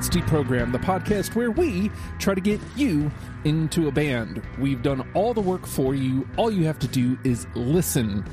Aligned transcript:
it's 0.00 0.08
Deprogram, 0.08 0.72
the 0.72 0.78
podcast 0.78 1.34
where 1.34 1.50
we 1.50 1.90
try 2.18 2.34
to 2.34 2.40
get 2.40 2.58
you 2.74 3.10
into 3.44 3.86
a 3.86 3.92
band. 3.92 4.42
We've 4.58 4.80
done 4.80 5.06
all 5.12 5.34
the 5.34 5.42
work 5.42 5.66
for 5.66 5.94
you. 5.94 6.26
All 6.38 6.50
you 6.50 6.64
have 6.64 6.78
to 6.78 6.88
do 6.88 7.18
is 7.22 7.46
listen. 7.54 8.24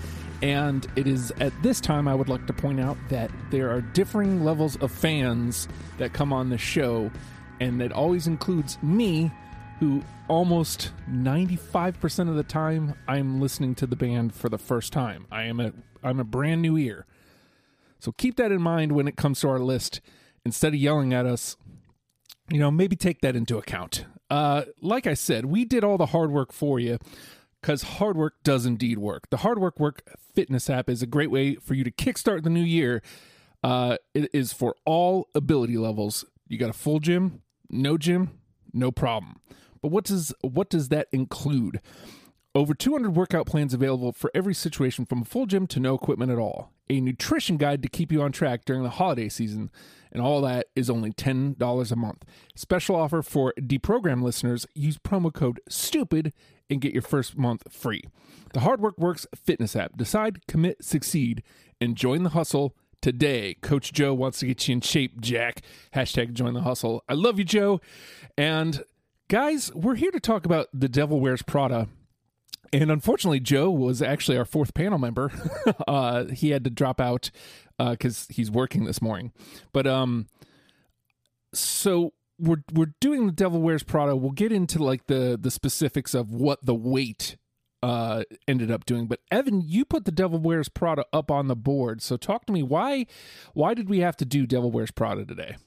And 0.42 0.88
it 0.96 1.08
is 1.08 1.32
at 1.42 1.52
this 1.64 1.82
time 1.82 2.08
I 2.08 2.16
would 2.16 2.30
like 2.30 2.48
to 2.48 2.54
point 2.54 2.80
out 2.80 2.96
that 3.10 3.32
there 3.52 3.70
are 3.70 3.82
differing 3.82 4.46
levels 4.46 4.78
of 4.78 4.94
fans 4.94 5.68
that 5.98 6.14
come 6.14 6.32
on 6.32 6.50
the 6.50 6.58
show, 6.58 7.12
and 7.60 7.82
it 7.82 7.92
always 7.92 8.28
includes 8.28 8.82
me, 8.82 9.30
who 9.82 10.04
almost 10.30 10.94
95% 11.12 12.30
of 12.30 12.36
the 12.36 12.44
time 12.44 12.94
I'm 13.10 13.42
listening 13.42 13.76
to 13.76 13.86
the 13.86 13.98
band 13.98 14.34
for 14.34 14.48
the 14.48 14.58
first 14.58 14.94
time. 14.94 15.28
I 15.30 15.44
am 15.44 15.60
a 15.60 15.74
I'm 16.02 16.22
a 16.22 16.24
brand 16.24 16.62
new 16.62 16.78
ear. 16.78 17.06
So 18.00 18.14
keep 18.14 18.38
that 18.38 18.54
in 18.54 18.62
mind 18.62 18.94
when 18.94 19.10
it 19.10 19.18
comes 19.18 19.42
to 19.42 19.50
our 19.50 19.60
list. 19.60 20.00
Instead 20.48 20.74
of 20.74 20.80
yelling 20.80 21.14
at 21.14 21.26
us, 21.26 21.58
you 22.50 22.58
know, 22.58 22.72
maybe 22.72 22.96
take 22.96 23.20
that 23.20 23.36
into 23.36 23.58
account. 23.58 24.06
Uh, 24.30 24.64
like 24.82 25.06
I 25.06 25.14
said, 25.14 25.44
we 25.44 25.66
did 25.66 25.84
all 25.84 25.98
the 25.98 26.06
hard 26.06 26.32
work 26.32 26.54
for 26.54 26.80
you 26.80 27.00
because 27.62 27.82
hard 27.82 28.16
work 28.16 28.36
does 28.44 28.66
indeed 28.66 28.98
work. 28.98 29.30
The 29.30 29.38
Hard 29.38 29.60
Work 29.60 29.78
Work 29.78 30.04
fitness 30.34 30.70
app 30.70 30.90
is 30.90 31.02
a 31.02 31.06
great 31.06 31.30
way 31.30 31.56
for 31.56 31.74
you 31.74 31.84
to 31.84 31.92
kickstart 31.92 32.44
the 32.44 32.50
new 32.50 32.64
year. 32.64 33.02
Uh, 33.62 33.98
it 34.14 34.30
is 34.34 34.54
for 34.54 34.74
all 34.86 35.28
ability 35.36 35.78
levels. 35.78 36.24
You 36.48 36.58
got 36.58 36.70
a 36.70 36.74
full 36.74 37.02
gym, 37.02 37.42
no 37.70 37.98
gym, 37.98 38.40
no 38.72 38.90
problem. 38.90 39.42
But 39.82 39.90
what 39.90 40.06
does 40.06 40.34
what 40.40 40.70
does 40.70 40.88
that 40.90 41.10
include? 41.12 41.82
Over 42.56 42.74
200 42.74 43.18
workout 43.18 43.48
plans 43.48 43.74
available 43.74 44.14
for 44.14 44.32
every 44.34 44.54
situation 44.54 45.06
from 45.06 45.24
a 45.24 45.26
full 45.26 45.46
gym 45.46 45.68
to 45.68 45.82
no 45.82 45.94
equipment 45.94 46.32
at 46.32 46.40
all. 46.40 46.72
A 46.90 47.02
nutrition 47.02 47.58
guide 47.58 47.84
to 47.84 47.90
keep 47.90 48.12
you 48.12 48.22
on 48.22 48.32
track 48.32 48.66
during 48.66 48.84
the 48.84 48.92
holiday 48.92 49.30
season, 49.30 49.70
and 50.12 50.22
all 50.22 50.42
that 50.42 50.68
is 50.76 50.90
only 50.90 51.12
$10 51.12 51.92
a 51.92 51.96
month. 51.96 52.24
Special 52.56 52.96
offer 52.96 53.22
for 53.22 53.54
deprogram 53.60 54.24
listeners 54.24 54.66
use 54.74 54.98
promo 54.98 55.34
code 55.34 55.60
STUPID 55.70 56.32
and 56.70 56.82
get 56.82 56.94
your 56.94 57.02
first 57.02 57.38
month 57.38 57.64
free. 57.72 58.04
The 58.54 58.62
Hard 58.62 58.80
Work 58.80 58.98
Works 58.98 59.28
fitness 59.36 59.76
app. 59.76 59.98
Decide, 59.98 60.48
commit, 60.48 60.84
succeed, 60.84 61.44
and 61.82 61.96
join 61.96 62.24
the 62.24 62.30
hustle 62.30 62.76
today. 63.02 63.56
Coach 63.62 63.94
Joe 63.94 64.14
wants 64.14 64.40
to 64.40 64.48
get 64.48 64.68
you 64.68 64.74
in 64.74 64.82
shape, 64.82 65.20
Jack. 65.22 65.62
Hashtag 65.94 66.34
join 66.34 66.54
the 66.54 66.62
hustle. 66.62 67.04
I 67.08 67.14
love 67.14 67.38
you, 67.38 67.46
Joe. 67.46 67.82
And 68.38 68.84
guys, 69.28 69.74
we're 69.74 69.96
here 69.96 70.12
to 70.12 70.20
talk 70.20 70.46
about 70.46 70.68
The 70.74 70.90
Devil 70.90 71.20
Wears 71.20 71.42
Prada 71.42 71.88
and 72.74 72.92
unfortunately, 72.92 73.40
Joe 73.40 73.70
was 73.70 74.02
actually 74.02 74.38
our 74.38 74.46
fourth 74.46 74.74
panel 74.74 75.00
member. 75.00 75.32
uh, 75.88 76.26
he 76.26 76.52
had 76.52 76.64
to 76.64 76.70
drop 76.70 77.00
out 77.00 77.32
because 77.78 78.28
uh, 78.30 78.34
he's 78.34 78.50
working 78.50 78.86
this 78.86 79.02
morning. 79.02 79.32
But 79.72 79.88
um, 79.88 80.28
so 81.54 82.14
we're 82.40 82.64
we're 82.74 82.94
doing 83.00 83.26
the 83.26 83.32
Devil 83.32 83.62
Wears 83.62 83.84
Prada. 83.84 84.16
We'll 84.16 84.32
get 84.32 84.52
into 84.52 84.84
like 84.84 85.08
the 85.08 85.38
the 85.40 85.52
specifics 85.52 86.14
of 86.14 86.32
what 86.32 86.66
the 86.66 86.76
weight 86.76 87.38
uh 87.84 88.24
ended 88.48 88.72
up 88.72 88.86
doing. 88.86 89.08
But 89.08 89.20
Evan, 89.32 89.62
you 89.62 89.86
put 89.86 90.06
the 90.06 90.12
Devil 90.12 90.40
Wears 90.40 90.70
Prada 90.70 91.06
up 91.14 91.32
on 91.32 91.48
the 91.48 91.56
board. 91.56 92.02
So 92.02 92.18
talk 92.18 92.46
to 92.46 92.54
me 92.54 92.64
why 92.64 93.06
why 93.54 93.74
did 93.74 93.90
we 93.90 94.00
have 94.00 94.18
to 94.18 94.26
do 94.26 94.46
Devil 94.46 94.72
Wears 94.72 94.92
Prada 94.92 95.26
today? 95.26 95.58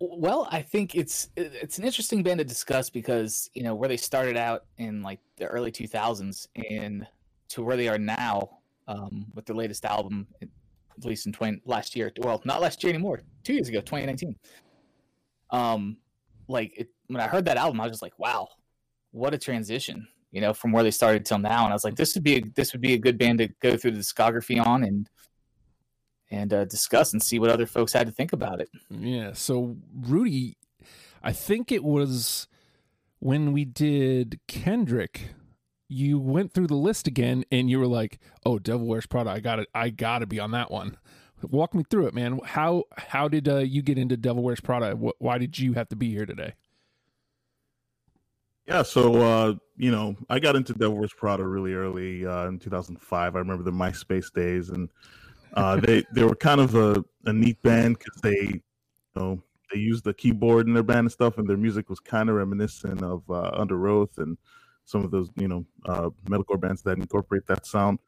Well, 0.00 0.46
I 0.50 0.62
think 0.62 0.94
it's 0.94 1.28
it's 1.36 1.78
an 1.78 1.84
interesting 1.84 2.22
band 2.22 2.38
to 2.38 2.44
discuss 2.44 2.88
because 2.88 3.50
you 3.54 3.64
know 3.64 3.74
where 3.74 3.88
they 3.88 3.96
started 3.96 4.36
out 4.36 4.64
in 4.76 5.02
like 5.02 5.18
the 5.38 5.46
early 5.46 5.72
2000s 5.72 6.46
and 6.70 7.06
to 7.48 7.62
where 7.62 7.76
they 7.76 7.88
are 7.88 7.98
now 7.98 8.58
um, 8.86 9.26
with 9.34 9.46
their 9.46 9.56
latest 9.56 9.84
album, 9.84 10.26
at 10.40 10.48
least 11.04 11.26
in 11.26 11.32
20 11.32 11.62
last 11.64 11.96
year. 11.96 12.12
Well, 12.18 12.40
not 12.44 12.60
last 12.60 12.82
year 12.84 12.92
anymore. 12.92 13.22
Two 13.42 13.54
years 13.54 13.68
ago, 13.68 13.80
2019. 13.80 14.36
Um, 15.50 15.96
like 16.46 16.72
it, 16.76 16.88
when 17.08 17.20
I 17.20 17.26
heard 17.26 17.44
that 17.46 17.56
album, 17.56 17.80
I 17.80 17.84
was 17.84 17.92
just 17.92 18.02
like, 18.02 18.18
wow, 18.18 18.48
what 19.10 19.34
a 19.34 19.38
transition. 19.38 20.06
You 20.30 20.42
know, 20.42 20.52
from 20.52 20.72
where 20.72 20.84
they 20.84 20.90
started 20.90 21.24
till 21.24 21.38
now, 21.38 21.64
and 21.64 21.72
I 21.72 21.74
was 21.74 21.84
like, 21.84 21.96
this 21.96 22.14
would 22.14 22.22
be 22.22 22.36
a, 22.36 22.42
this 22.54 22.72
would 22.72 22.82
be 22.82 22.92
a 22.92 22.98
good 22.98 23.18
band 23.18 23.38
to 23.38 23.48
go 23.60 23.76
through 23.76 23.92
the 23.92 24.00
discography 24.00 24.64
on 24.64 24.84
and 24.84 25.08
and 26.30 26.52
uh, 26.52 26.64
discuss 26.64 27.12
and 27.12 27.22
see 27.22 27.38
what 27.38 27.50
other 27.50 27.66
folks 27.66 27.92
had 27.92 28.06
to 28.06 28.12
think 28.12 28.32
about 28.32 28.60
it. 28.60 28.68
Yeah. 28.90 29.32
So 29.32 29.76
Rudy, 29.94 30.56
I 31.22 31.32
think 31.32 31.72
it 31.72 31.84
was 31.84 32.48
when 33.18 33.52
we 33.52 33.64
did 33.64 34.40
Kendrick. 34.46 35.30
You 35.88 36.18
went 36.18 36.52
through 36.52 36.66
the 36.66 36.74
list 36.74 37.06
again, 37.06 37.44
and 37.50 37.70
you 37.70 37.78
were 37.78 37.86
like, 37.86 38.18
"Oh, 38.44 38.58
Devil 38.58 38.86
Wears 38.86 39.06
Prada. 39.06 39.30
I 39.30 39.40
got 39.40 39.58
it. 39.58 39.68
I 39.74 39.88
got 39.88 40.18
to 40.18 40.26
be 40.26 40.38
on 40.38 40.50
that 40.50 40.70
one." 40.70 40.98
Walk 41.42 41.72
me 41.72 41.84
through 41.88 42.08
it, 42.08 42.14
man. 42.14 42.40
How 42.44 42.84
how 42.96 43.28
did 43.28 43.48
uh, 43.48 43.58
you 43.58 43.80
get 43.80 43.96
into 43.96 44.16
Devil 44.16 44.42
Wears 44.42 44.60
Prada? 44.60 44.92
Why 44.96 45.38
did 45.38 45.58
you 45.58 45.72
have 45.74 45.88
to 45.88 45.96
be 45.96 46.10
here 46.10 46.26
today? 46.26 46.54
Yeah, 48.66 48.82
so 48.82 49.14
uh, 49.14 49.54
you 49.78 49.90
know, 49.90 50.14
I 50.28 50.40
got 50.40 50.56
into 50.56 50.74
Devil 50.74 50.98
Wears 50.98 51.14
Prada 51.14 51.46
really 51.46 51.72
early 51.72 52.26
uh, 52.26 52.48
in 52.48 52.58
2005. 52.58 53.34
I 53.34 53.38
remember 53.38 53.62
the 53.62 53.70
MySpace 53.70 54.30
days, 54.32 54.68
and 54.68 54.90
uh, 55.54 55.76
they 55.76 56.04
they 56.14 56.24
were 56.24 56.34
kind 56.34 56.60
of 56.60 56.74
a, 56.74 57.04
a 57.24 57.32
neat 57.32 57.60
band 57.62 57.98
because 57.98 58.20
they, 58.20 58.40
you 58.40 58.62
know, 59.16 59.42
they 59.72 59.78
used 59.78 60.04
the 60.04 60.14
keyboard 60.14 60.66
in 60.66 60.74
their 60.74 60.82
band 60.82 61.00
and 61.00 61.12
stuff, 61.12 61.38
and 61.38 61.48
their 61.48 61.56
music 61.56 61.88
was 61.88 62.00
kind 62.00 62.28
of 62.28 62.36
reminiscent 62.36 63.02
of 63.02 63.28
uh, 63.30 63.50
Underoath 63.58 64.18
and 64.18 64.36
some 64.84 65.04
of 65.04 65.10
those, 65.10 65.30
you 65.36 65.48
know, 65.48 65.64
uh, 65.86 66.08
metalcore 66.28 66.60
bands 66.60 66.82
that 66.82 66.98
incorporate 66.98 67.46
that 67.46 67.66
sound. 67.66 67.98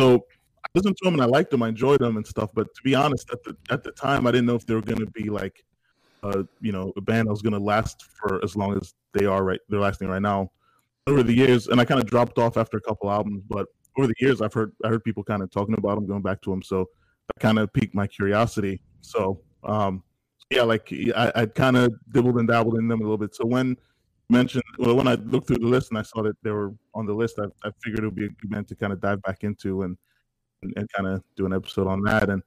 So 0.00 0.26
I 0.64 0.68
listened 0.74 0.96
to 0.96 1.04
them 1.04 1.14
and 1.14 1.22
I 1.22 1.26
liked 1.26 1.50
them, 1.50 1.62
I 1.62 1.68
enjoyed 1.68 2.00
them 2.00 2.16
and 2.16 2.26
stuff. 2.26 2.50
But 2.52 2.74
to 2.74 2.82
be 2.82 2.94
honest, 2.94 3.30
at 3.30 3.42
the 3.44 3.56
at 3.70 3.84
the 3.84 3.92
time, 3.92 4.26
I 4.26 4.32
didn't 4.32 4.46
know 4.46 4.56
if 4.56 4.66
they 4.66 4.74
were 4.74 4.82
going 4.82 4.98
to 4.98 5.10
be 5.10 5.30
like, 5.30 5.64
uh, 6.22 6.42
you 6.60 6.72
know, 6.72 6.92
a 6.96 7.00
band 7.00 7.28
that 7.28 7.32
was 7.32 7.42
going 7.42 7.52
to 7.52 7.60
last 7.60 8.02
for 8.02 8.42
as 8.44 8.56
long 8.56 8.76
as 8.76 8.94
they 9.12 9.24
are 9.24 9.44
right. 9.44 9.60
They're 9.68 9.80
lasting 9.80 10.08
right 10.08 10.22
now. 10.22 10.50
Over 11.08 11.22
the 11.22 11.32
years, 11.32 11.68
and 11.68 11.80
I 11.80 11.84
kind 11.84 12.00
of 12.00 12.06
dropped 12.08 12.36
off 12.36 12.56
after 12.56 12.78
a 12.78 12.80
couple 12.80 13.08
albums, 13.08 13.44
but 13.48 13.68
over 13.96 14.06
the 14.06 14.14
years, 14.18 14.40
I've 14.40 14.52
heard 14.52 14.72
I 14.84 14.88
heard 14.88 15.04
people 15.04 15.24
kind 15.24 15.42
of 15.42 15.50
talking 15.50 15.74
about 15.76 15.96
them, 15.96 16.06
going 16.06 16.22
back 16.22 16.42
to 16.42 16.50
them. 16.50 16.62
So 16.62 16.88
that 17.28 17.40
kind 17.40 17.58
of 17.58 17.72
piqued 17.72 17.94
my 17.94 18.06
curiosity. 18.06 18.80
So 19.00 19.40
um, 19.64 20.02
yeah, 20.50 20.62
like 20.62 20.92
I, 21.14 21.32
I 21.34 21.46
kind 21.46 21.76
of 21.76 21.92
dibbled 22.12 22.38
and 22.38 22.48
dabbled 22.48 22.78
in 22.78 22.88
them 22.88 23.00
a 23.00 23.02
little 23.02 23.18
bit. 23.18 23.34
So 23.34 23.44
when 23.46 23.76
mentioned, 24.28 24.64
well, 24.78 24.96
when 24.96 25.08
I 25.08 25.14
looked 25.14 25.48
through 25.48 25.58
the 25.58 25.66
list 25.66 25.90
and 25.90 25.98
I 25.98 26.02
saw 26.02 26.22
that 26.22 26.36
they 26.42 26.50
were 26.50 26.72
on 26.94 27.06
the 27.06 27.14
list, 27.14 27.38
I, 27.38 27.46
I 27.66 27.70
figured 27.82 28.00
it 28.00 28.06
would 28.06 28.14
be 28.14 28.26
a 28.26 28.28
good 28.28 28.50
event 28.50 28.68
to 28.68 28.76
kind 28.76 28.92
of 28.92 29.00
dive 29.00 29.22
back 29.22 29.42
into 29.42 29.82
and 29.82 29.96
and, 30.62 30.72
and 30.76 30.90
kind 30.92 31.08
of 31.08 31.22
do 31.36 31.46
an 31.46 31.52
episode 31.52 31.86
on 31.86 32.02
that. 32.02 32.30
And 32.30 32.42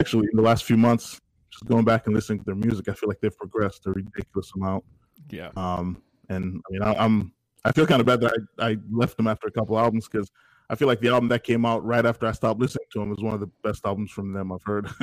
actually, 0.00 0.28
in 0.30 0.36
the 0.36 0.42
last 0.42 0.64
few 0.64 0.76
months, 0.76 1.20
just 1.50 1.66
going 1.66 1.84
back 1.84 2.06
and 2.06 2.14
listening 2.14 2.38
to 2.40 2.44
their 2.44 2.54
music, 2.54 2.88
I 2.88 2.92
feel 2.92 3.08
like 3.08 3.20
they've 3.20 3.36
progressed 3.36 3.86
a 3.86 3.90
ridiculous 3.90 4.52
amount. 4.54 4.84
Yeah. 5.30 5.50
Um, 5.56 6.02
and 6.28 6.60
I 6.68 6.72
mean, 6.72 6.82
I, 6.82 6.94
I'm 6.94 7.32
I 7.64 7.72
feel 7.72 7.86
kind 7.86 8.00
of 8.00 8.06
bad 8.06 8.20
that 8.20 8.32
I, 8.58 8.70
I 8.70 8.76
left 8.90 9.16
them 9.16 9.26
after 9.26 9.46
a 9.46 9.50
couple 9.50 9.78
albums 9.78 10.08
because 10.08 10.30
I 10.70 10.76
feel 10.76 10.88
like 10.88 11.00
the 11.00 11.08
album 11.08 11.28
that 11.30 11.42
came 11.42 11.66
out 11.66 11.84
right 11.84 12.06
after 12.06 12.26
I 12.26 12.32
stopped 12.32 12.60
listening 12.60 12.86
to 12.92 13.00
them 13.00 13.12
is 13.12 13.20
one 13.20 13.34
of 13.34 13.40
the 13.40 13.50
best 13.64 13.84
albums 13.84 14.12
from 14.12 14.32
them 14.32 14.52
I've 14.52 14.62
heard 14.64 14.88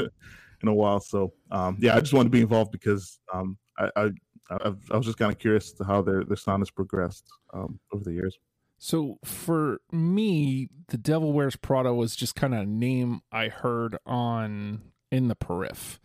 in 0.61 0.69
a 0.69 0.73
while. 0.73 1.01
So 1.01 1.33
um, 1.51 1.77
yeah, 1.79 1.95
I 1.95 1.99
just 1.99 2.13
wanted 2.13 2.29
to 2.29 2.31
be 2.31 2.41
involved 2.41 2.71
because 2.71 3.19
um, 3.33 3.57
I, 3.77 3.89
I, 3.95 4.03
I, 4.49 4.73
I 4.91 4.97
was 4.97 5.05
just 5.05 5.17
kind 5.17 5.31
of 5.31 5.37
curious 5.37 5.73
to 5.73 5.83
how 5.83 6.01
their 6.01 6.23
their 6.23 6.37
sound 6.37 6.61
has 6.61 6.71
progressed 6.71 7.25
um, 7.53 7.79
over 7.91 8.03
the 8.03 8.13
years. 8.13 8.37
So 8.79 9.17
for 9.25 9.81
me, 9.91 10.69
the 10.87 10.97
Devil 10.97 11.33
Wears 11.33 11.55
Prada 11.55 11.93
was 11.93 12.15
just 12.15 12.35
kind 12.35 12.53
of 12.53 12.61
a 12.61 12.65
name 12.65 13.21
I 13.31 13.49
heard 13.49 13.97
on 14.05 14.81
in 15.11 15.27
the 15.27 15.35
periph 15.35 15.99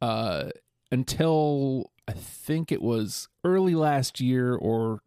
uh, 0.00 0.50
until 0.90 1.90
I 2.06 2.12
think 2.12 2.70
it 2.70 2.82
was 2.82 3.28
early 3.44 3.74
last 3.74 4.20
year 4.20 4.54
or 4.54 5.00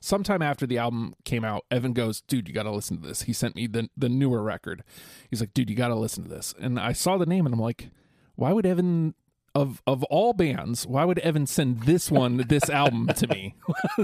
sometime 0.00 0.42
after 0.42 0.66
the 0.66 0.78
album 0.78 1.14
came 1.24 1.44
out, 1.44 1.64
Evan 1.70 1.92
goes, 1.92 2.20
"Dude, 2.22 2.48
you 2.48 2.54
got 2.54 2.64
to 2.64 2.70
listen 2.70 3.00
to 3.00 3.06
this." 3.06 3.22
He 3.22 3.32
sent 3.32 3.54
me 3.54 3.66
the 3.66 3.88
the 3.96 4.08
newer 4.08 4.42
record. 4.42 4.82
He's 5.28 5.40
like, 5.40 5.54
"Dude, 5.54 5.70
you 5.70 5.76
got 5.76 5.88
to 5.88 5.94
listen 5.94 6.24
to 6.24 6.30
this." 6.30 6.54
And 6.58 6.78
I 6.78 6.92
saw 6.92 7.16
the 7.16 7.26
name 7.26 7.46
and 7.46 7.54
I'm 7.54 7.60
like, 7.60 7.90
"Why 8.34 8.52
would 8.52 8.66
Evan 8.66 9.14
of 9.54 9.82
of 9.86 10.02
all 10.04 10.32
bands, 10.32 10.86
why 10.86 11.04
would 11.04 11.18
Evan 11.20 11.46
send 11.46 11.82
this 11.82 12.10
one, 12.10 12.38
this 12.48 12.70
album 12.70 13.08
to 13.16 13.26
me? 13.28 13.54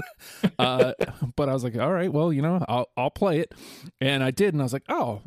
uh, 0.59 0.93
but 1.35 1.49
I 1.49 1.53
was 1.53 1.63
like, 1.63 1.77
all 1.77 1.91
right, 1.91 2.11
well, 2.11 2.31
you 2.33 2.41
know, 2.41 2.63
I'll 2.67 2.89
I'll 2.97 3.09
play 3.09 3.39
it, 3.39 3.53
and 4.01 4.23
I 4.23 4.31
did, 4.31 4.53
and 4.53 4.61
I 4.61 4.65
was 4.65 4.73
like, 4.73 4.85
oh, 4.89 5.21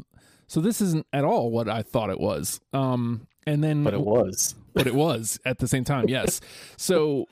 so 0.46 0.61
this 0.61 0.81
isn't 0.81 1.06
at 1.12 1.25
all 1.25 1.50
what 1.50 1.69
I 1.69 1.82
thought 1.82 2.11
it 2.11 2.20
was. 2.20 2.61
Um, 2.73 3.26
and 3.46 3.64
then, 3.64 3.84
but 3.84 3.94
it 3.94 4.00
was, 4.00 4.55
but 4.75 4.87
it 4.87 4.94
was 4.94 5.40
at 5.44 5.58
the 5.58 5.69
same 5.69 5.84
time, 5.84 6.08
yes. 6.08 6.40
So 6.76 7.26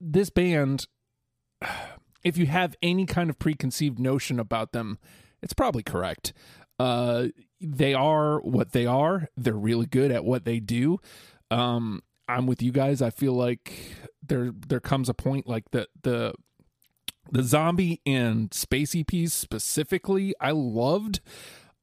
this 0.00 0.30
band 0.30 0.86
if 2.24 2.36
you 2.36 2.46
have 2.46 2.76
any 2.82 3.06
kind 3.06 3.30
of 3.30 3.38
preconceived 3.38 3.98
notion 3.98 4.38
about 4.38 4.72
them, 4.72 4.98
it's 5.42 5.52
probably 5.52 5.82
correct. 5.82 6.32
Uh, 6.78 7.28
they 7.60 7.94
are 7.94 8.40
what 8.40 8.72
they 8.72 8.86
are. 8.86 9.28
They're 9.36 9.54
really 9.54 9.86
good 9.86 10.10
at 10.10 10.24
what 10.24 10.44
they 10.44 10.60
do. 10.60 10.98
Um, 11.50 12.02
I'm 12.28 12.46
with 12.46 12.62
you 12.62 12.72
guys. 12.72 13.02
I 13.02 13.10
feel 13.10 13.32
like 13.34 13.72
there 14.26 14.52
there 14.68 14.80
comes 14.80 15.08
a 15.08 15.14
point 15.14 15.46
like 15.46 15.70
the 15.72 15.88
the 16.02 16.32
the 17.32 17.42
zombie 17.42 18.00
and 18.06 18.50
spacey 18.50 19.06
piece 19.06 19.34
specifically. 19.34 20.34
I 20.40 20.52
loved. 20.52 21.20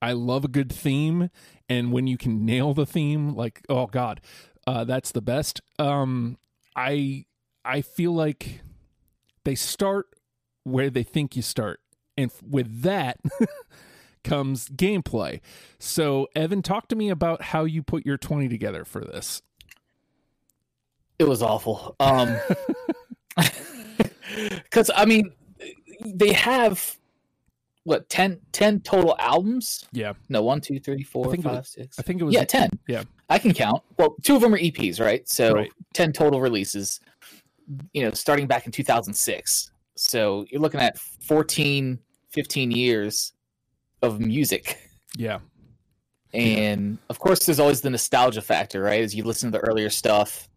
I 0.01 0.13
love 0.13 0.45
a 0.45 0.47
good 0.47 0.71
theme, 0.71 1.29
and 1.67 1.91
when 1.91 2.05
you 2.07 2.17
can 2.17 2.45
nail 2.45 2.73
the 2.73 2.85
theme, 2.85 3.35
like 3.35 3.61
oh 3.69 3.87
god, 3.87 4.21
Uh, 4.65 4.83
that's 4.83 5.11
the 5.11 5.21
best. 5.21 5.61
Um, 5.79 6.37
I 6.75 7.25
I 7.63 7.81
feel 7.81 8.13
like 8.13 8.61
they 9.47 9.55
start 9.55 10.07
where 10.65 10.89
they 10.89 11.03
think 11.03 11.37
you 11.37 11.41
start, 11.41 11.79
and 12.17 12.29
with 12.45 12.81
that 12.81 13.17
comes 14.25 14.67
gameplay. 14.67 15.39
So, 15.79 16.27
Evan, 16.35 16.61
talk 16.61 16.89
to 16.89 16.97
me 16.97 17.09
about 17.09 17.41
how 17.41 17.63
you 17.63 17.81
put 17.81 18.05
your 18.05 18.17
twenty 18.17 18.49
together 18.49 18.83
for 18.83 18.99
this. 19.05 19.41
It 21.17 21.23
was 21.29 21.41
awful. 21.41 21.95
Um, 22.01 22.35
because 24.63 24.91
I 24.93 25.05
mean, 25.05 25.31
they 26.05 26.33
have 26.33 26.97
what 27.85 28.09
10, 28.09 28.41
10 28.51 28.81
total 28.81 29.15
albums? 29.17 29.85
Yeah, 29.93 30.11
No, 30.27 30.41
one, 30.43 30.59
two, 30.59 30.77
three, 30.77 31.03
four, 31.03 31.27
I 31.27 31.31
think 31.31 31.45
it 31.45 31.47
five, 31.47 31.57
was- 31.59 31.69
six. 31.69 31.97
I 31.97 32.01
think 32.01 32.19
it 32.19 32.25
was 32.25 32.35
yeah, 32.35 32.43
ten. 32.43 32.69
yeah. 32.85 33.03
I 33.29 33.39
can 33.39 33.53
count. 33.53 33.81
Well, 33.97 34.15
two 34.23 34.35
of 34.35 34.41
them 34.41 34.53
are 34.53 34.57
EPs, 34.59 34.99
right? 34.99 35.27
So 35.29 35.53
Right. 35.53 35.71
ten 35.93 36.11
total 36.11 36.41
releases. 36.41 36.99
You 37.93 38.03
know, 38.03 38.11
starting 38.11 38.47
back 38.47 38.65
in 38.65 38.71
two 38.71 38.83
thousand 38.83 39.13
six. 39.13 39.71
So 39.97 40.45
you're 40.49 40.61
looking 40.61 40.79
at 40.79 40.97
14, 40.99 41.99
15 42.29 42.71
years 42.71 43.33
of 44.01 44.19
music. 44.19 44.77
yeah, 45.17 45.39
And 46.33 46.99
of 47.09 47.19
course, 47.19 47.45
there's 47.45 47.59
always 47.59 47.81
the 47.81 47.89
nostalgia 47.89 48.41
factor, 48.41 48.81
right? 48.81 49.03
As 49.03 49.15
you 49.15 49.23
listen 49.23 49.51
to 49.51 49.57
the 49.57 49.65
earlier 49.65 49.89
stuff, 49.89 50.47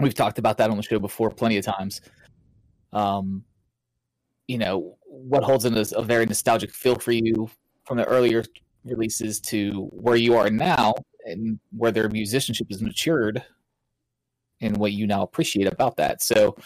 we've 0.00 0.14
talked 0.14 0.38
about 0.38 0.58
that 0.58 0.70
on 0.70 0.76
the 0.76 0.82
show 0.82 0.98
before 0.98 1.30
plenty 1.30 1.58
of 1.58 1.64
times. 1.64 2.00
Um, 2.92 3.44
you 4.48 4.58
know, 4.58 4.96
what 5.04 5.44
holds 5.44 5.64
in 5.64 5.76
a, 5.76 5.84
a 5.94 6.02
very 6.02 6.26
nostalgic 6.26 6.72
feel 6.72 6.96
for 6.96 7.12
you 7.12 7.48
from 7.84 7.98
the 7.98 8.04
earlier 8.04 8.44
releases 8.84 9.40
to 9.40 9.88
where 9.92 10.16
you 10.16 10.36
are 10.36 10.50
now 10.50 10.94
and 11.24 11.58
where 11.76 11.90
their 11.90 12.08
musicianship 12.08 12.68
has 12.70 12.82
matured 12.82 13.42
and 14.60 14.76
what 14.76 14.92
you 14.92 15.06
now 15.06 15.22
appreciate 15.22 15.66
about 15.66 15.96
that. 15.96 16.22
So, 16.22 16.56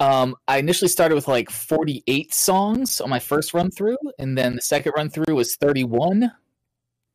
um, 0.00 0.34
I 0.48 0.58
initially 0.58 0.88
started 0.88 1.14
with 1.14 1.28
like 1.28 1.50
48 1.50 2.34
songs 2.34 3.00
on 3.00 3.08
my 3.08 3.18
first 3.20 3.54
run 3.54 3.70
through, 3.70 3.98
and 4.18 4.36
then 4.36 4.56
the 4.56 4.62
second 4.62 4.92
run 4.96 5.10
through 5.10 5.34
was 5.34 5.56
31 5.56 6.32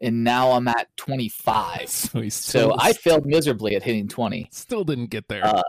and 0.02 0.24
now 0.24 0.52
I'm 0.52 0.68
at 0.68 0.96
25. 0.98 1.90
so 1.90 2.30
So 2.30 2.76
I 2.80 2.94
failed 2.94 3.26
miserably 3.26 3.76
at 3.76 3.84
hitting 3.84 4.08
20. 4.08 4.48
still 4.52 4.84
didn't 4.84 5.10
get 5.10 5.28
there. 5.28 5.46
Uh, 5.46 5.62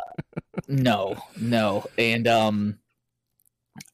No, 0.69 1.17
no, 1.41 1.87
and 1.97 2.29
um, 2.29 2.79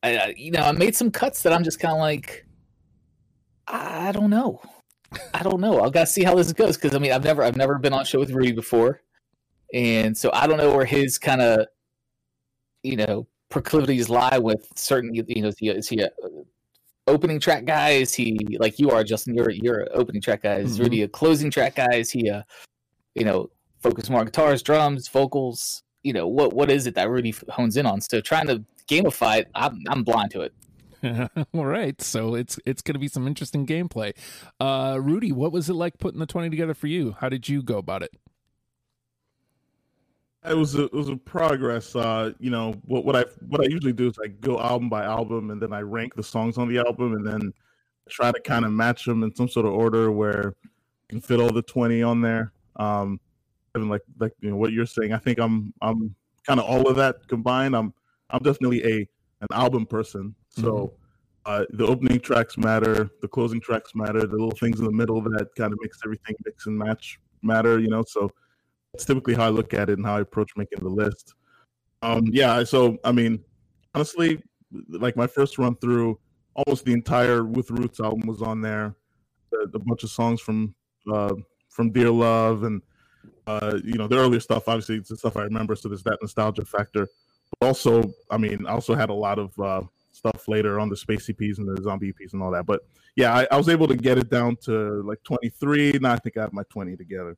I, 0.02 0.34
you 0.36 0.50
know, 0.50 0.62
I 0.62 0.72
made 0.72 0.96
some 0.96 1.10
cuts 1.10 1.42
that 1.42 1.52
I'm 1.52 1.62
just 1.62 1.78
kind 1.78 1.92
of 1.92 2.00
like, 2.00 2.46
I 3.66 4.12
don't 4.12 4.30
know, 4.30 4.60
I 5.32 5.42
don't 5.42 5.60
know. 5.60 5.82
I've 5.82 5.92
gotta 5.92 6.06
see 6.06 6.24
how 6.24 6.34
this 6.34 6.52
goes 6.52 6.76
because 6.76 6.94
I 6.94 6.98
mean, 6.98 7.12
I've 7.12 7.24
never, 7.24 7.42
I've 7.42 7.56
never 7.56 7.78
been 7.78 7.92
on 7.92 8.04
show 8.04 8.18
with 8.18 8.30
Rudy 8.30 8.52
before, 8.52 9.02
and 9.72 10.16
so 10.16 10.30
I 10.32 10.46
don't 10.46 10.58
know 10.58 10.74
where 10.74 10.84
his 10.84 11.18
kind 11.18 11.40
of, 11.40 11.66
you 12.82 12.96
know, 12.96 13.26
proclivities 13.50 14.08
lie 14.08 14.38
with 14.38 14.66
certain, 14.76 15.14
you 15.14 15.24
know, 15.42 15.48
is 15.48 15.58
he, 15.58 15.68
is 15.68 15.88
he 15.88 16.00
a 16.00 16.10
opening 17.06 17.40
track 17.40 17.64
guy? 17.64 17.90
Is 17.90 18.14
he 18.14 18.56
like 18.58 18.78
you 18.78 18.90
are, 18.90 19.04
Justin? 19.04 19.34
You're 19.34 19.50
you're 19.50 19.80
an 19.80 19.88
opening 19.92 20.22
track 20.22 20.42
guy. 20.42 20.56
Is 20.56 20.78
Mhm. 20.78 20.82
Rudy 20.82 21.02
a 21.02 21.08
closing 21.08 21.50
track 21.50 21.76
guy? 21.76 21.94
Is 21.94 22.10
he 22.10 22.28
a, 22.28 22.44
you 23.14 23.24
know, 23.24 23.50
focus 23.80 24.08
more 24.10 24.20
on 24.20 24.26
guitars, 24.26 24.62
drums, 24.62 25.08
vocals? 25.08 25.82
You 26.02 26.12
know, 26.12 26.26
what 26.26 26.52
what 26.52 26.70
is 26.70 26.86
it 26.86 26.94
that 26.96 27.08
Rudy 27.10 27.34
hones 27.48 27.76
in 27.76 27.86
on? 27.86 28.00
So 28.00 28.20
trying 28.20 28.46
to 28.48 28.64
gamify 28.88 29.38
it, 29.38 29.48
I'm 29.54 29.82
I'm 29.88 30.02
blind 30.04 30.30
to 30.32 30.42
it. 30.42 30.52
All 31.54 31.66
right, 31.66 32.00
so 32.00 32.34
it's 32.34 32.58
it's 32.64 32.80
going 32.80 32.94
to 32.94 32.98
be 32.98 33.08
some 33.08 33.26
interesting 33.26 33.66
gameplay. 33.66 34.14
Uh, 34.58 34.98
Rudy, 35.00 35.32
what 35.32 35.52
was 35.52 35.68
it 35.68 35.74
like 35.74 35.98
putting 35.98 36.20
the 36.20 36.26
twenty 36.26 36.48
together 36.48 36.74
for 36.74 36.86
you? 36.86 37.16
How 37.20 37.28
did 37.28 37.48
you 37.48 37.62
go 37.62 37.76
about 37.78 38.02
it? 38.02 38.10
It 40.46 40.56
was 40.56 40.74
a 40.74 40.84
it 40.84 40.92
was 40.92 41.08
a 41.08 41.16
progress. 41.16 41.96
Uh, 41.96 42.32
you 42.38 42.50
know 42.50 42.74
what 42.84 43.04
what 43.04 43.16
I 43.16 43.24
what 43.48 43.62
I 43.62 43.64
usually 43.64 43.94
do 43.94 44.08
is 44.08 44.14
I 44.22 44.28
go 44.28 44.60
album 44.60 44.90
by 44.90 45.04
album 45.04 45.50
and 45.50 45.60
then 45.60 45.72
I 45.72 45.80
rank 45.80 46.14
the 46.14 46.22
songs 46.22 46.58
on 46.58 46.68
the 46.68 46.78
album 46.78 47.14
and 47.14 47.26
then 47.26 47.52
try 48.10 48.30
to 48.30 48.40
kind 48.40 48.64
of 48.64 48.72
match 48.72 49.06
them 49.06 49.22
in 49.22 49.34
some 49.34 49.48
sort 49.48 49.64
of 49.64 49.72
order 49.72 50.12
where 50.12 50.54
you 50.62 51.08
can 51.08 51.20
fit 51.20 51.40
all 51.40 51.50
the 51.50 51.62
twenty 51.62 52.02
on 52.02 52.20
there. 52.20 52.52
Um, 52.76 53.20
and 53.74 53.88
like 53.88 54.02
like 54.20 54.32
you 54.40 54.50
know 54.50 54.56
what 54.56 54.72
you're 54.72 54.84
saying, 54.84 55.12
I 55.14 55.18
think 55.18 55.38
I'm 55.38 55.72
I'm 55.80 56.14
kind 56.46 56.60
of 56.60 56.66
all 56.66 56.88
of 56.88 56.96
that 56.96 57.26
combined. 57.28 57.74
I'm 57.74 57.94
I'm 58.30 58.42
definitely 58.42 58.84
a 58.84 59.08
an 59.40 59.48
album 59.50 59.86
person. 59.86 60.34
So 60.50 60.92
uh, 61.46 61.64
the 61.70 61.86
opening 61.86 62.20
tracks 62.20 62.56
matter, 62.56 63.10
the 63.20 63.28
closing 63.28 63.60
tracks 63.60 63.94
matter, 63.94 64.20
the 64.20 64.36
little 64.36 64.50
things 64.50 64.78
in 64.78 64.84
the 64.84 64.92
middle 64.92 65.20
that 65.22 65.54
kind 65.56 65.72
of 65.72 65.78
makes 65.80 65.98
everything 66.04 66.36
mix 66.44 66.66
and 66.66 66.78
match 66.78 67.18
matter. 67.42 67.80
You 67.80 67.88
know, 67.88 68.04
so 68.06 68.30
that's 68.94 69.04
typically 69.04 69.34
how 69.34 69.46
I 69.46 69.48
look 69.48 69.74
at 69.74 69.90
it 69.90 69.98
and 69.98 70.06
how 70.06 70.16
I 70.16 70.20
approach 70.20 70.52
making 70.56 70.78
the 70.78 70.88
list. 70.88 71.34
Um, 72.02 72.28
yeah, 72.30 72.62
so 72.62 72.96
I 73.02 73.10
mean, 73.10 73.42
honestly, 73.92 74.40
like 74.88 75.16
my 75.16 75.26
first 75.26 75.58
run 75.58 75.74
through, 75.76 76.20
almost 76.54 76.84
the 76.84 76.92
entire 76.92 77.42
With 77.44 77.72
Roots 77.72 77.98
album 77.98 78.28
was 78.28 78.40
on 78.40 78.60
there. 78.60 78.94
A, 79.52 79.64
a 79.74 79.78
bunch 79.80 80.04
of 80.04 80.10
songs 80.10 80.40
from 80.40 80.76
uh, 81.12 81.34
from 81.70 81.90
Dear 81.90 82.10
Love 82.10 82.62
and 82.62 82.82
uh, 83.48 83.80
you 83.82 83.94
know 83.94 84.06
the 84.06 84.16
earlier 84.16 84.38
stuff. 84.38 84.68
Obviously, 84.68 84.96
it's 84.96 85.08
the 85.08 85.16
stuff 85.16 85.36
I 85.36 85.42
remember, 85.42 85.74
so 85.74 85.88
there's 85.88 86.04
that 86.04 86.18
nostalgia 86.22 86.64
factor. 86.64 87.08
But 87.58 87.66
also, 87.66 88.14
I 88.30 88.36
mean, 88.36 88.64
I 88.64 88.70
also 88.70 88.94
had 88.94 89.10
a 89.10 89.14
lot 89.14 89.40
of 89.40 89.58
uh, 89.58 89.82
stuff 90.12 90.46
later 90.46 90.78
on 90.78 90.88
the 90.88 90.96
space 90.96 91.26
EPs 91.28 91.58
and 91.58 91.68
the 91.68 91.82
zombie 91.82 92.12
EPs 92.12 92.32
and 92.32 92.42
all 92.42 92.52
that. 92.52 92.64
But 92.64 92.82
yeah, 93.16 93.34
I, 93.34 93.48
I 93.50 93.56
was 93.56 93.68
able 93.68 93.88
to 93.88 93.96
get 93.96 94.18
it 94.18 94.30
down 94.30 94.54
to 94.66 95.02
like 95.02 95.20
23. 95.24 95.98
Now 96.00 96.12
I 96.12 96.18
think 96.18 96.36
I 96.36 96.42
have 96.42 96.52
my 96.52 96.62
20 96.70 96.96
together. 96.96 97.36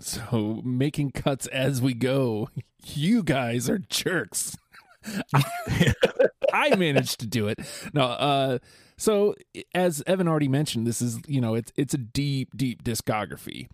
So 0.00 0.60
making 0.64 1.12
cuts 1.12 1.46
as 1.48 1.80
we 1.80 1.94
go. 1.94 2.48
You 2.84 3.22
guys 3.22 3.68
are 3.68 3.78
jerks. 3.78 4.56
I 6.52 6.74
managed 6.76 7.20
to 7.20 7.26
do 7.26 7.48
it. 7.48 7.58
No, 7.92 8.02
uh 8.04 8.58
so 8.96 9.34
as 9.74 10.02
Evan 10.06 10.28
already 10.28 10.48
mentioned, 10.48 10.86
this 10.86 11.00
is, 11.00 11.18
you 11.26 11.40
know, 11.40 11.54
it's 11.54 11.72
it's 11.76 11.94
a 11.94 11.98
deep, 11.98 12.56
deep 12.56 12.82
discography. 12.84 13.68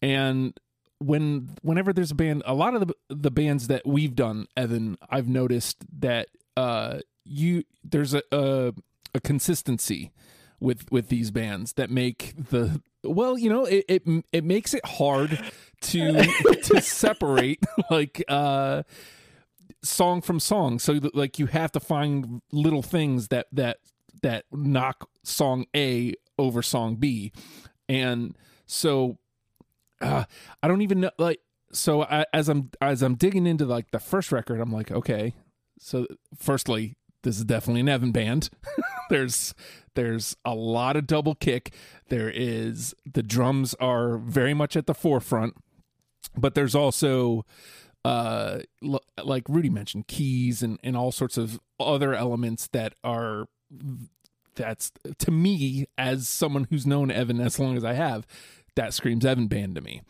And 0.00 0.58
when 0.98 1.56
whenever 1.62 1.92
there's 1.92 2.10
a 2.12 2.14
band, 2.14 2.42
a 2.46 2.54
lot 2.54 2.74
of 2.74 2.86
the 2.86 2.94
the 3.08 3.30
bands 3.30 3.68
that 3.68 3.86
we've 3.86 4.14
done, 4.14 4.46
Evan, 4.56 4.98
I've 5.10 5.28
noticed 5.28 5.84
that 6.00 6.28
uh 6.56 6.98
you 7.24 7.64
there's 7.84 8.14
a 8.14 8.22
a, 8.32 8.72
a 9.14 9.20
consistency 9.20 10.12
with 10.60 10.90
with 10.90 11.08
these 11.08 11.30
bands 11.30 11.74
that 11.74 11.90
make 11.90 12.34
the 12.50 12.80
well 13.08 13.38
you 13.38 13.50
know 13.50 13.64
it 13.64 13.84
it, 13.88 14.24
it 14.32 14.44
makes 14.44 14.74
it 14.74 14.84
hard 14.84 15.38
to 15.80 16.22
to 16.64 16.80
separate 16.80 17.62
like 17.90 18.22
uh 18.28 18.82
song 19.82 20.20
from 20.20 20.40
song. 20.40 20.78
So 20.78 20.98
like 21.14 21.38
you 21.38 21.46
have 21.46 21.72
to 21.72 21.80
find 21.80 22.42
little 22.52 22.82
things 22.82 23.28
that 23.28 23.46
that 23.52 23.78
that 24.22 24.44
knock 24.52 25.08
song 25.22 25.66
a 25.74 26.14
over 26.38 26.62
song 26.62 26.96
b. 26.96 27.32
And 27.88 28.36
so 28.66 29.18
uh 30.00 30.24
i 30.62 30.68
don't 30.68 30.82
even 30.82 31.00
know 31.00 31.10
like 31.18 31.40
so 31.72 32.02
I, 32.04 32.24
as 32.32 32.48
i'm 32.48 32.70
as 32.80 33.02
i'm 33.02 33.16
digging 33.16 33.48
into 33.48 33.64
like 33.64 33.90
the 33.90 33.98
first 33.98 34.30
record 34.30 34.60
i'm 34.60 34.72
like 34.72 34.90
okay. 34.90 35.34
So 35.80 36.06
firstly 36.36 36.96
this 37.22 37.38
is 37.38 37.44
definitely 37.44 37.80
an 37.80 37.88
evan 37.88 38.12
band. 38.12 38.50
There's 39.10 39.54
there's 39.94 40.36
a 40.44 40.54
lot 40.54 40.96
of 40.96 41.06
double 41.06 41.34
kick. 41.34 41.74
There 42.08 42.30
is 42.30 42.94
the 43.10 43.22
drums 43.22 43.74
are 43.80 44.18
very 44.18 44.54
much 44.54 44.76
at 44.76 44.86
the 44.86 44.94
forefront 44.94 45.54
but 46.36 46.54
there's 46.54 46.74
also 46.74 47.44
uh 48.04 48.60
l- 48.84 49.02
like 49.24 49.44
rudy 49.48 49.70
mentioned 49.70 50.06
keys 50.06 50.62
and 50.62 50.78
and 50.82 50.96
all 50.96 51.10
sorts 51.12 51.36
of 51.36 51.58
other 51.80 52.14
elements 52.14 52.68
that 52.68 52.94
are 53.02 53.46
that's 54.54 54.92
to 55.18 55.30
me 55.30 55.86
as 55.96 56.28
someone 56.28 56.66
who's 56.70 56.86
known 56.86 57.10
evan 57.10 57.40
as 57.40 57.58
long 57.58 57.76
as 57.76 57.84
i 57.84 57.92
have 57.94 58.26
that 58.76 58.94
screams 58.94 59.26
evan 59.26 59.48
band 59.48 59.74
to 59.74 59.80
me. 59.80 60.02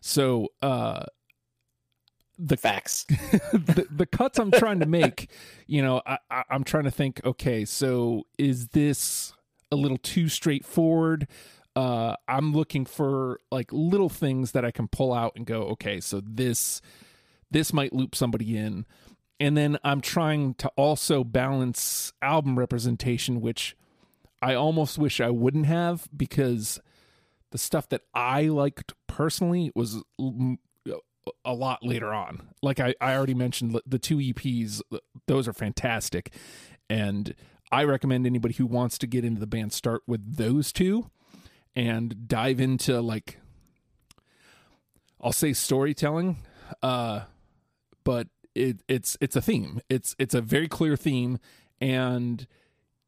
So 0.00 0.48
uh 0.60 1.04
the 2.38 2.56
Facts. 2.56 3.04
the, 3.52 3.86
the 3.90 4.06
cuts 4.06 4.38
I'm 4.38 4.50
trying 4.50 4.80
to 4.80 4.86
make, 4.86 5.30
you 5.66 5.82
know, 5.82 6.02
I, 6.06 6.18
I, 6.30 6.44
I'm 6.50 6.64
trying 6.64 6.84
to 6.84 6.90
think. 6.90 7.20
Okay, 7.24 7.64
so 7.64 8.26
is 8.38 8.68
this 8.68 9.32
a 9.70 9.76
little 9.76 9.98
too 9.98 10.28
straightforward? 10.28 11.28
Uh, 11.74 12.16
I'm 12.28 12.52
looking 12.52 12.84
for 12.84 13.40
like 13.50 13.72
little 13.72 14.08
things 14.08 14.52
that 14.52 14.64
I 14.64 14.70
can 14.70 14.88
pull 14.88 15.12
out 15.12 15.32
and 15.36 15.46
go. 15.46 15.62
Okay, 15.62 16.00
so 16.00 16.20
this 16.24 16.80
this 17.50 17.72
might 17.72 17.92
loop 17.92 18.14
somebody 18.14 18.56
in, 18.56 18.86
and 19.38 19.56
then 19.56 19.78
I'm 19.84 20.00
trying 20.00 20.54
to 20.54 20.68
also 20.76 21.24
balance 21.24 22.12
album 22.22 22.58
representation, 22.58 23.40
which 23.40 23.76
I 24.40 24.54
almost 24.54 24.98
wish 24.98 25.20
I 25.20 25.30
wouldn't 25.30 25.66
have 25.66 26.08
because 26.14 26.80
the 27.52 27.58
stuff 27.58 27.88
that 27.90 28.02
I 28.14 28.44
liked 28.44 28.92
personally 29.06 29.70
was 29.74 30.02
a 31.44 31.54
lot 31.54 31.84
later 31.84 32.12
on. 32.12 32.48
Like 32.62 32.80
I, 32.80 32.94
I 33.00 33.14
already 33.14 33.34
mentioned, 33.34 33.78
the 33.86 33.98
two 33.98 34.18
EPs, 34.18 34.80
those 35.26 35.46
are 35.46 35.52
fantastic. 35.52 36.32
And 36.88 37.34
I 37.70 37.84
recommend 37.84 38.26
anybody 38.26 38.54
who 38.54 38.66
wants 38.66 38.98
to 38.98 39.06
get 39.06 39.24
into 39.24 39.40
the 39.40 39.46
band 39.46 39.72
start 39.72 40.02
with 40.06 40.36
those 40.36 40.72
two 40.72 41.10
and 41.74 42.28
dive 42.28 42.60
into 42.60 43.00
like 43.00 43.38
I'll 45.20 45.32
say 45.32 45.52
storytelling, 45.52 46.38
uh, 46.82 47.22
but 48.04 48.28
it, 48.54 48.82
it's 48.88 49.16
it's 49.20 49.36
a 49.36 49.40
theme. 49.40 49.80
It's 49.88 50.16
it's 50.18 50.34
a 50.34 50.40
very 50.40 50.68
clear 50.68 50.96
theme, 50.96 51.38
and 51.80 52.46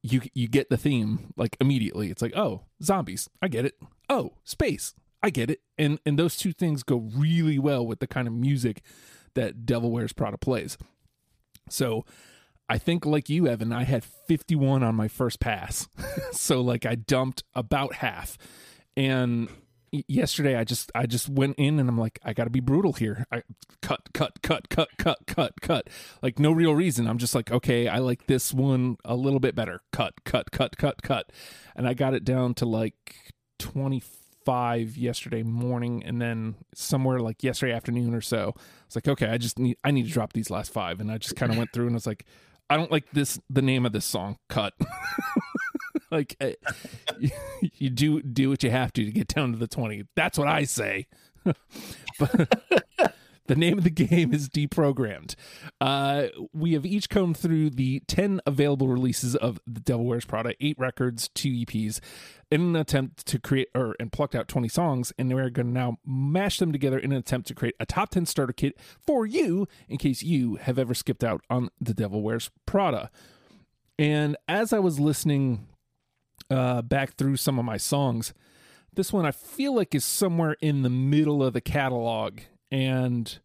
you 0.02 0.22
you 0.32 0.48
get 0.48 0.70
the 0.70 0.76
theme 0.76 1.32
like 1.36 1.56
immediately. 1.60 2.10
It's 2.10 2.22
like 2.22 2.36
oh 2.36 2.62
zombies, 2.82 3.28
I 3.42 3.48
get 3.48 3.66
it. 3.66 3.74
Oh 4.08 4.34
space, 4.44 4.94
I 5.24 5.30
get 5.30 5.48
it. 5.48 5.62
And 5.78 5.98
and 6.04 6.18
those 6.18 6.36
two 6.36 6.52
things 6.52 6.82
go 6.82 6.98
really 6.98 7.58
well 7.58 7.86
with 7.86 7.98
the 7.98 8.06
kind 8.06 8.28
of 8.28 8.34
music 8.34 8.82
that 9.32 9.64
Devil 9.64 9.90
Wears 9.90 10.12
Prada 10.12 10.36
plays. 10.36 10.76
So 11.70 12.04
I 12.68 12.76
think 12.76 13.06
like 13.06 13.30
you, 13.30 13.48
Evan, 13.48 13.72
I 13.72 13.84
had 13.84 14.04
51 14.04 14.82
on 14.82 14.94
my 14.94 15.08
first 15.08 15.40
pass. 15.40 15.88
so 16.32 16.60
like 16.60 16.84
I 16.84 16.94
dumped 16.94 17.42
about 17.54 17.94
half. 17.94 18.36
And 18.98 19.48
yesterday 20.08 20.56
I 20.56 20.64
just 20.64 20.92
I 20.94 21.06
just 21.06 21.30
went 21.30 21.56
in 21.56 21.80
and 21.80 21.88
I'm 21.88 21.96
like 21.96 22.18
I 22.22 22.34
got 22.34 22.44
to 22.44 22.50
be 22.50 22.60
brutal 22.60 22.92
here. 22.92 23.24
I 23.32 23.44
cut 23.80 24.10
cut 24.12 24.42
cut 24.42 24.68
cut 24.68 24.90
cut 24.98 25.20
cut 25.26 25.58
cut. 25.62 25.88
Like 26.20 26.38
no 26.38 26.52
real 26.52 26.74
reason. 26.74 27.06
I'm 27.06 27.16
just 27.16 27.34
like 27.34 27.50
okay, 27.50 27.88
I 27.88 27.96
like 27.96 28.26
this 28.26 28.52
one 28.52 28.98
a 29.06 29.16
little 29.16 29.40
bit 29.40 29.54
better. 29.54 29.80
Cut 29.90 30.22
cut 30.24 30.50
cut 30.50 30.76
cut 30.76 31.00
cut. 31.00 31.32
And 31.74 31.88
I 31.88 31.94
got 31.94 32.12
it 32.12 32.26
down 32.26 32.52
to 32.56 32.66
like 32.66 33.32
25 34.44 34.96
yesterday 34.96 35.42
morning 35.42 36.02
and 36.04 36.20
then 36.20 36.54
somewhere 36.74 37.20
like 37.20 37.42
yesterday 37.42 37.72
afternoon 37.72 38.14
or 38.14 38.20
so. 38.20 38.54
It's 38.86 38.96
like 38.96 39.08
okay, 39.08 39.28
I 39.28 39.38
just 39.38 39.58
need 39.58 39.76
I 39.84 39.90
need 39.90 40.06
to 40.06 40.12
drop 40.12 40.32
these 40.32 40.50
last 40.50 40.72
5 40.72 41.00
and 41.00 41.10
I 41.10 41.18
just 41.18 41.36
kind 41.36 41.50
of 41.52 41.58
went 41.58 41.72
through 41.72 41.86
and 41.86 41.94
I 41.94 41.96
was 41.96 42.06
like 42.06 42.24
I 42.70 42.76
don't 42.76 42.90
like 42.90 43.10
this 43.12 43.40
the 43.50 43.62
name 43.62 43.86
of 43.86 43.92
this 43.92 44.04
song. 44.04 44.36
Cut. 44.48 44.74
like 46.10 46.36
uh, 46.40 46.50
you, 47.18 47.30
you 47.78 47.90
do 47.90 48.22
do 48.22 48.50
what 48.50 48.62
you 48.62 48.70
have 48.70 48.92
to 48.94 49.04
to 49.04 49.10
get 49.10 49.28
down 49.28 49.52
to 49.52 49.58
the 49.58 49.66
20 49.66 50.04
that's 50.14 50.38
what 50.38 50.46
i 50.46 50.62
say 50.62 51.06
but 52.18 52.50
the 53.46 53.54
name 53.54 53.78
of 53.78 53.84
the 53.84 53.90
game 53.90 54.32
is 54.32 54.48
deprogrammed. 54.48 55.34
Uh, 55.80 56.26
we 56.52 56.72
have 56.72 56.86
each 56.86 57.08
come 57.08 57.34
through 57.34 57.70
the 57.70 58.00
10 58.06 58.40
available 58.46 58.88
releases 58.88 59.36
of 59.36 59.60
the 59.66 59.80
devil 59.80 60.04
wears 60.04 60.24
prada 60.24 60.54
eight 60.60 60.78
records 60.78 61.28
two 61.28 61.50
eps 61.50 62.00
in 62.50 62.60
an 62.60 62.76
attempt 62.76 63.26
to 63.26 63.38
create 63.38 63.68
or 63.74 63.96
and 63.98 64.12
plucked 64.12 64.34
out 64.34 64.48
20 64.48 64.68
songs 64.68 65.12
and 65.18 65.32
we're 65.32 65.50
going 65.50 65.66
to 65.66 65.72
now 65.72 65.98
mash 66.06 66.58
them 66.58 66.72
together 66.72 66.98
in 66.98 67.12
an 67.12 67.18
attempt 67.18 67.48
to 67.48 67.54
create 67.54 67.74
a 67.80 67.86
top 67.86 68.10
10 68.10 68.26
starter 68.26 68.52
kit 68.52 68.78
for 69.00 69.26
you 69.26 69.66
in 69.88 69.98
case 69.98 70.22
you 70.22 70.56
have 70.56 70.78
ever 70.78 70.94
skipped 70.94 71.24
out 71.24 71.42
on 71.50 71.68
the 71.80 71.94
devil 71.94 72.22
wears 72.22 72.50
prada. 72.66 73.10
And 73.98 74.36
as 74.48 74.72
i 74.72 74.78
was 74.78 74.98
listening 74.98 75.66
uh, 76.50 76.82
back 76.82 77.14
through 77.14 77.36
some 77.36 77.58
of 77.58 77.64
my 77.64 77.76
songs. 77.76 78.34
This 78.94 79.12
one 79.12 79.26
I 79.26 79.32
feel 79.32 79.74
like 79.74 79.94
is 79.94 80.04
somewhere 80.04 80.56
in 80.60 80.82
the 80.82 80.90
middle 80.90 81.42
of 81.42 81.52
the 81.52 81.60
catalog, 81.60 82.40
and 82.70 83.38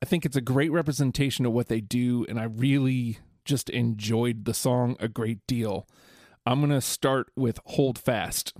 I 0.00 0.06
think 0.06 0.24
it's 0.24 0.36
a 0.36 0.40
great 0.40 0.72
representation 0.72 1.46
of 1.46 1.52
what 1.52 1.68
they 1.68 1.80
do, 1.80 2.26
and 2.28 2.38
I 2.38 2.44
really 2.44 3.18
just 3.44 3.70
enjoyed 3.70 4.44
the 4.44 4.54
song 4.54 4.96
a 5.00 5.08
great 5.08 5.46
deal. 5.46 5.88
I'm 6.44 6.60
going 6.60 6.70
to 6.70 6.80
start 6.80 7.30
with 7.36 7.60
Hold 7.66 7.98
Fast. 7.98 8.54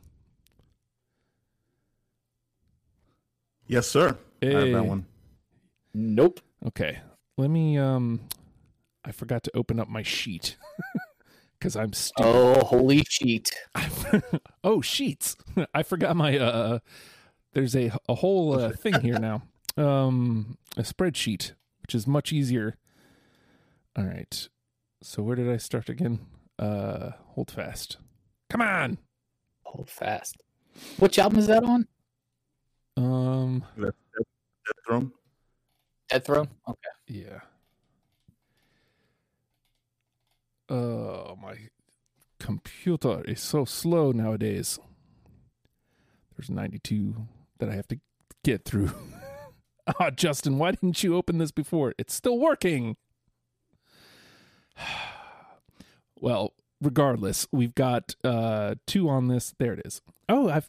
Yes, 3.66 3.86
sir. 3.86 4.16
Hey. 4.40 4.56
I 4.56 4.60
have 4.60 4.72
that 4.72 4.86
one. 4.86 5.06
Nope. 5.94 6.40
Okay. 6.66 7.00
Let 7.36 7.50
me 7.50 7.78
um 7.78 8.20
I 9.04 9.12
forgot 9.12 9.42
to 9.44 9.56
open 9.56 9.80
up 9.80 9.88
my 9.88 10.02
sheet. 10.02 10.56
because 11.62 11.76
I'm 11.76 11.92
stupid. 11.92 12.28
Oh, 12.28 12.64
holy 12.64 13.04
cheat! 13.04 13.52
oh, 14.64 14.80
sheets! 14.80 15.36
I 15.74 15.84
forgot 15.84 16.16
my. 16.16 16.36
uh 16.36 16.80
There's 17.52 17.76
a 17.76 17.92
a 18.08 18.16
whole 18.16 18.58
uh, 18.58 18.72
thing 18.72 19.00
here 19.00 19.18
now. 19.18 19.42
Um, 19.76 20.58
a 20.76 20.82
spreadsheet, 20.82 21.52
which 21.82 21.94
is 21.94 22.06
much 22.06 22.32
easier. 22.32 22.76
All 23.96 24.04
right. 24.04 24.48
So 25.02 25.22
where 25.22 25.36
did 25.36 25.50
I 25.50 25.56
start 25.56 25.88
again? 25.88 26.20
Uh, 26.58 27.10
hold 27.34 27.50
fast. 27.50 27.98
Come 28.50 28.60
on. 28.60 28.98
Hold 29.62 29.90
fast. 29.90 30.36
Which 30.98 31.18
album 31.18 31.38
is 31.38 31.46
that 31.46 31.64
on? 31.64 31.86
Um, 32.96 33.64
Death, 33.76 33.84
Death, 33.84 34.26
Death 34.66 34.84
Throne. 34.86 35.12
Dead 36.08 36.24
Throne. 36.24 36.48
Okay. 36.68 36.78
yeah. 37.08 37.40
Oh, 40.68 41.36
my 41.40 41.54
computer 42.38 43.22
is 43.26 43.40
so 43.40 43.64
slow 43.64 44.12
nowadays. 44.12 44.78
There's 46.36 46.50
92 46.50 47.14
that 47.58 47.68
I 47.68 47.74
have 47.74 47.88
to 47.88 48.00
get 48.42 48.64
through. 48.64 48.90
Ah, 50.00 50.10
Justin, 50.10 50.58
why 50.58 50.70
didn't 50.72 51.02
you 51.02 51.16
open 51.16 51.38
this 51.38 51.50
before? 51.50 51.94
It's 51.98 52.14
still 52.14 52.38
working. 52.38 52.96
well, 56.20 56.54
regardless, 56.80 57.46
we've 57.52 57.74
got 57.74 58.14
uh 58.24 58.76
two 58.86 59.08
on 59.08 59.28
this. 59.28 59.54
There 59.58 59.74
it 59.74 59.82
is. 59.84 60.00
Oh, 60.28 60.48
I 60.48 60.62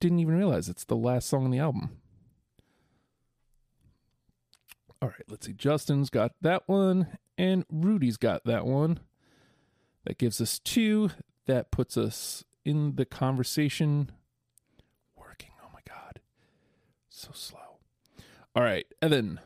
didn't 0.00 0.20
even 0.20 0.36
realize 0.36 0.68
it's 0.68 0.84
the 0.84 0.96
last 0.96 1.28
song 1.28 1.44
on 1.44 1.50
the 1.50 1.58
album. 1.58 1.98
All 5.02 5.08
right, 5.08 5.24
let's 5.28 5.46
see. 5.46 5.52
Justin's 5.52 6.10
got 6.10 6.32
that 6.40 6.62
one, 6.66 7.18
and 7.36 7.64
Rudy's 7.70 8.16
got 8.16 8.44
that 8.44 8.64
one. 8.64 9.00
That 10.04 10.18
gives 10.18 10.40
us 10.40 10.58
two. 10.58 11.10
That 11.46 11.70
puts 11.70 11.96
us 11.96 12.44
in 12.64 12.96
the 12.96 13.04
conversation. 13.04 14.10
Working. 15.16 15.50
Oh 15.62 15.68
my 15.72 15.80
God. 15.86 16.20
So 17.08 17.30
slow. 17.32 17.65
All 18.56 18.62
right, 18.62 18.86
Evan. 19.02 19.38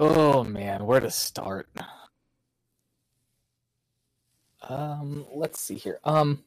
Oh 0.00 0.42
man, 0.42 0.84
where 0.84 0.98
to 0.98 1.12
start? 1.12 1.68
Um, 4.62 5.24
let's 5.32 5.60
see 5.60 5.76
here. 5.76 6.00
Um, 6.02 6.42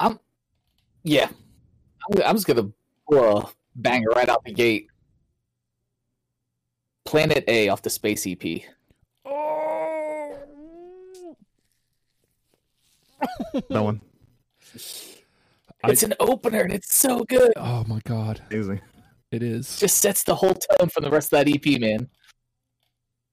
I'm, 0.00 0.18
yeah, 1.02 1.28
I'm, 2.10 2.22
I'm 2.24 2.36
just 2.36 2.46
gonna 2.46 2.70
pull 3.06 3.38
a 3.40 3.50
banger 3.76 4.08
right 4.16 4.30
out 4.30 4.44
the 4.44 4.52
gate. 4.52 4.86
Planet 7.04 7.44
A 7.48 7.68
off 7.68 7.82
the 7.82 7.90
Space 7.90 8.26
EP. 8.26 8.62
Oh. 9.26 9.67
That 13.68 13.82
one. 13.82 14.00
It's 15.84 16.02
an 16.02 16.14
opener 16.20 16.60
and 16.62 16.72
it's 16.72 16.94
so 16.94 17.24
good. 17.24 17.52
Oh 17.56 17.84
my 17.86 18.00
God. 18.04 18.42
Amazing. 18.50 18.80
It 19.30 19.42
is. 19.42 19.78
Just 19.78 19.98
sets 19.98 20.22
the 20.22 20.34
whole 20.34 20.54
tone 20.54 20.88
for 20.88 21.00
the 21.00 21.10
rest 21.10 21.32
of 21.32 21.44
that 21.44 21.48
EP, 21.48 21.80
man. 21.80 22.08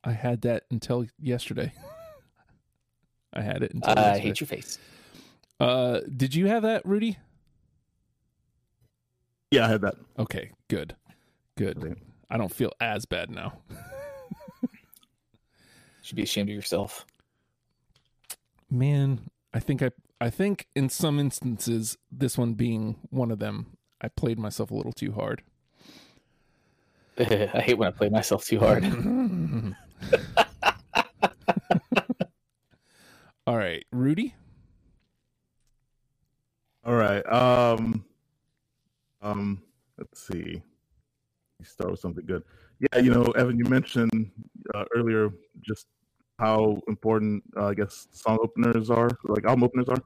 I 0.04 0.12
had 0.12 0.42
that 0.42 0.64
until 0.70 1.06
yesterday. 1.20 1.72
I 3.34 3.42
had 3.42 3.64
it 3.64 3.74
until 3.74 3.92
I 3.92 4.02
yesterday. 4.02 4.20
hate 4.20 4.40
your 4.40 4.48
face. 4.48 4.80
Uh, 5.60 6.02
did 6.16 6.36
you 6.36 6.48
have 6.48 6.64
that, 6.64 6.86
Rudy? 6.86 7.18
Yeah, 9.52 9.66
I 9.66 9.70
had 9.70 9.82
that. 9.82 9.96
Okay, 10.20 10.52
good, 10.68 10.96
good. 11.58 11.98
I 12.30 12.38
don't 12.38 12.54
feel 12.54 12.72
as 12.82 13.06
bad 13.06 13.30
now. 13.30 13.54
Should 16.02 16.18
be 16.18 16.24
ashamed 16.24 16.50
of 16.50 16.56
yourself. 16.56 17.06
Man, 18.70 19.22
I 19.56 19.60
think 19.60 19.82
I, 19.82 19.92
I 20.20 20.30
think 20.30 20.68
in 20.76 20.90
some 20.90 21.18
instances, 21.18 21.98
this 22.12 22.38
one 22.38 22.56
being 22.56 22.98
one 23.10 23.32
of 23.32 23.40
them, 23.40 23.78
I 24.02 24.10
played 24.10 24.38
myself 24.38 24.70
a 24.70 24.74
little 24.76 24.92
too 24.92 25.14
hard. 25.14 25.44
I 27.18 27.62
hate 27.62 27.78
when 27.78 27.88
I 27.88 27.92
play 27.92 28.10
myself 28.10 28.44
too 28.44 28.60
hard. 28.60 28.84
All 33.48 33.56
right, 33.56 33.86
Rudy. 33.94 34.36
All 36.84 36.96
right. 36.96 37.26
Um, 37.26 38.04
um, 39.22 39.62
let's 39.98 40.28
see. 40.28 40.62
You 41.60 41.66
start 41.66 41.92
with 41.92 42.02
something 42.02 42.26
good. 42.26 42.44
Yeah, 42.82 43.00
you 43.00 43.14
know, 43.14 43.24
Evan, 43.38 43.58
you 43.58 43.64
mentioned 43.66 44.32
uh, 44.74 44.84
earlier 44.94 45.30
just 45.62 45.88
how 46.40 46.80
important 46.88 47.44
uh, 47.58 47.68
I 47.68 47.74
guess 47.74 48.08
song 48.12 48.38
openers 48.44 48.90
are, 48.90 49.10
like 49.26 49.46
album 49.46 49.64
openers 49.64 49.88
are. 49.90 50.02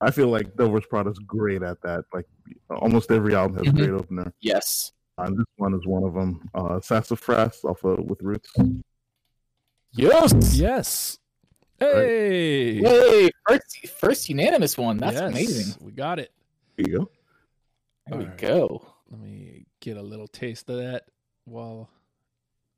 I 0.00 0.10
feel 0.10 0.28
like 0.28 0.54
Devil 0.56 0.72
Wears 0.72 1.06
is 1.12 1.18
great 1.20 1.62
at 1.62 1.80
that. 1.82 2.04
Like 2.12 2.26
almost 2.70 3.10
every 3.10 3.34
album 3.34 3.56
has 3.58 3.66
Mhm. 3.66 3.76
a 3.76 3.78
great 3.86 3.90
opener. 4.00 4.32
yes. 4.40 4.92
And 5.16 5.38
this 5.38 5.46
one 5.56 5.74
is 5.74 5.86
one 5.86 6.02
of 6.02 6.12
them. 6.14 6.48
Uh, 6.54 6.80
Sassafras 6.80 7.60
off 7.64 7.84
of 7.84 8.00
With 8.04 8.20
Roots. 8.20 8.52
Yes. 9.92 10.56
Yes. 10.56 11.18
Hey. 11.78 12.78
hey! 12.80 13.30
First, 13.48 13.86
first 14.00 14.28
unanimous 14.28 14.76
one. 14.76 14.96
That's 14.96 15.14
Yes, 15.14 15.30
amazing. 15.30 15.84
We 15.86 15.92
got 15.92 16.18
it. 16.18 16.32
There 16.76 16.88
you 16.88 16.98
go. 16.98 17.10
There 18.08 18.18
we 18.18 18.24
Alright. 18.24 18.38
go. 18.38 18.86
Let 19.10 19.20
me 19.20 19.66
get 19.80 19.96
a 19.96 20.02
little 20.02 20.26
taste 20.28 20.68
of 20.70 20.78
that 20.78 21.04
while 21.44 21.88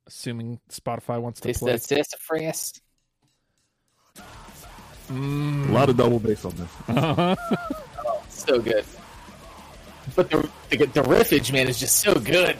assuming 0.06 0.60
Spotify 0.70 1.20
wants 1.20 1.40
to 1.40 1.48
Taste 1.48 1.60
play. 1.60 1.72
that 1.72 1.82
sassafras. 1.82 2.80
A 5.08 5.12
lot 5.12 5.88
of 5.88 5.96
double 5.96 6.18
bass 6.18 6.44
on 6.44 6.54
this. 6.56 6.70
Uh-huh. 6.88 7.36
So 8.28 8.60
good. 8.60 8.84
But 10.14 10.30
the, 10.30 10.48
the 10.70 10.76
the 10.76 11.02
riffage, 11.02 11.52
man, 11.52 11.66
is 11.68 11.80
just 11.80 11.98
so 11.98 12.14
good. 12.14 12.56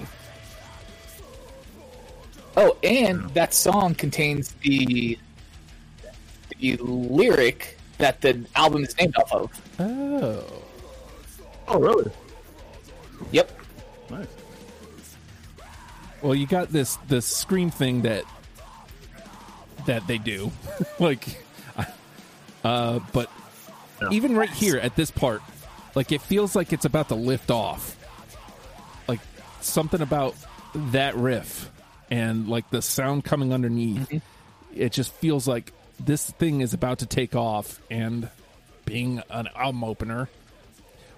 Oh, 2.56 2.76
and 2.82 3.28
that 3.34 3.54
song 3.54 3.94
contains 3.94 4.52
the 4.62 5.16
the 6.58 6.76
lyric 6.78 7.78
that 7.98 8.20
the 8.20 8.44
album 8.56 8.82
is 8.84 8.96
named 8.98 9.14
off 9.16 9.32
of. 9.32 9.62
Oh. 9.78 10.62
Oh, 11.68 11.78
really? 11.78 12.10
Yep. 13.32 13.60
Nice. 14.10 14.26
Well, 16.22 16.34
you 16.34 16.46
got 16.46 16.70
this 16.70 16.96
the 17.08 17.20
scream 17.22 17.70
thing 17.70 18.02
that 18.02 18.24
that 19.86 20.06
they 20.06 20.18
do, 20.18 20.50
like, 20.98 21.44
uh, 22.64 23.00
but 23.12 23.30
even 24.10 24.34
right 24.36 24.50
here 24.50 24.76
at 24.78 24.96
this 24.96 25.10
part, 25.10 25.42
like 25.94 26.12
it 26.12 26.20
feels 26.20 26.56
like 26.56 26.72
it's 26.72 26.84
about 26.84 27.08
to 27.08 27.14
lift 27.14 27.50
off. 27.50 27.96
Like 29.08 29.20
something 29.60 30.00
about 30.00 30.34
that 30.74 31.14
riff 31.16 31.70
and 32.10 32.48
like 32.48 32.68
the 32.70 32.82
sound 32.82 33.24
coming 33.24 33.52
underneath, 33.52 34.20
it 34.74 34.92
just 34.92 35.12
feels 35.14 35.46
like 35.46 35.72
this 35.98 36.30
thing 36.32 36.60
is 36.60 36.74
about 36.74 36.98
to 37.00 37.06
take 37.06 37.34
off. 37.36 37.80
And 37.90 38.28
being 38.84 39.22
an 39.30 39.48
album 39.54 39.84
opener, 39.84 40.28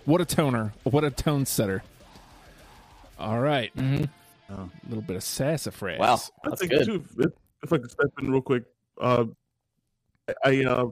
what 0.04 0.20
a 0.20 0.24
toner! 0.24 0.72
What 0.84 1.04
a 1.04 1.10
tone 1.10 1.46
setter! 1.46 1.82
All 3.18 3.38
right. 3.40 3.72
Oh. 4.50 4.54
A 4.54 4.88
little 4.88 5.02
bit 5.02 5.16
of 5.16 5.22
sassafras. 5.22 5.98
Wow, 5.98 6.14
I 6.44 6.48
that's 6.48 6.60
think 6.60 6.72
good. 6.72 6.86
too. 6.86 7.04
If, 7.18 7.32
if 7.62 7.72
I 7.72 7.78
could 7.78 7.90
step 7.90 8.10
in 8.20 8.30
real 8.30 8.40
quick, 8.40 8.64
uh, 9.00 9.26
I 10.44 10.64
uh, 10.64 10.86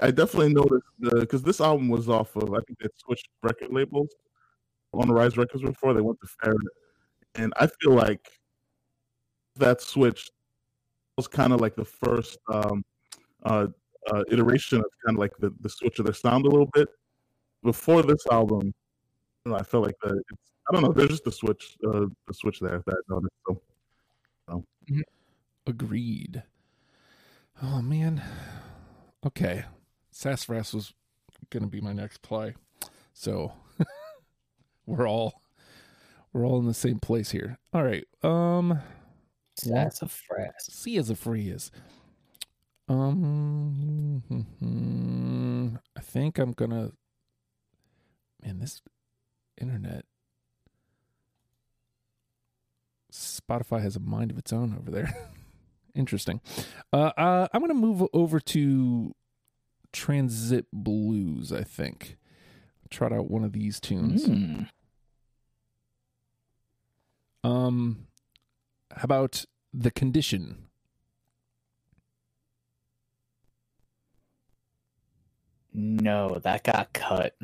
I 0.00 0.10
definitely 0.10 0.54
noticed 0.54 0.86
because 1.00 1.42
this 1.42 1.60
album 1.60 1.88
was 1.88 2.08
off 2.08 2.34
of 2.36 2.52
I 2.52 2.60
think 2.66 2.78
they 2.78 2.88
switched 2.96 3.28
record 3.42 3.72
labels 3.72 4.08
on 4.92 5.10
Rise 5.10 5.36
Records 5.36 5.62
before 5.62 5.92
they 5.92 6.00
went 6.00 6.18
to 6.20 6.28
Ferret, 6.40 6.58
and 7.34 7.52
I 7.56 7.66
feel 7.66 7.92
like 7.92 8.26
that 9.56 9.82
switch 9.82 10.30
was 11.16 11.28
kind 11.28 11.52
of 11.52 11.60
like 11.60 11.74
the 11.74 11.84
first 11.84 12.38
um, 12.52 12.84
uh, 13.44 13.66
uh, 14.10 14.24
iteration 14.30 14.78
of 14.78 14.86
kind 15.04 15.16
of 15.16 15.20
like 15.20 15.36
the, 15.38 15.52
the 15.60 15.68
switch 15.68 15.98
of 15.98 16.06
their 16.06 16.14
sound 16.14 16.46
a 16.46 16.48
little 16.48 16.70
bit. 16.72 16.88
Before 17.62 18.02
this 18.02 18.24
album, 18.30 18.72
you 19.44 19.52
know, 19.52 19.58
I 19.58 19.62
felt 19.62 19.84
like 19.84 19.96
the 20.02 20.22
it's, 20.30 20.52
I 20.68 20.72
don't 20.72 20.82
know. 20.82 20.92
There's 20.92 21.10
just 21.10 21.26
a 21.26 21.32
switch, 21.32 21.76
uh, 21.86 22.06
the 22.26 22.34
switch 22.34 22.60
there 22.60 22.82
that 22.84 22.94
I 22.94 23.14
noticed. 23.14 23.34
So. 23.46 23.62
Agreed. 25.66 26.42
Oh 27.62 27.82
man. 27.82 28.22
Okay. 29.26 29.64
Sassafras 30.10 30.72
was 30.72 30.94
gonna 31.50 31.66
be 31.66 31.80
my 31.80 31.92
next 31.92 32.22
play. 32.22 32.54
So 33.12 33.52
we're 34.86 35.08
all 35.08 35.42
we're 36.32 36.46
all 36.46 36.58
in 36.58 36.66
the 36.66 36.74
same 36.74 37.00
place 37.00 37.30
here. 37.30 37.58
All 37.74 37.82
right. 37.82 38.06
Um 38.22 38.80
Sassafras. 39.56 40.54
see 40.60 40.96
as 40.96 41.10
a 41.10 41.16
free 41.16 41.48
is. 41.48 41.70
Um 42.88 44.22
I 45.96 46.00
think 46.00 46.38
I'm 46.38 46.52
gonna 46.52 46.92
man, 48.42 48.58
this 48.60 48.80
internet 49.60 50.06
Spotify 53.12 53.80
has 53.82 53.96
a 53.96 54.00
mind 54.00 54.30
of 54.30 54.38
its 54.38 54.52
own 54.52 54.76
over 54.78 54.90
there. 54.90 55.14
Interesting. 55.94 56.40
Uh, 56.92 57.10
uh, 57.16 57.48
I'm 57.52 57.60
going 57.60 57.70
to 57.70 57.74
move 57.74 58.06
over 58.12 58.38
to 58.40 59.14
Transit 59.92 60.66
Blues, 60.72 61.52
I 61.52 61.62
think. 61.64 62.16
Trot 62.90 63.12
out 63.12 63.30
one 63.30 63.44
of 63.44 63.52
these 63.52 63.80
tunes. 63.80 64.24
Hmm. 64.26 64.62
Um, 67.44 68.06
how 68.94 69.04
about 69.04 69.44
The 69.72 69.90
Condition? 69.90 70.68
No, 75.72 76.38
that 76.42 76.64
got 76.64 76.92
cut. 76.92 77.34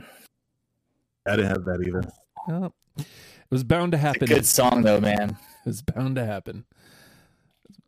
I 1.27 1.37
didn't 1.37 1.50
have 1.50 1.64
that 1.64 1.83
either. 1.87 2.03
Oh, 2.48 2.72
it 2.98 3.07
was 3.50 3.64
bound 3.64 3.92
to 3.92 3.96
It's 3.96 4.05
a 4.05 4.07
happen. 4.09 4.27
good 4.27 4.46
song 4.46 4.83
though, 4.83 5.00
man. 5.00 5.37
It's 5.66 5.83
bound 5.83 6.16
to 6.16 6.24
happen. 6.27 6.64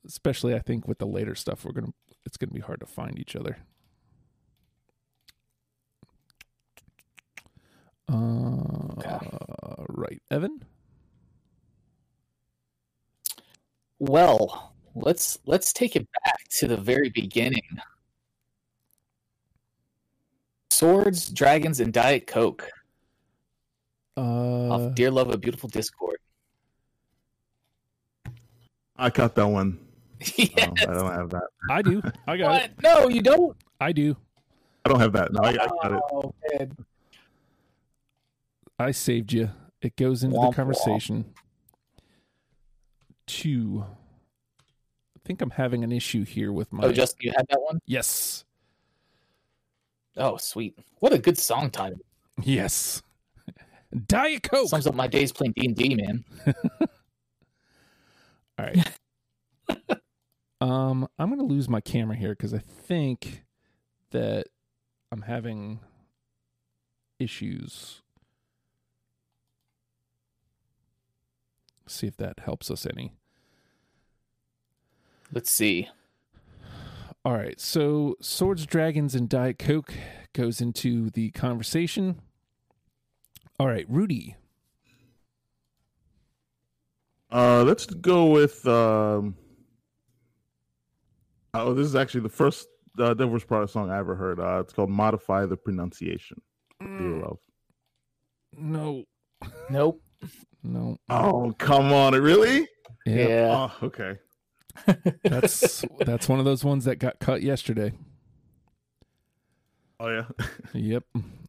Especially, 0.07 0.55
I 0.55 0.61
think, 0.61 0.87
with 0.89 0.99
the 0.99 1.07
later 1.07 1.35
stuff, 1.35 1.65
we're 1.65 1.73
gonna. 1.73 1.93
It's 2.25 2.37
gonna 2.37 2.53
be 2.53 2.61
hard 2.61 2.81
to 2.81 2.87
find 2.87 3.19
each 3.19 3.37
other. 3.37 3.59
Uh, 8.09 9.85
right, 9.89 10.23
Evan. 10.31 10.63
Well, 13.99 14.75
let's 14.95 15.39
let's 15.47 15.73
take 15.73 15.97
it 15.97 16.07
back 16.25 16.49
to 16.59 16.69
the 16.69 16.77
very 16.77 17.11
beginning. 17.11 17.63
Swords, 20.71 21.31
dragons, 21.31 21.81
and 21.81 21.93
Diet 21.93 22.27
Coke 22.27 22.69
Uh, 24.17 24.21
off 24.71 24.95
"Dear 24.95 25.11
Love, 25.11 25.31
a 25.31 25.39
Beautiful 25.39 25.69
Discord." 25.69 26.19
I 28.99 29.11
caught 29.11 29.35
that 29.37 29.47
one. 29.49 29.79
Um, 30.19 30.33
yes. 30.39 30.71
No, 30.87 30.93
I 30.93 30.95
don't 30.95 31.13
have 31.13 31.31
that. 31.31 31.43
I 31.71 31.83
do. 31.83 32.03
I 32.27 32.37
got 32.39 32.63
it. 32.65 32.71
No, 32.83 33.09
you 33.09 33.21
don't. 33.21 33.55
I 33.81 33.93
do. 33.93 34.17
I 34.85 34.89
don't 34.89 34.99
have 35.01 35.13
that. 35.13 35.31
No, 35.33 35.41
I, 35.43 35.51
I 35.51 35.55
got 35.57 35.93
it. 35.93 36.01
Oh 36.11 36.35
man. 36.53 36.77
I 38.79 38.91
saved 38.93 39.33
you. 39.35 39.51
It 39.83 39.95
goes 39.97 40.25
into 40.25 40.37
Womp 40.39 40.51
the 40.53 40.57
conversation. 40.57 41.27
Two. 43.27 43.85
I 45.17 45.21
think 45.27 45.43
I'm 45.43 45.51
having 45.51 45.85
an 45.85 45.93
issue 45.93 46.25
here 46.25 46.51
with 46.53 46.73
my. 46.73 46.85
Oh, 46.85 46.93
Justin, 46.93 47.19
you 47.23 47.33
had 47.37 47.47
that 47.51 47.61
one. 47.61 47.81
yes, 47.87 48.45
Oh, 50.17 50.39
sweet. 50.39 50.79
What 51.01 51.13
a 51.13 51.19
good 51.19 51.37
song 51.37 51.69
title. 51.69 51.99
yes. 52.43 53.03
Diet 54.07 54.43
Coke. 54.43 54.69
Sums 54.69 54.87
up 54.87 54.95
my 54.95 55.07
days 55.07 55.31
playing 55.31 55.53
D 55.57 55.67
and 55.67 55.77
D, 55.77 55.95
man. 55.95 56.25
All 58.59 58.67
right. 58.67 58.99
um, 60.61 61.09
I'm 61.19 61.31
gonna 61.31 61.43
lose 61.43 61.69
my 61.69 61.81
camera 61.81 62.17
here 62.17 62.31
because 62.31 62.55
I 62.55 62.59
think 62.59 63.45
that 64.11 64.47
I'm 65.13 65.23
having 65.23 65.81
issues. 67.19 68.03
See 71.87 72.07
if 72.07 72.17
that 72.17 72.41
helps 72.41 72.71
us 72.71 72.87
any. 72.87 73.13
Let's 75.33 75.51
see. 75.51 75.89
All 77.25 77.35
right, 77.35 77.61
so 77.61 78.17
Swords, 78.21 78.67
Dragons, 78.67 79.15
and 79.15 79.29
Diet 79.29 79.59
Coke 79.59 79.95
goes 80.33 80.61
into 80.61 81.11
the 81.11 81.31
conversation. 81.33 82.21
All 83.59 83.67
right, 83.67 83.87
Rudy. 83.89 84.37
Uh, 87.31 87.63
let's 87.65 87.87
go 87.87 88.27
with. 88.27 88.67
Um, 88.67 89.35
oh, 91.55 91.75
this 91.75 91.87
is 91.87 91.95
actually 91.97 92.21
the 92.23 92.29
first 92.29 92.69
uh, 92.99 93.15
Devil's 93.15 93.45
Prada 93.45 93.69
song 93.69 93.91
I 93.91 93.99
ever 93.99 94.15
heard. 94.15 94.39
Uh, 94.41 94.61
it's 94.61 94.73
called 94.73 94.91
"Modify 94.91 95.47
the 95.47 95.57
Pronunciation." 95.57 96.41
Dear 96.81 97.17
love. 97.23 97.39
No, 98.57 99.05
Nope. 99.71 100.03
no. 100.63 100.99
Oh, 101.09 101.53
come 101.59 101.93
on! 101.93 102.15
It 102.15 102.19
really? 102.19 102.69
Yeah, 103.05 103.29
Yeah. 103.29 103.69
Oh, 103.83 103.87
okay. 103.87 104.19
that's 105.25 105.85
that's 106.01 106.29
one 106.29 106.39
of 106.39 106.45
those 106.45 106.65
ones 106.65 106.85
that 106.85 106.97
got 106.97 107.19
cut 107.19 107.43
yesterday. 107.43 107.93
Oh 109.99 110.09
yeah. 110.09 110.25
Yep, 110.75 111.05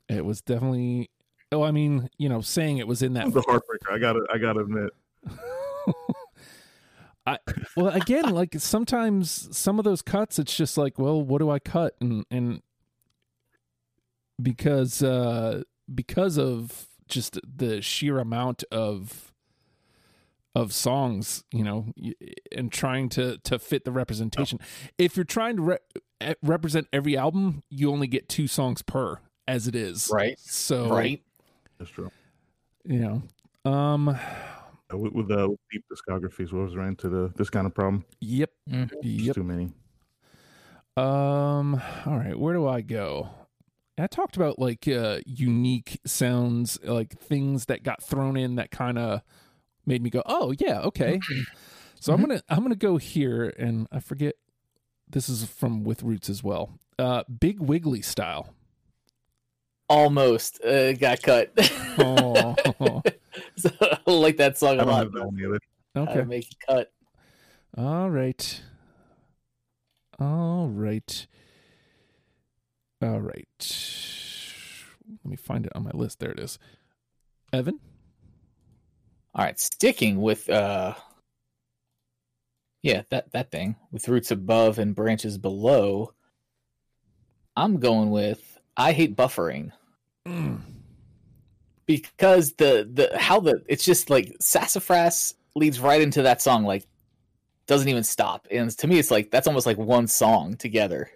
it 0.09 0.25
was 0.25 0.41
definitely. 0.41 1.09
Oh, 1.51 1.63
I 1.63 1.71
mean, 1.71 2.09
you 2.17 2.29
know, 2.29 2.41
saying 2.41 2.77
it 2.79 2.87
was 2.87 3.01
in 3.01 3.13
that 3.13 3.31
the 3.33 3.41
heartbreaker. 3.41 3.91
I 3.91 3.97
gotta. 3.99 4.25
I 4.33 4.37
gotta 4.37 4.61
admit. 4.61 4.89
I 7.25 7.39
well 7.75 7.87
again 7.89 8.29
like 8.29 8.55
sometimes 8.57 9.55
some 9.57 9.79
of 9.79 9.85
those 9.85 10.01
cuts 10.01 10.39
it's 10.39 10.55
just 10.55 10.77
like 10.77 10.97
well 10.97 11.21
what 11.21 11.39
do 11.39 11.49
I 11.49 11.59
cut 11.59 11.95
and 11.99 12.25
and 12.31 12.61
because 14.41 15.03
uh 15.03 15.63
because 15.93 16.37
of 16.37 16.87
just 17.07 17.39
the 17.43 17.81
sheer 17.81 18.19
amount 18.19 18.63
of 18.71 19.33
of 20.55 20.73
songs 20.73 21.43
you 21.51 21.63
know 21.63 21.91
and 22.51 22.71
trying 22.71 23.09
to 23.09 23.37
to 23.39 23.59
fit 23.59 23.83
the 23.85 23.91
representation 23.91 24.59
if 24.97 25.15
you're 25.15 25.23
trying 25.23 25.55
to 25.57 25.61
re- 25.61 25.77
eh, 26.21 26.33
represent 26.41 26.87
every 26.93 27.15
album 27.17 27.61
you 27.69 27.91
only 27.91 28.07
get 28.07 28.27
two 28.29 28.47
songs 28.47 28.81
per 28.81 29.19
as 29.47 29.67
it 29.67 29.75
is 29.75 30.09
Right. 30.11 30.39
so 30.39 30.89
Right. 30.89 31.21
That's 31.77 31.91
true. 31.91 32.11
you 32.85 32.99
know 32.99 33.21
um 33.69 34.17
Uh, 34.93 34.97
With, 34.97 35.13
with 35.13 35.31
uh, 35.31 35.49
with 35.49 35.59
deep 35.71 35.83
discographies, 35.91 36.53
what 36.53 36.63
was 36.63 36.75
ran 36.75 36.89
into 36.89 37.09
the 37.09 37.31
this 37.35 37.49
kind 37.49 37.67
of 37.67 37.73
problem? 37.75 38.05
yep 38.21 38.51
Mhm. 38.69 38.91
Yep 39.01 39.35
too 39.35 39.43
many. 39.43 39.71
Um. 40.95 41.81
All 42.05 42.17
right. 42.17 42.37
Where 42.37 42.53
do 42.53 42.67
I 42.67 42.81
go? 42.81 43.29
I 43.99 44.07
talked 44.07 44.35
about 44.35 44.59
like 44.59 44.87
uh, 44.87 45.19
unique 45.25 45.99
sounds, 46.05 46.79
like 46.83 47.17
things 47.19 47.65
that 47.65 47.83
got 47.83 48.01
thrown 48.03 48.37
in 48.37 48.55
that 48.55 48.71
kind 48.71 48.97
of 48.97 49.21
made 49.85 50.01
me 50.01 50.09
go, 50.09 50.23
"Oh 50.25 50.53
yeah, 50.59 50.81
okay." 50.81 51.19
so 51.99 52.13
I'm 52.13 52.21
gonna 52.21 52.41
I'm 52.49 52.61
gonna 52.63 52.75
go 52.75 52.97
here, 52.97 53.53
and 53.57 53.87
I 53.91 53.99
forget. 53.99 54.35
This 55.09 55.29
is 55.29 55.45
from 55.45 55.83
with 55.85 56.03
Roots 56.03 56.29
as 56.29 56.43
well. 56.43 56.77
Uh, 56.99 57.23
Big 57.39 57.59
Wiggly 57.61 58.01
style. 58.01 58.53
Almost 59.87 60.61
uh, 60.63 60.93
got 60.93 61.21
cut. 61.21 61.51
Oh, 61.99 62.55
so, 63.59 63.69
I 63.81 64.11
like 64.11 64.37
that 64.37 64.57
song 64.57 64.71
I 64.71 64.73
a 64.73 64.77
don't 64.77 64.87
lot. 64.87 65.03
have 65.03 65.11
that 65.13 65.25
one 65.25 65.39
either. 65.39 65.59
How 65.95 66.03
okay. 66.03 66.23
make 66.23 66.51
it 66.51 66.57
cut. 66.67 66.91
All 67.77 68.09
right. 68.09 68.61
All 70.19 70.67
right. 70.67 71.27
All 73.01 73.19
right. 73.19 73.45
Let 75.23 75.29
me 75.29 75.35
find 75.37 75.65
it 75.65 75.71
on 75.75 75.83
my 75.83 75.91
list. 75.93 76.19
There 76.19 76.31
it 76.31 76.39
is. 76.39 76.59
Evan. 77.53 77.79
All 79.33 79.45
right, 79.45 79.59
sticking 79.59 80.19
with 80.21 80.49
uh 80.49 80.95
yeah, 82.81 83.03
that 83.09 83.31
that 83.33 83.51
thing 83.51 83.75
with 83.91 84.07
roots 84.07 84.31
above 84.31 84.79
and 84.79 84.95
branches 84.95 85.37
below. 85.37 86.13
I'm 87.55 87.79
going 87.79 88.09
with 88.11 88.59
I 88.75 88.91
hate 88.93 89.15
buffering 89.15 89.71
Mm. 90.27 90.59
Because 91.87 92.53
the 92.53 92.87
the 92.93 93.17
how 93.17 93.39
the 93.39 93.63
it's 93.67 93.83
just 93.83 94.09
like 94.09 94.35
sassafras 94.39 95.33
leads 95.55 95.79
right 95.79 96.01
into 96.01 96.21
that 96.21 96.41
song 96.41 96.63
like 96.63 96.85
doesn't 97.65 97.87
even 97.89 98.03
stop. 98.03 98.47
And 98.51 98.69
to 98.77 98.87
me 98.87 98.99
it's 98.99 99.09
like 99.09 99.31
that's 99.31 99.47
almost 99.47 99.65
like 99.65 99.77
one 99.77 100.07
song 100.07 100.55
together. 100.55 101.09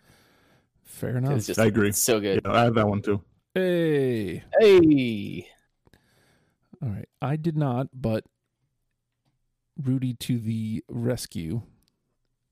Fair 0.83 1.17
enough. 1.17 1.33
It's 1.33 1.47
just 1.47 1.59
I 1.59 1.65
agree. 1.65 1.89
it's 1.89 2.01
so 2.01 2.19
good. 2.19 2.41
Yeah, 2.43 2.51
I 2.51 2.63
have 2.63 2.75
that 2.75 2.87
one 2.87 3.01
too. 3.01 3.21
Hey. 3.53 4.43
Hey. 4.59 5.47
All 6.81 6.89
right. 6.89 7.09
I 7.21 7.35
did 7.35 7.57
not, 7.57 7.87
but 7.93 8.23
Rudy 9.81 10.13
to 10.15 10.39
the 10.39 10.83
rescue. 10.89 11.63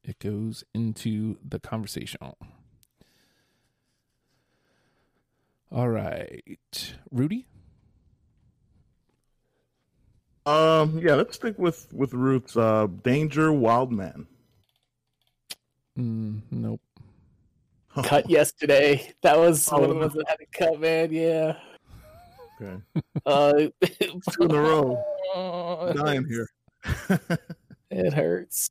It 0.03 0.19
goes 0.19 0.63
into 0.73 1.37
the 1.47 1.59
conversation. 1.59 2.19
All 5.71 5.89
right. 5.89 6.95
Rudy? 7.11 7.45
Um, 10.45 10.97
yeah, 10.99 11.15
let's 11.15 11.35
stick 11.35 11.57
with 11.59 11.87
with 11.93 12.13
roots. 12.13 12.55
Uh, 12.57 12.87
Danger, 13.03 13.51
Wild 13.51 13.91
Man. 13.91 14.25
Mm, 15.97 16.41
nope. 16.51 16.81
Cut 18.03 18.29
yesterday. 18.29 19.13
That 19.21 19.37
was 19.37 19.67
one 19.69 19.83
of 19.83 19.89
the 19.89 19.95
Oh. 19.95 19.99
ones 19.99 20.13
that 20.13 20.27
had 20.29 20.37
to 20.39 20.45
cut, 20.53 20.79
man. 20.79 21.11
Yeah. 21.11 21.57
Okay, 22.61 22.81
Uh, 23.25 23.53
two 24.31 24.43
in 24.43 24.51
a 24.51 24.61
row. 24.61 25.03
Dying 25.95 26.25
here. 26.27 26.47
It 27.91 28.13
hurts. 28.13 28.69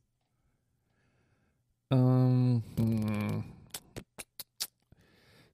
Um, 1.91 2.61
hmm. 2.77 3.39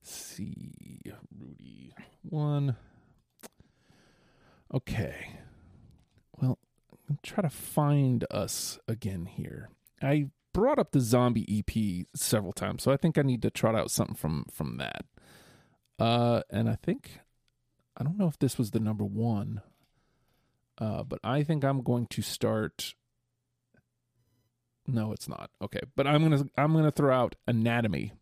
see, 0.03 0.99
Rudy 1.37 1.93
one. 2.23 2.75
Okay. 4.73 5.15
Well, 6.41 6.57
try 7.23 7.41
to 7.41 7.49
find 7.49 8.25
us 8.31 8.79
again 8.87 9.25
here. 9.25 9.69
I 10.01 10.29
brought 10.53 10.79
up 10.79 10.91
the 10.91 11.01
zombie 11.01 11.63
EP 11.67 12.05
several 12.15 12.53
times, 12.53 12.83
so 12.83 12.91
I 12.91 12.97
think 12.97 13.17
I 13.17 13.21
need 13.21 13.41
to 13.43 13.49
trot 13.49 13.75
out 13.75 13.91
something 13.91 14.15
from 14.15 14.45
from 14.51 14.77
that. 14.77 15.05
Uh, 15.97 16.41
and 16.49 16.69
I 16.69 16.75
think 16.75 17.19
I 17.97 18.03
don't 18.03 18.17
know 18.17 18.27
if 18.27 18.39
this 18.39 18.57
was 18.57 18.71
the 18.71 18.79
number 18.79 19.05
one. 19.05 19.61
Uh, 20.77 21.03
but 21.03 21.19
I 21.23 21.43
think 21.43 21.63
I'm 21.63 21.81
going 21.81 22.05
to 22.07 22.21
start 22.21 22.95
no, 24.87 25.11
it's 25.13 25.27
not. 25.27 25.49
Okay, 25.61 25.81
but 25.95 26.05
I'm 26.05 26.21
gonna 26.23 26.45
I'm 26.57 26.73
gonna 26.73 26.91
throw 26.91 27.13
out 27.13 27.35
anatomy. 27.47 28.13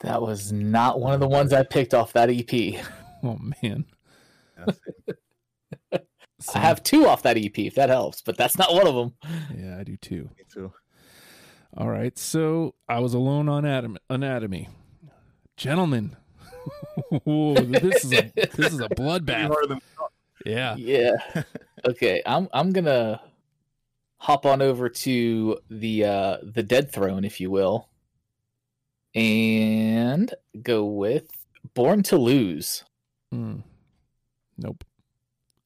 That 0.00 0.22
was 0.22 0.52
not 0.52 1.00
one 1.00 1.12
of 1.12 1.20
the 1.20 1.28
ones 1.28 1.52
I 1.52 1.64
picked 1.64 1.94
off 1.94 2.12
that 2.12 2.30
EP. 2.30 2.84
Oh 3.20 3.36
man, 3.64 3.84
I 6.54 6.58
have 6.58 6.82
two 6.82 7.06
off 7.06 7.22
that 7.22 7.36
EP, 7.36 7.58
if 7.58 7.74
that 7.74 7.88
helps, 7.88 8.22
but 8.22 8.36
that's 8.36 8.56
not 8.56 8.72
one 8.72 8.86
of 8.86 8.94
them. 8.94 9.14
Yeah, 9.56 9.78
I 9.78 9.84
do 9.84 9.96
too. 9.96 10.30
Me 10.36 10.44
too. 10.52 10.72
All 11.76 11.88
right, 11.88 12.16
so 12.16 12.74
I 12.88 13.00
was 13.00 13.14
alone 13.14 13.48
on 13.48 13.64
atom- 13.64 13.98
anatomy, 14.08 14.68
gentlemen. 15.56 16.16
Ooh, 17.28 17.54
this 17.54 18.04
is 18.04 18.12
a 18.12 18.32
this 18.34 18.72
is 18.72 18.80
a 18.80 18.88
bloodbath. 18.88 19.80
Yeah, 20.46 20.76
Yeah. 20.76 21.16
Okay, 21.84 22.22
I'm 22.24 22.48
I'm 22.52 22.72
gonna 22.72 23.20
hop 24.18 24.46
on 24.46 24.62
over 24.62 24.88
to 24.88 25.58
the 25.70 26.04
uh 26.04 26.36
the 26.42 26.62
dead 26.62 26.90
throne, 26.92 27.24
if 27.24 27.40
you 27.40 27.50
will, 27.50 27.88
and 29.14 30.32
go 30.62 30.84
with 30.84 31.30
Born 31.74 32.02
to 32.04 32.16
Lose. 32.16 32.84
Mm. 33.32 33.62
Nope. 34.58 34.84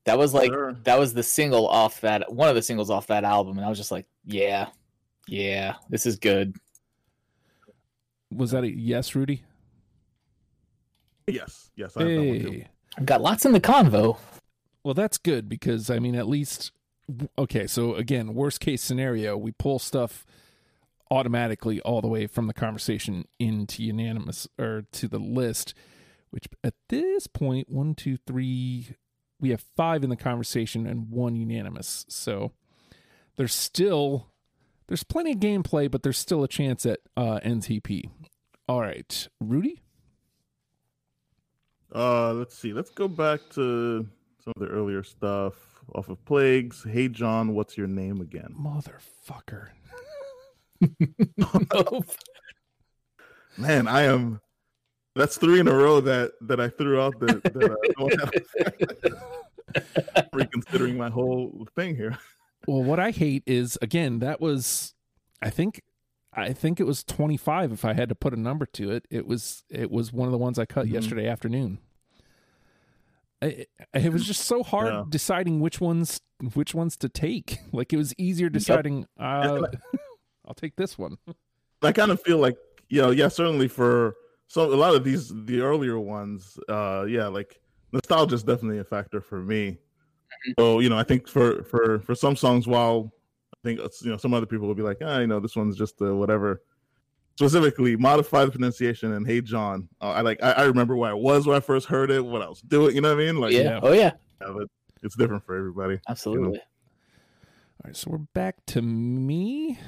That 0.04 0.18
was 0.18 0.34
like 0.34 0.50
Sure. 0.50 0.76
that 0.84 0.98
was 0.98 1.14
the 1.14 1.22
single 1.22 1.66
off 1.68 2.00
that 2.00 2.32
one 2.32 2.48
of 2.48 2.54
the 2.54 2.62
singles 2.62 2.90
off 2.90 3.06
that 3.06 3.24
album, 3.24 3.56
and 3.56 3.64
I 3.64 3.68
was 3.68 3.78
just 3.78 3.90
like, 3.90 4.06
yeah, 4.24 4.68
yeah, 5.26 5.76
this 5.88 6.06
is 6.06 6.16
good. 6.16 6.56
Was 8.32 8.50
that 8.50 8.64
a 8.64 8.70
yes, 8.70 9.14
Rudy? 9.14 9.42
Yes, 11.26 11.70
yes, 11.76 11.96
I 11.96 12.00
have 12.02 12.08
that 12.10 12.16
one 12.16 12.40
too. 12.40 12.50
Hey. 12.50 12.68
I've 12.98 13.06
got 13.06 13.22
lots 13.22 13.44
in 13.44 13.52
the 13.52 13.60
convo. 13.60 14.18
Well, 14.84 14.94
that's 14.94 15.18
good 15.18 15.48
because 15.48 15.88
I 15.88 15.98
mean, 15.98 16.14
at 16.16 16.28
least 16.28 16.72
okay. 17.38 17.66
So 17.66 17.94
again, 17.94 18.34
worst 18.34 18.60
case 18.60 18.82
scenario, 18.82 19.36
we 19.36 19.52
pull 19.52 19.78
stuff 19.78 20.26
automatically 21.10 21.80
all 21.82 22.00
the 22.00 22.08
way 22.08 22.26
from 22.26 22.46
the 22.46 22.54
conversation 22.54 23.26
into 23.38 23.82
unanimous 23.82 24.48
or 24.58 24.84
to 24.92 25.06
the 25.08 25.18
list. 25.18 25.74
Which 26.32 26.48
at 26.64 26.74
this 26.88 27.26
point, 27.26 27.68
one, 27.68 27.94
two, 27.94 28.16
three, 28.26 28.96
we 29.38 29.50
have 29.50 29.62
five 29.76 30.02
in 30.02 30.10
the 30.10 30.16
conversation 30.16 30.86
and 30.86 31.10
one 31.10 31.36
unanimous. 31.36 32.06
So 32.08 32.52
there's 33.36 33.54
still 33.54 34.32
there's 34.88 35.04
plenty 35.04 35.32
of 35.32 35.38
gameplay, 35.38 35.90
but 35.90 36.02
there's 36.02 36.18
still 36.18 36.42
a 36.42 36.48
chance 36.48 36.84
at 36.86 37.00
uh, 37.16 37.38
NTP. 37.44 38.10
All 38.66 38.80
right, 38.80 39.28
Rudy. 39.40 39.82
Uh, 41.94 42.32
let's 42.32 42.56
see. 42.56 42.72
Let's 42.72 42.90
go 42.90 43.08
back 43.08 43.40
to 43.50 44.08
some 44.42 44.52
of 44.56 44.62
the 44.62 44.68
earlier 44.68 45.02
stuff 45.02 45.54
off 45.94 46.08
of 46.08 46.24
Plagues. 46.24 46.84
Hey, 46.84 47.08
John, 47.08 47.54
what's 47.54 47.76
your 47.76 47.86
name 47.86 48.22
again? 48.22 48.54
Motherfucker. 48.58 49.68
Man, 53.58 53.86
I 53.86 54.02
am. 54.02 54.40
That's 55.14 55.36
three 55.36 55.60
in 55.60 55.68
a 55.68 55.74
row 55.74 56.00
that 56.00 56.32
that 56.42 56.58
I 56.60 56.68
threw 56.68 57.00
out. 57.00 57.18
That, 57.20 57.42
that 57.44 59.12
uh, 59.74 60.22
reconsidering 60.32 60.96
my 60.96 61.10
whole 61.10 61.66
thing 61.76 61.96
here. 61.96 62.18
Well, 62.66 62.82
what 62.82 62.98
I 63.00 63.10
hate 63.10 63.42
is 63.46 63.78
again 63.82 64.20
that 64.20 64.40
was, 64.40 64.94
I 65.42 65.50
think, 65.50 65.82
I 66.32 66.52
think 66.52 66.80
it 66.80 66.84
was 66.84 67.04
twenty 67.04 67.36
five. 67.36 67.72
If 67.72 67.84
I 67.84 67.92
had 67.92 68.08
to 68.08 68.14
put 68.14 68.32
a 68.32 68.40
number 68.40 68.66
to 68.66 68.90
it, 68.90 69.06
it 69.10 69.26
was 69.26 69.64
it 69.68 69.90
was 69.90 70.12
one 70.12 70.28
of 70.28 70.32
the 70.32 70.38
ones 70.38 70.58
I 70.58 70.64
cut 70.64 70.86
Mhm. 70.86 70.92
yesterday 70.92 71.26
afternoon. 71.28 71.78
I, 73.42 73.66
it 73.92 74.12
was 74.12 74.24
just 74.24 74.42
so 74.44 74.62
hard 74.62 74.92
Yeah. 74.92 75.04
deciding 75.08 75.60
which 75.60 75.80
ones 75.80 76.20
which 76.54 76.74
ones 76.74 76.96
to 76.98 77.08
take. 77.08 77.58
Like 77.72 77.92
it 77.92 77.96
was 77.96 78.14
easier 78.18 78.48
deciding. 78.48 79.06
Uh, 79.18 79.62
I'll 80.46 80.54
take 80.54 80.76
this 80.76 80.96
one. 80.98 81.18
I 81.82 81.92
kind 81.92 82.10
of 82.10 82.20
feel 82.22 82.38
like 82.38 82.56
you 82.88 83.00
know, 83.02 83.10
yeah, 83.10 83.28
certainly 83.28 83.66
for 83.68 84.14
so 84.52 84.70
a 84.70 84.76
lot 84.76 84.94
of 84.94 85.02
these 85.02 85.32
the 85.46 85.62
earlier 85.62 85.98
ones, 85.98 86.58
uh, 86.68 87.06
yeah, 87.08 87.26
like 87.26 87.58
nostalgia 87.90 88.34
is 88.34 88.42
definitely 88.42 88.80
a 88.80 88.84
factor 88.84 89.22
for 89.22 89.40
me. 89.40 89.78
So 90.58 90.80
you 90.80 90.90
know, 90.90 90.98
I 90.98 91.04
think 91.04 91.26
for 91.26 91.62
for 91.64 92.00
for 92.00 92.14
some 92.14 92.36
songs, 92.36 92.66
while 92.66 93.14
I 93.54 93.56
think 93.64 93.80
you 94.02 94.10
know 94.10 94.18
some 94.18 94.34
other 94.34 94.44
people 94.44 94.68
will 94.68 94.74
be 94.74 94.82
like, 94.82 94.98
ah, 95.00 95.20
you 95.20 95.26
know, 95.26 95.40
this 95.40 95.56
one's 95.56 95.74
just 95.74 96.02
uh, 96.02 96.14
whatever. 96.14 96.60
Specifically, 97.36 97.96
modify 97.96 98.44
the 98.44 98.50
pronunciation 98.50 99.14
and 99.14 99.26
"Hey 99.26 99.40
John." 99.40 99.88
Uh, 100.02 100.10
I 100.10 100.20
like. 100.20 100.42
I, 100.42 100.52
I 100.52 100.62
remember 100.64 100.96
where 100.96 101.12
I 101.12 101.14
was 101.14 101.46
when 101.46 101.56
I 101.56 101.60
first 101.60 101.86
heard 101.86 102.10
it, 102.10 102.22
what 102.22 102.42
I 102.42 102.48
was 102.50 102.60
doing. 102.60 102.94
You 102.94 103.00
know 103.00 103.16
what 103.16 103.22
I 103.22 103.24
mean? 103.24 103.38
Like, 103.38 103.52
yeah. 103.52 103.62
yeah. 103.62 103.80
Oh 103.82 103.92
yeah. 103.92 104.10
yeah, 104.42 104.52
but 104.54 104.68
it's 105.02 105.16
different 105.16 105.46
for 105.46 105.56
everybody. 105.56 105.98
Absolutely. 106.10 106.58
All 106.58 107.86
right, 107.86 107.96
so 107.96 108.10
we're 108.10 108.18
back 108.18 108.56
to 108.66 108.82
me. 108.82 109.78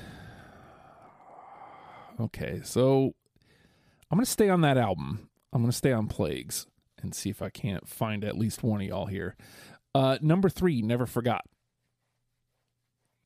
Okay, 2.18 2.62
so 2.64 3.14
I'm 4.14 4.18
gonna 4.18 4.26
stay 4.26 4.48
on 4.48 4.60
that 4.60 4.78
album. 4.78 5.28
I'm 5.52 5.60
gonna 5.60 5.72
stay 5.72 5.90
on 5.90 6.06
Plagues 6.06 6.68
and 7.02 7.12
see 7.12 7.30
if 7.30 7.42
I 7.42 7.50
can't 7.50 7.88
find 7.88 8.22
at 8.22 8.38
least 8.38 8.62
one 8.62 8.80
of 8.80 8.86
y'all 8.86 9.06
here. 9.06 9.34
Uh, 9.92 10.18
number 10.20 10.48
three, 10.48 10.82
Never 10.82 11.04
Forgot. 11.04 11.42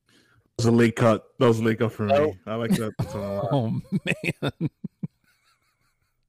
That 0.07 0.14
was 0.57 0.64
a 0.64 0.70
late 0.70 0.96
cut. 0.96 1.24
That 1.38 1.46
was 1.46 1.59
a 1.59 1.62
late 1.62 1.79
cut 1.79 1.92
for 1.92 2.05
me. 2.05 2.14
Oh. 2.14 2.35
I 2.46 2.55
like 2.55 2.70
that 2.70 2.94
song. 3.11 3.48
Oh 3.53 3.81
man. 4.40 4.70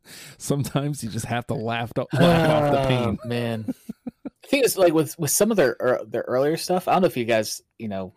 Sometimes 0.37 1.05
you 1.05 1.09
just 1.09 1.27
have 1.27 1.47
to 1.47 1.53
laugh, 1.53 1.93
to, 1.93 2.05
laugh 2.11 2.49
off 2.49 2.71
the 2.73 2.87
pain. 2.89 3.17
Oh, 3.23 3.27
man. 3.29 3.73
I 4.09 4.47
think 4.47 4.65
it's 4.65 4.75
like 4.75 4.91
with 4.91 5.17
with 5.17 5.31
some 5.31 5.51
of 5.51 5.55
their 5.55 5.77
ear- 5.81 6.01
their 6.05 6.25
earlier 6.27 6.57
stuff. 6.57 6.89
I 6.89 6.91
don't 6.91 7.03
know 7.03 7.07
if 7.07 7.15
you 7.15 7.23
guys 7.23 7.61
you 7.77 7.87
know 7.87 8.11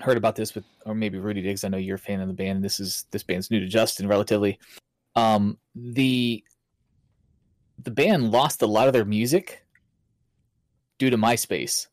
heard 0.00 0.16
about 0.16 0.36
this 0.36 0.54
with 0.54 0.62
or 0.86 0.94
maybe 0.94 1.18
Rudy 1.18 1.42
Diggs. 1.42 1.64
I 1.64 1.68
know 1.68 1.78
you're 1.78 1.96
a 1.96 1.98
fan 1.98 2.20
of 2.20 2.28
the 2.28 2.34
band, 2.34 2.58
and 2.58 2.64
this 2.64 2.78
is 2.78 3.06
this 3.10 3.24
band's 3.24 3.50
new 3.50 3.58
to 3.58 3.66
Justin 3.66 4.06
relatively. 4.06 4.60
Um, 5.14 5.58
the 5.74 6.42
the 7.82 7.90
band 7.90 8.30
lost 8.30 8.62
a 8.62 8.66
lot 8.66 8.86
of 8.86 8.92
their 8.92 9.04
music 9.04 9.64
due 10.98 11.10
to 11.10 11.16
MySpace. 11.18 11.88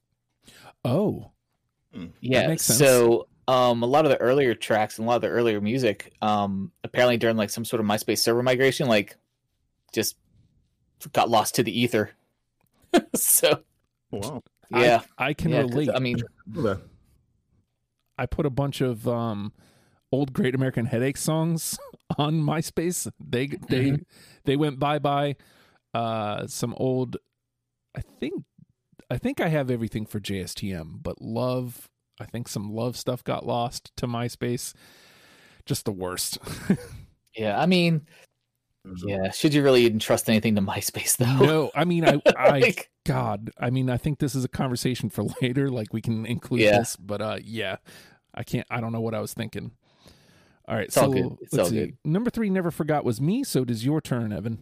Oh, 0.86 1.32
Yeah. 2.22 2.48
makes 2.48 2.64
sense. 2.66 2.80
So 2.80 3.28
um 3.48 3.82
a 3.82 3.88
lot 3.88 4.06
of 4.06 4.12
the 4.12 4.18
earlier 4.18 4.54
tracks 4.54 5.00
and 5.00 5.06
a 5.06 5.10
lot 5.10 5.16
of 5.16 5.22
the 5.24 5.30
earlier 5.30 5.60
music, 5.60 6.14
um 6.22 6.72
apparently 6.84 7.18
during 7.18 7.36
like 7.38 7.50
some 7.50 7.66
sort 7.66 7.80
of 7.80 7.86
MySpace 7.88 8.20
server 8.20 8.44
migration, 8.44 8.88
like 8.88 9.18
just 9.92 10.16
got 11.14 11.30
lost 11.30 11.56
to 11.56 11.64
the 11.64 11.78
ether. 11.80 12.12
so 13.16 13.64
Wow. 14.12 14.44
yeah. 14.70 15.02
I, 15.18 15.30
I 15.30 15.34
can 15.34 15.52
yeah, 15.52 15.64
'cause, 15.64 15.72
relate. 15.72 15.90
I 15.94 16.00
mean 16.00 16.18
Look 16.54 16.72
at 16.76 16.80
that. 16.80 16.88
I 18.18 18.26
put 18.26 18.46
a 18.46 18.50
bunch 18.50 18.82
of 18.82 19.08
um, 19.08 19.54
old 20.12 20.34
Great 20.34 20.56
American 20.56 20.86
Headache 20.86 21.18
songs 21.18 21.78
on 22.18 22.42
MySpace. 22.42 23.12
They 23.20 23.48
they 23.48 23.92
Mhm. 23.92 24.04
they 24.46 24.56
went 24.56 24.80
bye 24.80 25.00
bye. 25.00 25.36
Uh, 25.94 26.46
some 26.48 26.74
old, 26.78 27.18
I 27.96 28.02
think, 28.20 28.44
I 29.10 29.18
think 29.18 29.42
I 29.42 29.48
have 29.48 29.72
everything 29.72 30.06
for 30.06 30.20
JSTM, 30.20 31.02
but 31.02 31.22
love. 31.22 31.90
I 32.22 32.26
think 32.26 32.48
some 32.48 32.72
love 32.74 32.98
stuff 32.98 33.24
got 33.24 33.46
lost 33.46 33.92
to 33.98 34.06
MySpace. 34.08 34.74
Just 35.66 35.86
the 35.86 35.92
worst. 35.92 36.38
yeah, 37.36 37.60
I 37.60 37.66
mean 37.66 38.02
yeah, 39.06 39.30
should 39.32 39.54
you 39.54 39.62
really 39.62 39.84
even 39.84 40.00
trust 40.00 40.30
anything 40.30 40.56
to 40.56 40.62
MySpace 40.62 41.18
though? 41.18 41.46
no, 41.46 41.72
I 41.76 41.86
mean, 41.86 42.06
I, 42.06 42.20
I, 42.38 42.60
Like, 42.60 42.90
God, 43.06 43.52
I 43.60 43.70
mean, 43.70 43.90
I 43.90 43.98
think 43.98 44.20
this 44.20 44.36
is 44.36 44.44
a 44.44 44.48
conversation 44.50 45.10
for 45.10 45.24
later. 45.42 45.70
Like 45.70 45.94
we 45.94 46.02
can 46.02 46.26
include 46.26 46.62
Yeah. 46.62 46.80
this, 46.80 46.96
but 46.96 47.22
uh, 47.22 47.38
yeah, 47.44 47.78
I 48.34 48.44
can't. 48.44 48.66
I 48.70 48.80
don't 48.82 48.92
know 48.92 49.02
what 49.02 49.14
I 49.14 49.20
was 49.20 49.34
thinking. 49.34 49.72
All 50.70 50.76
right, 50.76 50.86
It's 50.86 50.94
so 50.96 51.02
all 51.06 51.12
good. 51.12 51.38
It's 51.42 51.52
let's 51.52 51.64
all 51.64 51.70
see. 51.72 51.76
good. 51.88 51.98
Number 52.06 52.30
three, 52.30 52.50
never 52.52 52.70
forgot 52.72 53.04
was 53.04 53.20
me. 53.20 53.44
So 53.44 53.66
does 53.66 53.84
your 53.84 54.00
turn, 54.02 54.32
Evan? 54.32 54.60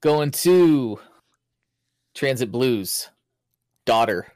going 0.00 0.30
to 0.30 1.00
Transit 2.14 2.52
Blues, 2.52 3.10
daughter. 3.84 4.28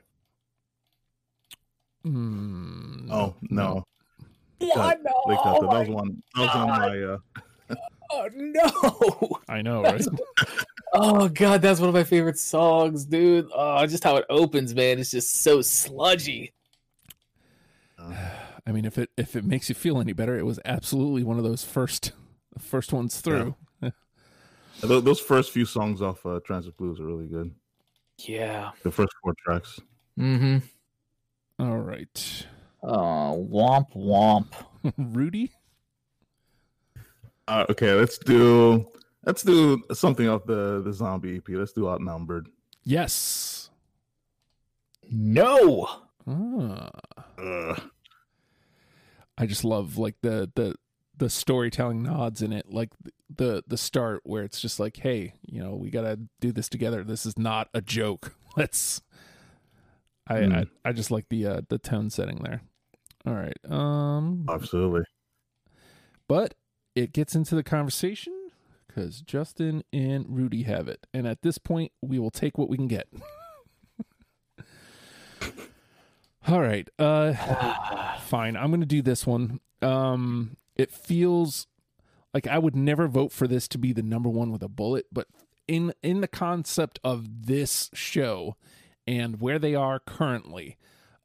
Mm, 2.04 3.06
Oh 3.12 3.36
no. 3.48 3.84
What? 4.58 5.00
Late 5.26 5.38
cut. 5.42 5.60
That 5.60 5.68
was 5.68 5.88
one. 5.88 6.22
That 6.34 6.40
was 6.40 6.50
on 6.56 6.68
my. 6.68 7.02
Uh, 7.02 7.18
Oh 8.14 8.28
no! 8.34 9.38
I 9.48 9.62
know, 9.62 9.82
right? 9.82 10.04
Oh 10.94 11.26
god, 11.30 11.62
that's 11.62 11.80
one 11.80 11.88
of 11.88 11.94
my 11.94 12.04
favorite 12.04 12.38
songs, 12.38 13.06
dude. 13.06 13.48
Oh, 13.54 13.86
just 13.86 14.04
how 14.04 14.16
it 14.16 14.26
opens, 14.28 14.74
man. 14.74 14.98
It's 14.98 15.10
just 15.10 15.42
so 15.42 15.62
sludgy. 15.62 16.52
I 18.66 18.72
mean, 18.72 18.84
if 18.84 18.96
it 18.98 19.10
if 19.16 19.34
it 19.36 19.44
makes 19.44 19.68
you 19.68 19.74
feel 19.74 20.00
any 20.00 20.12
better, 20.12 20.38
it 20.38 20.46
was 20.46 20.60
absolutely 20.64 21.24
one 21.24 21.38
of 21.38 21.44
those 21.44 21.64
first 21.64 22.12
first 22.58 22.92
ones 22.92 23.20
through. 23.20 23.54
tho- 24.80 25.00
those 25.00 25.20
first 25.20 25.50
few 25.52 25.64
songs 25.64 26.00
off 26.02 26.24
uh, 26.24 26.40
Transit 26.44 26.76
Blues 26.76 27.00
are 27.00 27.04
really 27.06 27.26
good. 27.26 27.52
Yeah. 28.18 28.70
The 28.84 28.90
first 28.92 29.12
four 29.22 29.34
tracks. 29.44 29.80
Mm-hmm. 30.18 30.58
All 31.58 31.78
right, 31.78 32.46
Oh, 32.82 33.48
womp 33.50 33.92
womp. 33.94 34.46
Rudy. 34.98 35.52
Uh, 37.48 37.66
okay, 37.70 37.92
let's 37.94 38.18
do 38.18 38.86
let's 39.24 39.42
do 39.42 39.82
something 39.92 40.28
off 40.28 40.44
the 40.46 40.82
the 40.84 40.92
zombie 40.92 41.36
EP. 41.36 41.44
Let's 41.48 41.72
do 41.72 41.88
Outnumbered. 41.88 42.48
Yes. 42.84 43.70
No. 45.10 45.88
Ah. 46.26 46.90
Ugh. 47.38 47.82
I 49.42 49.46
just 49.46 49.64
love 49.64 49.98
like 49.98 50.16
the 50.22 50.50
the 50.54 50.76
the 51.16 51.28
storytelling 51.28 52.02
nods 52.02 52.42
in 52.42 52.52
it, 52.52 52.70
like 52.70 52.90
the 53.34 53.62
the 53.66 53.76
start 53.76 54.20
where 54.24 54.44
it's 54.44 54.60
just 54.60 54.80
like, 54.80 54.96
hey, 54.98 55.34
you 55.42 55.62
know, 55.62 55.74
we 55.74 55.90
gotta 55.90 56.18
do 56.40 56.52
this 56.52 56.68
together. 56.68 57.04
This 57.04 57.26
is 57.26 57.38
not 57.38 57.68
a 57.74 57.80
joke. 57.80 58.34
Let's. 58.56 59.02
I 60.26 60.44
Hmm. 60.44 60.52
I, 60.52 60.64
I 60.84 60.92
just 60.92 61.10
like 61.10 61.28
the 61.28 61.46
uh, 61.46 61.60
the 61.68 61.78
tone 61.78 62.08
setting 62.08 62.38
there. 62.44 62.62
All 63.26 63.34
right, 63.34 63.56
um, 63.68 64.46
Absolutely. 64.48 65.02
but 66.28 66.54
it 66.94 67.12
gets 67.12 67.34
into 67.34 67.54
the 67.54 67.62
conversation 67.62 68.32
because 68.86 69.20
Justin 69.22 69.82
and 69.92 70.26
Rudy 70.28 70.62
have 70.64 70.88
it, 70.88 71.06
and 71.14 71.26
at 71.26 71.42
this 71.42 71.58
point, 71.58 71.92
we 72.00 72.18
will 72.18 72.30
take 72.30 72.58
what 72.58 72.68
we 72.68 72.76
can 72.76 72.88
get. 72.88 73.06
All 76.52 76.60
right, 76.60 76.86
uh, 76.98 77.32
fine. 78.26 78.58
I'm 78.58 78.68
going 78.68 78.80
to 78.80 78.86
do 78.86 79.00
this 79.00 79.26
one. 79.26 79.58
Um, 79.80 80.58
it 80.76 80.90
feels 80.90 81.66
like 82.34 82.46
I 82.46 82.58
would 82.58 82.76
never 82.76 83.08
vote 83.08 83.32
for 83.32 83.48
this 83.48 83.66
to 83.68 83.78
be 83.78 83.94
the 83.94 84.02
number 84.02 84.28
one 84.28 84.52
with 84.52 84.62
a 84.62 84.68
bullet, 84.68 85.06
but 85.10 85.28
in 85.66 85.94
in 86.02 86.20
the 86.20 86.28
concept 86.28 87.00
of 87.02 87.46
this 87.46 87.88
show 87.94 88.56
and 89.06 89.40
where 89.40 89.58
they 89.58 89.74
are 89.74 89.98
currently, 89.98 90.76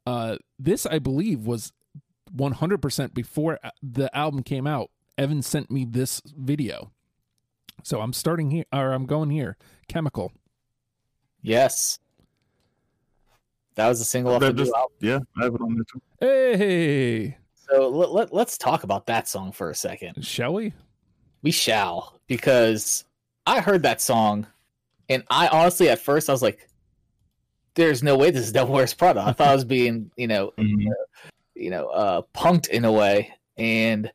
uh, 0.06 0.38
this 0.58 0.86
I 0.86 0.98
believe 0.98 1.46
was 1.46 1.74
100% 2.34 3.12
before 3.12 3.58
the 3.82 4.16
album 4.16 4.42
came 4.42 4.66
out. 4.66 4.90
Evan 5.18 5.42
sent 5.42 5.70
me 5.70 5.84
this 5.84 6.22
video, 6.24 6.90
so 7.82 8.00
I'm 8.00 8.14
starting 8.14 8.50
here, 8.50 8.64
or 8.72 8.92
I'm 8.92 9.04
going 9.04 9.28
here. 9.28 9.58
Chemical. 9.88 10.32
Yes. 11.42 11.98
That 13.78 13.86
was 13.88 14.00
a 14.00 14.04
single 14.04 14.34
off 14.34 14.40
the 14.40 14.46
That 14.48 14.56
new 14.56 14.62
just- 14.64 14.74
album. 14.74 14.96
Yeah, 15.00 15.20
I 15.40 15.44
have 15.44 15.54
it 15.54 15.60
on 15.60 15.74
there 15.76 15.84
too. 15.84 16.02
Hey, 16.20 17.38
So 17.54 17.88
let, 17.88 18.10
let, 18.10 18.34
let's 18.34 18.58
talk 18.58 18.82
about 18.82 19.06
that 19.06 19.28
song 19.28 19.52
for 19.52 19.70
a 19.70 19.74
second. 19.74 20.24
shall 20.26 20.52
we? 20.54 20.72
We 21.42 21.52
shall, 21.52 22.18
because 22.26 23.04
I 23.46 23.60
heard 23.60 23.84
that 23.84 24.00
song, 24.00 24.48
and 25.08 25.22
I 25.30 25.46
honestly, 25.46 25.88
at 25.88 26.00
first, 26.00 26.28
I 26.28 26.32
was 26.32 26.42
like, 26.42 26.66
"There's 27.74 28.02
no 28.02 28.16
way 28.16 28.32
this 28.32 28.46
is 28.46 28.52
Devil 28.52 28.74
Wears 28.74 28.92
Prada." 28.94 29.20
I 29.20 29.30
thought 29.32 29.46
I 29.48 29.54
was 29.54 29.64
being, 29.76 30.10
you 30.16 30.26
know, 30.26 30.50
Mhm. 30.58 30.90
you 31.54 31.70
know, 31.70 31.86
uh, 31.90 32.22
punked 32.34 32.66
in 32.70 32.84
a 32.84 32.90
way, 32.90 33.32
and 33.56 34.10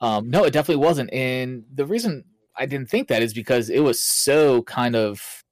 um, 0.00 0.28
no, 0.30 0.42
it 0.42 0.50
definitely 0.52 0.84
wasn't. 0.84 1.12
And 1.12 1.64
the 1.72 1.86
reason 1.86 2.24
I 2.56 2.66
didn't 2.66 2.90
think 2.90 3.06
that 3.06 3.22
is 3.22 3.32
because 3.32 3.70
it 3.70 3.80
was 3.80 4.02
so 4.02 4.62
kind 4.62 4.96
of 4.96 5.44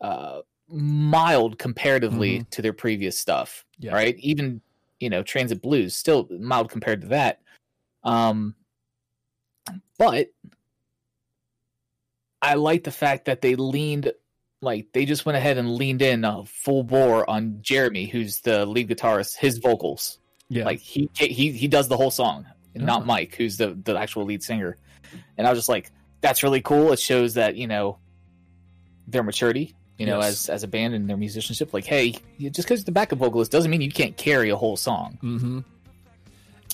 uh, 0.00 0.42
mild 0.70 1.58
comparatively 1.58 2.44
to 2.50 2.60
their 2.62 2.72
previous 2.72 3.18
stuff 3.18 3.64
Yeah. 3.78 3.94
right? 3.94 4.16
Even 4.18 4.60
you 5.00 5.08
know, 5.10 5.22
Transit 5.22 5.62
Blues 5.62 5.94
still 5.94 6.26
mild 6.40 6.70
compared 6.70 7.02
to 7.02 7.06
that. 7.08 7.40
Um, 8.02 8.54
but 9.96 10.30
I 12.42 12.54
like 12.54 12.84
the 12.84 12.90
fact 12.90 13.26
that 13.26 13.40
they 13.40 13.54
leaned, 13.54 14.12
like 14.60 14.88
they 14.92 15.04
just 15.04 15.24
went 15.26 15.36
ahead 15.36 15.56
and 15.58 15.74
leaned 15.74 16.02
in 16.02 16.24
uh, 16.24 16.42
full 16.44 16.82
bore 16.82 17.28
on 17.28 17.58
Jeremy, 17.62 18.06
who's 18.06 18.40
the 18.40 18.66
lead 18.66 18.88
guitarist, 18.88 19.36
his 19.36 19.58
vocals. 19.58 20.18
Yeah. 20.48 20.64
Like 20.64 20.80
he 20.80 21.08
he 21.14 21.52
he 21.52 21.68
does 21.68 21.88
the 21.88 21.96
whole 21.96 22.10
song, 22.10 22.46
Oh. 22.76 22.80
not 22.80 23.06
Mike, 23.06 23.34
who's 23.36 23.56
the 23.56 23.78
the 23.84 23.96
actual 23.96 24.24
lead 24.24 24.42
singer. 24.42 24.76
And 25.36 25.46
I 25.46 25.50
was 25.50 25.58
just 25.58 25.68
like, 25.68 25.90
that's 26.20 26.42
really 26.42 26.60
cool. 26.60 26.92
It 26.92 26.98
shows 26.98 27.34
that 27.34 27.54
you 27.56 27.66
know 27.66 27.98
their 29.06 29.22
maturity, 29.22 29.74
you 29.98 30.06
know, 30.06 30.20
Yes. 30.20 30.44
as 30.44 30.48
as 30.50 30.62
a 30.62 30.68
band 30.68 30.94
and 30.94 31.08
their 31.10 31.16
musicianship. 31.16 31.74
Like, 31.74 31.84
hey, 31.84 32.16
just 32.38 32.56
because 32.68 32.84
the 32.84 32.92
backup 32.92 33.18
vocalist 33.18 33.50
doesn't 33.52 33.70
mean 33.70 33.80
you 33.80 33.90
can't 33.90 34.16
carry 34.16 34.48
a 34.50 34.56
whole 34.56 34.76
song. 34.76 35.18
mm-hmm. 35.22 35.58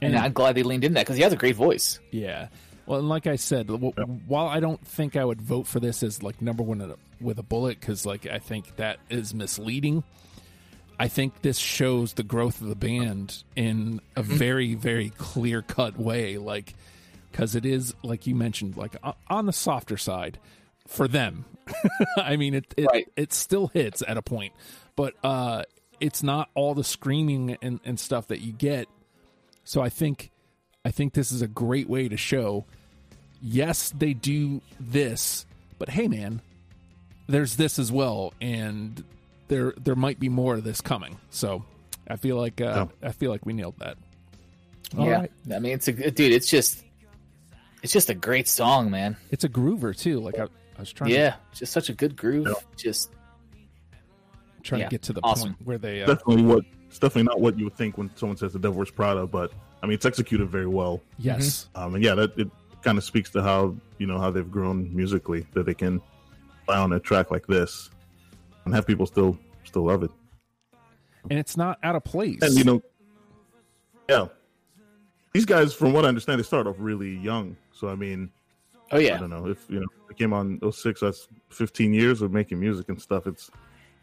And, 0.03 0.17
I'm 0.17 0.33
glad 0.33 0.55
they 0.55 0.63
leaned 0.63 0.85
into 0.85 0.95
that 0.95 1.03
because 1.07 1.17
he 1.17 1.23
has 1.23 1.33
a 1.33 1.37
great 1.37 1.57
voice. 1.57 1.99
Yeah. 2.11 2.49
Well, 2.85 2.99
and 2.99 3.09
like 3.09 3.27
I 3.27 3.37
said, 3.37 3.69
w- 3.69 3.93
while 4.27 4.47
I 4.49 4.61
don't 4.61 4.85
think 4.87 5.17
I 5.17 5.25
would 5.25 5.41
vote 5.41 5.67
for 5.67 5.81
this 5.81 6.03
as 6.03 6.23
like 6.23 6.43
number 6.43 6.63
one 6.63 6.81
a- 6.83 6.97
with 7.21 7.39
a 7.39 7.43
bullet, 7.43 7.81
because 7.81 8.05
like 8.05 8.27
I 8.27 8.39
think 8.39 8.77
that 8.77 8.99
is 9.09 9.33
misleading. 9.33 10.05
I 10.99 11.09
think 11.09 11.41
this 11.43 11.59
shows 11.59 12.13
the 12.13 12.23
growth 12.23 12.61
of 12.61 12.69
the 12.69 12.75
band 12.77 13.43
in 13.57 14.01
a 14.15 14.23
very, 14.23 14.75
very 14.75 15.11
clear 15.17 15.63
cut 15.63 15.97
way. 15.99 16.37
Like, 16.39 16.75
because 17.33 17.55
it 17.55 17.65
is 17.65 17.95
like 18.03 18.27
you 18.27 18.35
mentioned, 18.35 18.77
like 18.77 18.97
on 19.29 19.47
the 19.47 19.53
softer 19.53 19.97
side 19.97 20.39
for 20.87 21.09
them. 21.09 21.47
I 22.17 22.37
mean, 22.37 22.55
it 22.55 22.73
it, 22.77 22.87
Right. 22.87 23.09
it 23.17 23.33
still 23.33 23.69
hits 23.69 24.03
at 24.07 24.17
a 24.17 24.23
point, 24.23 24.53
but 24.97 25.15
uh, 25.25 25.63
it's 26.01 26.23
not 26.23 26.51
all 26.55 26.75
the 26.75 26.85
screaming 26.85 27.57
and, 27.63 27.81
and 27.85 27.99
stuff 27.99 28.29
that 28.29 28.41
you 28.41 28.53
get. 28.53 28.89
So 29.65 29.81
I 29.83 29.89
think 29.89 30.31
I 30.85 30.91
think 30.91 31.15
this 31.15 31.33
is 31.33 31.43
a 31.43 31.49
great 31.49 31.89
way 31.89 32.09
to 32.09 32.17
show 32.17 32.65
yes, 33.41 33.91
they 33.97 34.15
do 34.15 34.63
this, 34.81 35.45
but 35.79 35.89
hey 35.91 36.09
man, 36.09 36.41
there's 37.29 37.57
this 37.57 37.79
as 37.79 37.91
well 37.93 38.33
and 38.41 39.05
there 39.49 39.73
there 39.83 39.95
might 39.97 40.19
be 40.19 40.29
more 40.29 40.55
of 40.55 40.65
this 40.65 40.81
coming. 40.81 41.19
So 41.31 41.65
I 42.09 42.17
feel 42.17 42.37
like 42.37 42.61
uh, 42.61 42.87
I 43.03 43.13
feel 43.13 43.31
like 43.31 43.45
we 43.47 43.53
nailed 43.53 43.79
that. 43.79 43.97
All 44.99 45.07
yeah, 45.07 45.21
right. 45.21 45.33
I 45.53 45.59
mean 45.59 45.73
it's 45.73 45.89
a 45.89 45.93
dude. 45.93 46.33
It's 46.33 46.49
just 46.49 46.83
it's 47.83 47.93
just 47.93 48.09
a 48.11 48.15
great 48.15 48.49
song, 48.49 48.91
man. 48.91 49.17
It's 49.31 49.45
a 49.45 49.49
groover 49.49 49.97
too. 49.97 50.21
Like 50.21 50.39
I, 50.39 50.49
I 50.77 50.81
was 50.81 50.93
trying. 50.93 51.11
Yeah, 51.11 51.31
to, 51.31 51.59
just 51.59 51.73
such 51.73 51.89
a 51.89 51.93
good 51.93 52.17
groove. 52.17 52.47
Yeah. 52.49 52.55
Just 52.77 53.11
trying 54.63 54.81
yeah, 54.81 54.89
to 54.89 54.91
get 54.91 55.03
to 55.03 55.13
the 55.13 55.21
awesome. 55.23 55.55
point 55.55 55.67
where 55.67 55.79
they 55.79 56.03
uh, 56.03 56.07
definitely 56.07 56.43
what 56.43 56.65
it's 56.89 56.99
definitely 56.99 57.25
not 57.25 57.41
what 57.41 57.59
you 57.59 57.65
would 57.65 57.77
think 57.77 57.99
when 57.99 58.11
someone 58.17 58.37
says 58.37 58.53
the 58.53 58.59
Devil 58.59 58.77
Wears 58.77 58.91
Prada, 58.91 59.27
but 59.27 59.53
I 59.83 59.87
mean 59.87 59.95
it's 59.95 60.07
executed 60.07 60.49
very 60.49 60.67
well. 60.67 61.01
Yes, 61.19 61.69
mm-hmm. 61.75 61.85
um, 61.85 61.95
and 61.95 62.05
yeah, 62.05 62.15
that 62.15 62.39
it 62.39 62.49
kind 62.83 62.99
of 62.99 63.05
speaks 63.05 63.31
to 63.31 63.43
how 63.43 63.75
you 63.99 64.07
know 64.07 64.19
how 64.19 64.31
they've 64.31 64.51
grown 64.51 64.95
musically 64.95 65.47
that 65.53 65.67
they 65.67 65.75
can 65.75 66.01
fly 66.65 66.79
on 66.79 66.93
a 66.93 67.01
track 67.01 67.31
like 67.31 67.47
this 67.47 67.91
and 68.65 68.75
have 68.75 68.87
people 68.87 69.07
still 69.07 69.39
still 69.65 69.87
love 69.87 70.03
it. 70.03 70.11
And 71.31 71.39
it's 71.39 71.57
not 71.57 71.79
out 71.83 71.97
of 71.97 72.05
place. 72.05 72.43
And 72.43 72.55
you 72.55 72.65
know, 72.65 72.83
yeah, 74.09 74.27
these 75.33 75.45
guys, 75.45 75.75
from 75.75 75.93
what 75.93 76.05
I 76.05 76.09
understand, 76.09 76.39
they 76.39 76.45
start 76.45 76.67
off 76.67 76.77
really 76.79 77.17
young. 77.17 77.57
So 77.73 77.89
I 77.89 77.95
mean, 77.95 78.31
oh 78.95 78.99
yeah, 78.99 79.17
I 79.17 79.19
don't 79.19 79.31
know 79.31 79.47
if 79.47 79.67
you 79.69 79.81
know 79.81 79.87
I 80.11 80.15
came 80.15 80.33
on 80.33 80.61
06, 80.71 81.01
That's 81.01 81.29
fifteen 81.51 81.93
years 81.93 82.23
of 82.23 82.33
making 82.33 82.61
music 82.61 82.89
and 82.89 83.01
stuff. 83.01 83.27
It's 83.27 83.51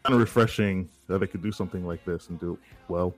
kind 0.04 0.14
of 0.14 0.20
refreshing 0.20 0.88
that 1.08 1.18
they 1.18 1.26
could 1.26 1.42
do 1.42 1.52
something 1.52 1.86
like 1.86 2.04
this 2.04 2.28
and 2.28 2.38
do 2.38 2.54
it 2.54 2.58
well. 2.88 3.14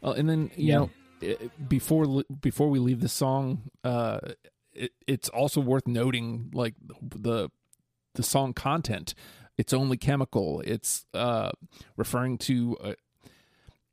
Well, 0.00 0.12
and 0.12 0.28
then 0.28 0.50
you 0.56 0.68
yeah. 0.68 0.78
know, 0.78 1.36
before 1.68 2.24
before 2.40 2.70
we 2.70 2.78
leave 2.78 3.00
the 3.00 3.08
song, 3.08 3.62
uh, 3.84 4.20
it, 4.72 4.92
it's 5.06 5.28
also 5.28 5.60
worth 5.60 5.86
noting 5.86 6.50
like 6.54 6.74
the 7.00 7.50
the 8.14 8.22
song 8.22 8.52
content. 8.52 9.14
It's 9.58 9.72
only 9.72 9.96
chemical. 9.96 10.62
It's 10.64 11.04
uh, 11.14 11.52
referring 11.96 12.38
to. 12.38 12.94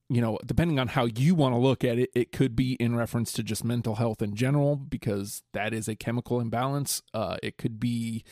Uh, 0.09 0.13
you 0.13 0.21
know, 0.21 0.39
depending 0.45 0.79
on 0.79 0.87
how 0.87 1.05
you 1.05 1.35
want 1.35 1.53
to 1.53 1.59
look 1.59 1.83
at 1.83 1.99
it, 1.99 2.09
it 2.15 2.31
could 2.31 2.55
be 2.55 2.73
in 2.73 2.95
reference 2.95 3.31
to 3.33 3.43
just 3.43 3.63
mental 3.63 3.95
health 3.95 4.21
in 4.21 4.35
general 4.35 4.75
because 4.75 5.43
that 5.53 5.73
is 5.73 5.87
a 5.87 5.95
chemical 5.95 6.39
imbalance. 6.39 7.01
Uh, 7.13 7.37
it 7.43 7.57
could 7.57 7.79
be 7.79 8.23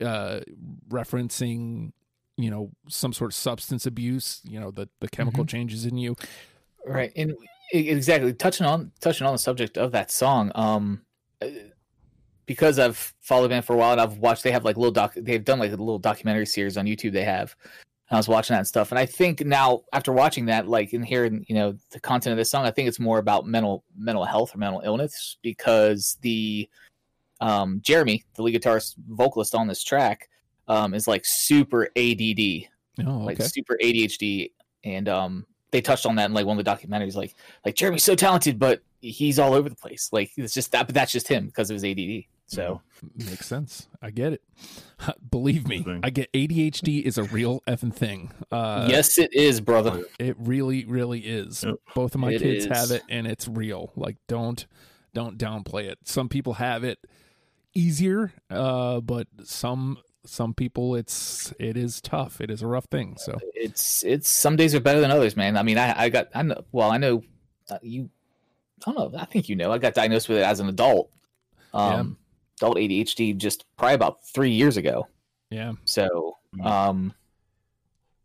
uh, 0.00 0.40
referencing, 0.88 1.92
you 2.36 2.50
know, 2.50 2.70
some 2.88 3.12
sort 3.12 3.30
of 3.30 3.34
substance 3.34 3.86
abuse. 3.86 4.40
You 4.44 4.60
know, 4.60 4.70
the 4.70 4.88
the 5.00 5.08
chemical 5.08 5.44
mm-hmm. 5.44 5.56
changes 5.56 5.86
in 5.86 5.96
you. 5.96 6.16
Right, 6.86 7.12
and 7.16 7.34
exactly 7.72 8.32
touching 8.34 8.66
on 8.66 8.92
touching 9.00 9.26
on 9.26 9.32
the 9.32 9.38
subject 9.38 9.78
of 9.78 9.92
that 9.92 10.10
song. 10.10 10.52
Um, 10.54 11.02
because 12.46 12.78
I've 12.78 13.14
followed 13.20 13.44
the 13.44 13.48
band 13.50 13.64
for 13.64 13.74
a 13.74 13.76
while 13.76 13.92
and 13.92 14.00
I've 14.00 14.18
watched, 14.18 14.42
they 14.42 14.50
have 14.50 14.64
like 14.64 14.76
little 14.76 14.92
doc, 14.92 15.14
they've 15.16 15.44
done 15.44 15.58
like 15.58 15.70
a 15.70 15.76
little 15.76 15.98
documentary 15.98 16.46
series 16.46 16.76
on 16.76 16.86
YouTube. 16.86 17.12
They 17.12 17.24
have, 17.24 17.56
I 18.10 18.16
was 18.16 18.28
watching 18.28 18.54
that 18.54 18.58
and 18.58 18.66
stuff. 18.66 18.92
And 18.92 18.98
I 18.98 19.06
think 19.06 19.44
now 19.44 19.82
after 19.92 20.12
watching 20.12 20.46
that, 20.46 20.68
like 20.68 20.92
in 20.92 21.02
hearing, 21.02 21.44
you 21.48 21.54
know, 21.54 21.74
the 21.90 22.00
content 22.00 22.32
of 22.32 22.36
this 22.36 22.50
song, 22.50 22.66
I 22.66 22.70
think 22.70 22.88
it's 22.88 23.00
more 23.00 23.18
about 23.18 23.46
mental, 23.46 23.82
mental 23.96 24.24
health 24.24 24.54
or 24.54 24.58
mental 24.58 24.82
illness 24.84 25.38
because 25.42 26.18
the, 26.20 26.68
um, 27.40 27.80
Jeremy, 27.82 28.24
the 28.34 28.42
lead 28.42 28.60
guitarist 28.60 28.96
vocalist 29.08 29.54
on 29.54 29.66
this 29.66 29.82
track, 29.82 30.28
um, 30.68 30.94
is 30.94 31.08
like 31.08 31.24
super 31.24 31.86
ADD, 31.96 32.68
oh, 33.06 33.16
okay. 33.16 33.24
like 33.24 33.42
super 33.42 33.78
ADHD. 33.82 34.50
And, 34.84 35.08
um, 35.08 35.46
they 35.70 35.80
touched 35.80 36.06
on 36.06 36.14
that 36.16 36.26
in 36.26 36.34
like 36.34 36.46
one 36.46 36.58
of 36.58 36.64
the 36.64 36.70
documentaries, 36.70 37.16
like, 37.16 37.34
like 37.64 37.74
Jeremy's 37.74 38.04
so 38.04 38.14
talented, 38.14 38.58
but 38.58 38.82
he's 39.00 39.38
all 39.38 39.54
over 39.54 39.68
the 39.68 39.74
place. 39.74 40.10
Like 40.12 40.30
it's 40.36 40.54
just 40.54 40.72
that, 40.72 40.86
but 40.86 40.94
that's 40.94 41.10
just 41.10 41.26
him 41.26 41.46
because 41.46 41.70
of 41.70 41.74
his 41.74 41.84
ADD. 41.84 42.24
So 42.46 42.82
makes 43.16 43.46
sense. 43.46 43.88
I 44.02 44.10
get 44.10 44.34
it. 44.34 44.42
Believe 45.30 45.66
me, 45.66 45.84
I 46.02 46.10
get 46.10 46.32
ADHD 46.32 47.02
is 47.02 47.18
a 47.18 47.24
real 47.24 47.60
effing 47.66 47.94
thing. 47.94 48.32
Uh, 48.52 48.86
yes, 48.90 49.18
it 49.18 49.32
is, 49.32 49.60
brother. 49.60 50.04
It 50.18 50.36
really, 50.38 50.84
really 50.84 51.20
is. 51.20 51.64
Yep. 51.64 51.76
Both 51.94 52.14
of 52.14 52.20
my 52.20 52.32
it 52.32 52.42
kids 52.42 52.66
is. 52.66 52.70
have 52.70 52.90
it, 52.90 53.02
and 53.08 53.26
it's 53.26 53.48
real. 53.48 53.92
Like 53.96 54.16
don't 54.28 54.66
don't 55.14 55.38
downplay 55.38 55.84
it. 55.84 55.98
Some 56.04 56.28
people 56.28 56.54
have 56.54 56.84
it 56.84 56.98
easier, 57.74 58.32
uh, 58.50 59.00
but 59.00 59.26
some 59.42 59.98
some 60.26 60.54
people 60.54 60.94
it's 60.94 61.52
it 61.58 61.76
is 61.76 62.00
tough. 62.00 62.40
It 62.40 62.50
is 62.50 62.62
a 62.62 62.66
rough 62.66 62.86
thing. 62.86 63.16
So 63.18 63.38
it's 63.54 64.04
it's 64.04 64.28
some 64.28 64.56
days 64.56 64.74
are 64.74 64.80
better 64.80 65.00
than 65.00 65.10
others, 65.10 65.36
man. 65.36 65.56
I 65.56 65.62
mean, 65.62 65.78
I 65.78 66.04
I 66.04 66.08
got 66.08 66.28
I 66.34 66.42
know 66.42 66.62
well 66.72 66.90
I 66.90 66.98
know 66.98 67.22
uh, 67.70 67.78
you. 67.82 68.10
I 68.86 68.92
don't 68.92 69.12
know. 69.12 69.18
I 69.18 69.24
think 69.24 69.48
you 69.48 69.56
know. 69.56 69.72
I 69.72 69.78
got 69.78 69.94
diagnosed 69.94 70.28
with 70.28 70.38
it 70.38 70.44
as 70.44 70.60
an 70.60 70.68
adult. 70.68 71.10
Um, 71.72 72.18
adult 72.58 72.76
ADHD 72.76 73.36
just 73.36 73.64
probably 73.76 73.94
about 73.94 74.24
three 74.26 74.50
years 74.50 74.76
ago. 74.76 75.06
Yeah. 75.50 75.72
So, 75.84 76.36
mm. 76.56 76.64
um, 76.64 77.14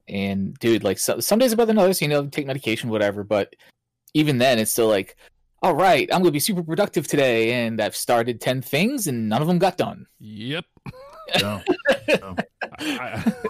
and 0.08 0.58
dude, 0.60 0.84
like 0.84 0.98
so, 0.98 1.20
some 1.20 1.40
days 1.40 1.54
are 1.54 1.56
better 1.56 1.68
than 1.68 1.78
others. 1.78 2.02
You 2.02 2.08
know, 2.08 2.26
take 2.28 2.48
medication, 2.48 2.90
whatever. 2.90 3.24
But 3.24 3.56
even 4.14 4.38
then, 4.38 4.60
it's 4.60 4.72
still 4.72 4.88
like, 4.88 5.16
all 5.62 5.76
right, 5.76 6.10
I'm 6.12 6.22
gonna 6.22 6.32
be 6.32 6.40
super 6.40 6.64
productive 6.64 7.08
today, 7.08 7.66
and 7.66 7.80
I've 7.80 7.96
started 7.96 8.42
ten 8.42 8.62
things, 8.62 9.08
and 9.08 9.30
none 9.30 9.42
of 9.42 9.48
them 9.48 9.60
got 9.60 9.78
done. 9.78 10.08
Yep. 10.20 10.66
I, 11.36 11.62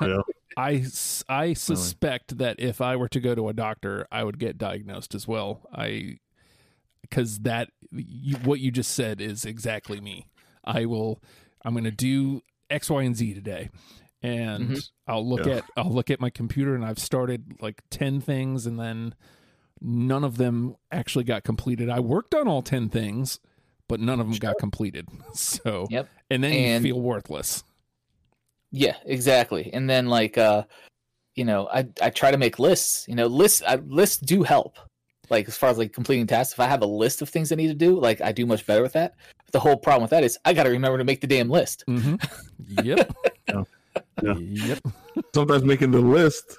I, 0.02 0.22
I, 0.58 0.86
I 1.30 1.54
suspect 1.54 2.38
that 2.40 2.60
if 2.60 2.82
I 2.82 2.98
were 2.98 3.08
to 3.10 3.20
go 3.22 3.34
to 3.34 3.48
a 3.48 3.54
doctor, 3.54 4.06
I 4.12 4.26
would 4.26 4.40
get 4.40 4.58
diagnosed 4.58 5.16
as 5.16 5.26
well. 5.26 5.62
I 5.74 6.20
because 7.02 7.40
that 7.40 7.70
you, 7.92 8.36
what 8.38 8.60
you 8.60 8.72
just 8.72 8.92
said 8.92 9.22
is 9.22 9.46
exactly 9.46 10.02
me. 10.02 10.28
I 10.64 10.86
will 10.86 11.22
I'm 11.64 11.74
going 11.74 11.84
to 11.84 11.92
do 11.92 12.42
X, 12.70 12.90
Y, 12.90 13.04
and 13.04 13.16
Z 13.16 13.34
today, 13.34 13.70
and 14.22 14.70
mm-hmm. 14.70 14.78
I'll 15.08 15.28
look 15.28 15.46
yeah. 15.46 15.58
at 15.58 15.66
I'll 15.78 15.92
look 15.92 16.10
at 16.10 16.20
my 16.20 16.30
computer, 16.30 16.76
and 16.76 16.86
I've 16.86 17.00
started 17.00 17.58
like 17.62 17.82
ten 17.90 18.22
things, 18.22 18.66
and 18.66 18.80
then 18.80 19.16
none 19.82 20.24
of 20.24 20.38
them 20.38 20.76
actually 20.92 21.24
got 21.24 21.44
completed. 21.44 21.90
I 21.90 22.00
worked 22.00 22.34
on 22.34 22.48
all 22.48 22.62
ten 22.62 22.90
things, 22.90 23.40
but 23.88 24.00
none 24.00 24.20
of 24.20 24.28
them 24.28 24.34
sure. 24.34 24.40
got 24.40 24.58
completed. 24.60 25.08
So, 25.34 25.88
yep. 25.90 26.10
and 26.30 26.44
then 26.44 26.52
and, 26.52 26.86
you 26.86 26.94
feel 26.94 27.02
worthless. 27.02 27.64
Yeah, 28.72 28.96
exactly. 29.06 29.72
And 29.74 29.90
then 29.90 30.08
like 30.08 30.38
uh 30.38 30.64
you 31.36 31.46
know, 31.46 31.70
I 31.72 31.88
I 32.02 32.10
try 32.10 32.32
to 32.32 32.38
make 32.38 32.60
lists. 32.60 33.08
You 33.08 33.16
know, 33.16 33.28
lists 33.28 33.62
I, 33.66 33.76
lists 33.76 34.18
do 34.18 34.44
help 34.44 34.78
like 35.30 35.48
as 35.48 35.58
far 35.58 35.70
as 35.70 35.78
like 35.78 35.94
completing 35.94 36.28
tasks 36.28 36.54
if 36.54 36.60
i 36.60 36.66
have 36.66 36.82
a 36.82 36.88
list 36.88 37.22
of 37.22 37.30
things 37.30 37.52
i 37.52 37.56
need 37.56 37.68
to 37.68 37.74
do 37.74 38.00
like 38.00 38.22
i 38.22 38.32
do 38.32 38.46
much 38.46 38.66
better 38.66 38.82
with 38.82 38.94
that 38.94 39.16
but 39.38 39.39
the 39.52 39.60
whole 39.60 39.78
problem 39.78 40.04
with 40.04 40.12
that 40.12 40.24
is 40.24 40.38
i 40.46 40.54
got 40.54 40.64
to 40.64 40.70
remember 40.70 40.98
to 40.98 41.04
make 41.04 41.22
the 41.22 41.28
damn 41.28 41.50
list 41.50 41.84
mm-hmm. 41.88 42.16
yep 42.84 43.14
yeah. 43.48 43.64
yeah. 44.22 44.34
yep 44.34 44.80
sometimes 45.34 45.64
making 45.64 45.92
the 45.92 46.00
list 46.00 46.58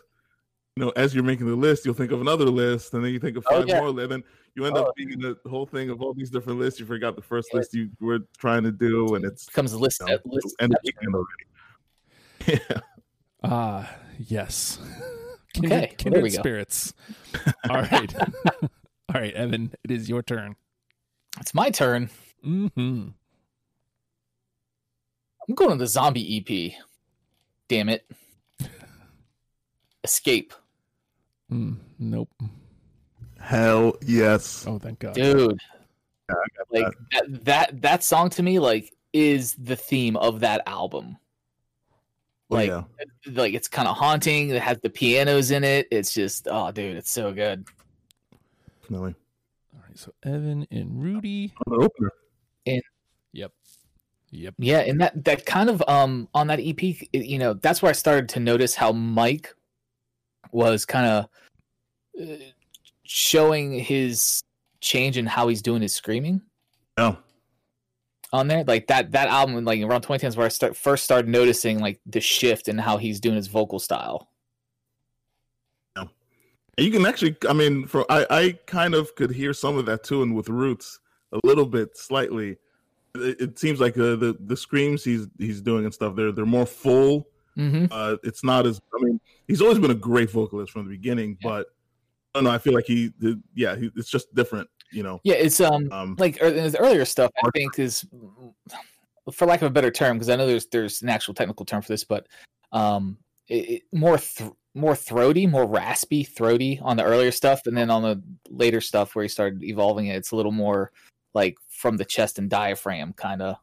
you 0.76 0.85
know 0.85 0.90
as 0.90 1.14
you're 1.14 1.24
making 1.24 1.46
the 1.46 1.57
list 1.57 1.85
you'll 1.85 1.94
think 1.94 2.12
of 2.12 2.20
another 2.20 2.46
list 2.46 2.94
and 2.94 3.05
then 3.05 3.12
you 3.12 3.18
think 3.18 3.37
of 3.37 3.44
oh, 3.50 3.55
five 3.55 3.64
oh, 3.64 3.66
yeah. 3.68 3.81
more 3.81 3.88
and 3.88 4.12
then 4.12 4.22
you 4.55 4.64
end 4.64 4.76
oh. 4.76 4.85
up 4.85 4.94
being 4.96 5.11
the 5.18 5.37
whole 5.48 5.66
thing 5.66 5.90
of 5.90 6.03
all 6.03 6.14
these 6.14 6.31
different 6.31 6.59
lists 6.59 6.81
you 6.81 6.87
forgot 6.87 7.16
the 7.16 7.22
first 7.22 7.48
yeah. 7.53 7.59
list 7.59 7.74
you 7.74 7.90
were 8.00 8.20
trying 8.38 8.62
to 8.62 8.72
do 8.72 9.14
and 9.14 9.24
it's 9.24 9.44
it 9.44 9.50
becomes 9.50 9.72
a 9.72 9.79
list, 9.79 10.00
you 10.00 10.07
know, 10.07 10.18
list 10.24 10.57
end 10.61 10.74
up 10.74 10.81
already 11.14 12.61
yeah 12.70 12.80
ah 13.43 13.82
uh, 13.82 13.86
yes 14.18 14.78
Kindred, 15.53 15.72
okay, 15.72 15.95
kindred 15.97 16.22
well, 16.22 16.30
spirits. 16.30 16.95
All 17.68 17.82
right. 17.82 18.14
All 18.62 19.20
right, 19.20 19.34
Evan, 19.34 19.72
it 19.82 19.91
is 19.91 20.09
your 20.09 20.22
turn. 20.22 20.55
It's 21.41 21.55
my 21.55 21.70
turn. 21.70 22.11
Mm-hmm. 22.45 23.09
I'm 25.49 25.55
going 25.55 25.70
to 25.70 25.76
the 25.76 25.86
zombie 25.86 26.38
EP. 26.38 26.72
Damn 27.68 27.88
it. 27.88 28.05
Escape. 30.05 30.55
Mm, 31.53 31.76
nope. 31.99 32.30
Hell 33.38 33.97
yes. 34.03 34.64
Oh, 34.66 34.78
thank 34.78 35.01
God. 35.01 35.14
Dude. 35.14 35.61
Yeah, 36.28 36.34
like 36.70 36.95
that. 37.12 37.32
that 37.32 37.45
that 37.45 37.82
that 37.82 38.05
song 38.05 38.30
to 38.30 38.43
me 38.43 38.59
like 38.59 38.95
is 39.12 39.55
the 39.55 39.76
theme 39.76 40.16
of 40.16 40.41
that 40.41 40.62
album. 40.66 41.16
Oh, 42.51 42.55
like 42.55 42.68
yeah. 42.68 42.82
like 43.26 43.55
it's 43.55 43.68
kind 43.68 43.88
of 43.88 43.97
haunting. 43.97 44.51
It 44.51 44.62
has 44.62 44.78
the 44.82 44.91
pianos 44.91 45.51
in 45.51 45.64
it. 45.64 45.88
It's 45.91 46.14
just 46.14 46.47
oh, 46.51 46.70
dude, 46.70 46.97
it's 46.97 47.11
so 47.11 47.32
good. 47.32 47.66
Definitely. 48.82 49.14
All 49.74 49.82
right, 49.86 49.99
so 49.99 50.12
Evan 50.22 50.66
and 50.70 51.03
Rudy. 51.03 51.53
Opener. 52.67 52.75
And 52.75 52.83
yep, 53.33 53.53
yep, 54.31 54.55
yeah, 54.59 54.81
and 54.81 55.01
that 55.01 55.25
that 55.25 55.47
kind 55.47 55.71
of 55.71 55.83
um 55.89 56.29
on 56.35 56.47
that 56.49 56.61
EP, 56.61 56.83
you 57.13 57.39
know, 57.39 57.55
that's 57.55 57.83
where 57.83 57.91
I 57.91 57.95
started 57.95 58.29
to 58.31 58.41
notice 58.41 58.75
how 58.75 58.93
Mike 58.93 59.55
was 60.53 60.85
kind 60.85 61.07
of 61.07 61.29
uh, 62.21 62.45
showing 63.05 63.79
his 63.79 64.43
change 64.81 65.17
in 65.17 65.27
how 65.27 65.49
he's 65.49 65.63
doing 65.63 65.83
his 65.83 65.95
screaming. 65.95 66.43
Oh 66.97 67.19
on 68.33 68.49
there. 68.49 68.65
Like 68.65 68.87
that 68.89 69.13
that 69.13 69.29
album, 69.29 69.65
like 69.65 69.81
around 69.81 70.03
2010 70.03 70.29
is 70.29 70.37
where 70.37 70.47
I 70.47 70.51
start 70.51 70.77
first 70.77 71.05
started 71.05 71.29
noticing 71.29 71.81
like 71.81 72.01
the 72.07 72.21
shift 72.21 72.69
in 72.69 72.79
how 72.79 72.97
he's 72.97 73.21
doing 73.21 73.37
his 73.37 73.49
vocal 73.49 73.79
style. 73.79 74.29
Yeah. 75.97 76.05
You 76.79 76.91
can 76.91 77.07
actually, 77.07 77.37
I 77.49 77.53
mean, 77.53 77.87
for 77.87 78.11
I, 78.11 78.27
I 78.31 78.59
kind 78.67 78.95
of 78.95 79.15
could 79.15 79.31
hear 79.31 79.53
some 79.53 79.77
of 79.77 79.87
that 79.87 80.05
too, 80.05 80.23
and 80.23 80.35
with 80.35 80.49
Roots 80.49 81.01
a 81.33 81.41
little 81.45 81.66
bit, 81.66 81.97
slightly. 81.97 82.57
It, 83.14 83.41
it 83.41 83.59
seems 83.59 83.81
like 83.81 83.95
the, 83.95 84.16
the 84.16 84.37
the 84.41 84.57
screams 84.57 85.05
he's 85.05 85.26
he's 85.39 85.61
doing 85.61 85.85
and 85.85 85.93
stuff. 85.93 86.14
They're 86.16 86.33
they're 86.33 86.47
more 86.47 86.66
full. 86.66 87.26
Mm-hmm. 87.59 87.87
Uh, 87.91 88.16
it's 88.22 88.45
not 88.45 88.66
as. 88.66 88.81
I 88.95 89.03
mean, 89.03 89.20
he's 89.49 89.61
always 89.61 89.78
been 89.78 89.91
a 89.91 89.95
great 89.95 90.31
vocalist 90.31 90.72
from 90.72 90.85
the 90.85 90.91
beginning, 90.91 91.37
Yeah. 91.41 91.49
but 91.49 91.66
I 92.35 92.39
don't 92.39 92.45
know. 92.45 92.51
I 92.51 92.59
feel 92.59 92.74
like 92.74 92.87
he, 92.87 93.12
did, 93.18 93.43
yeah, 93.55 93.74
he, 93.74 93.91
it's 93.97 94.09
just 94.09 94.33
different, 94.35 94.68
you 94.93 95.03
know. 95.03 95.20
Yeah, 95.24 95.35
it's 95.35 95.61
um 95.61 95.91
Um, 95.91 96.14
like 96.18 96.41
er, 96.41 96.53
his 96.53 96.76
earlier 96.76 97.05
stuff. 97.05 97.33
I 97.45 97.51
think 97.51 97.78
is, 97.78 98.07
for 99.33 99.47
lack 99.47 99.62
of 99.62 99.66
a 99.66 99.74
better 99.74 99.91
term, 99.91 100.16
because 100.16 100.28
I 100.28 100.37
know 100.37 100.47
there's 100.47 100.66
there's 100.66 101.03
an 101.03 101.09
actual 101.09 101.35
technical 101.35 101.66
term 101.66 101.83
for 101.83 101.89
this, 101.89 102.05
but 102.05 102.28
um, 102.70 103.18
it, 103.49 103.68
it, 103.68 103.83
more 103.93 104.18
th- 104.18 104.53
more 104.74 104.95
throaty, 104.95 105.49
more 105.49 105.66
raspy, 105.66 106.22
throaty 106.22 106.78
on 106.81 106.97
the 106.97 107.03
earlier 107.03 107.33
stuff, 107.33 107.66
and 107.66 107.76
then 107.76 107.91
on 107.91 108.03
the 108.03 108.22
later 108.49 108.81
stuff 108.81 109.16
where 109.16 109.24
he 109.24 109.28
started 109.28 109.64
evolving 109.64 110.07
it, 110.07 110.14
it's 110.14 110.31
a 110.31 110.37
little 110.37 110.53
more 110.53 110.93
like 111.35 111.57
from 111.68 111.97
the 111.97 112.05
chest 112.05 112.39
and 112.39 112.49
diaphragm 112.51 113.12
kind 113.12 113.43
of. 113.43 113.57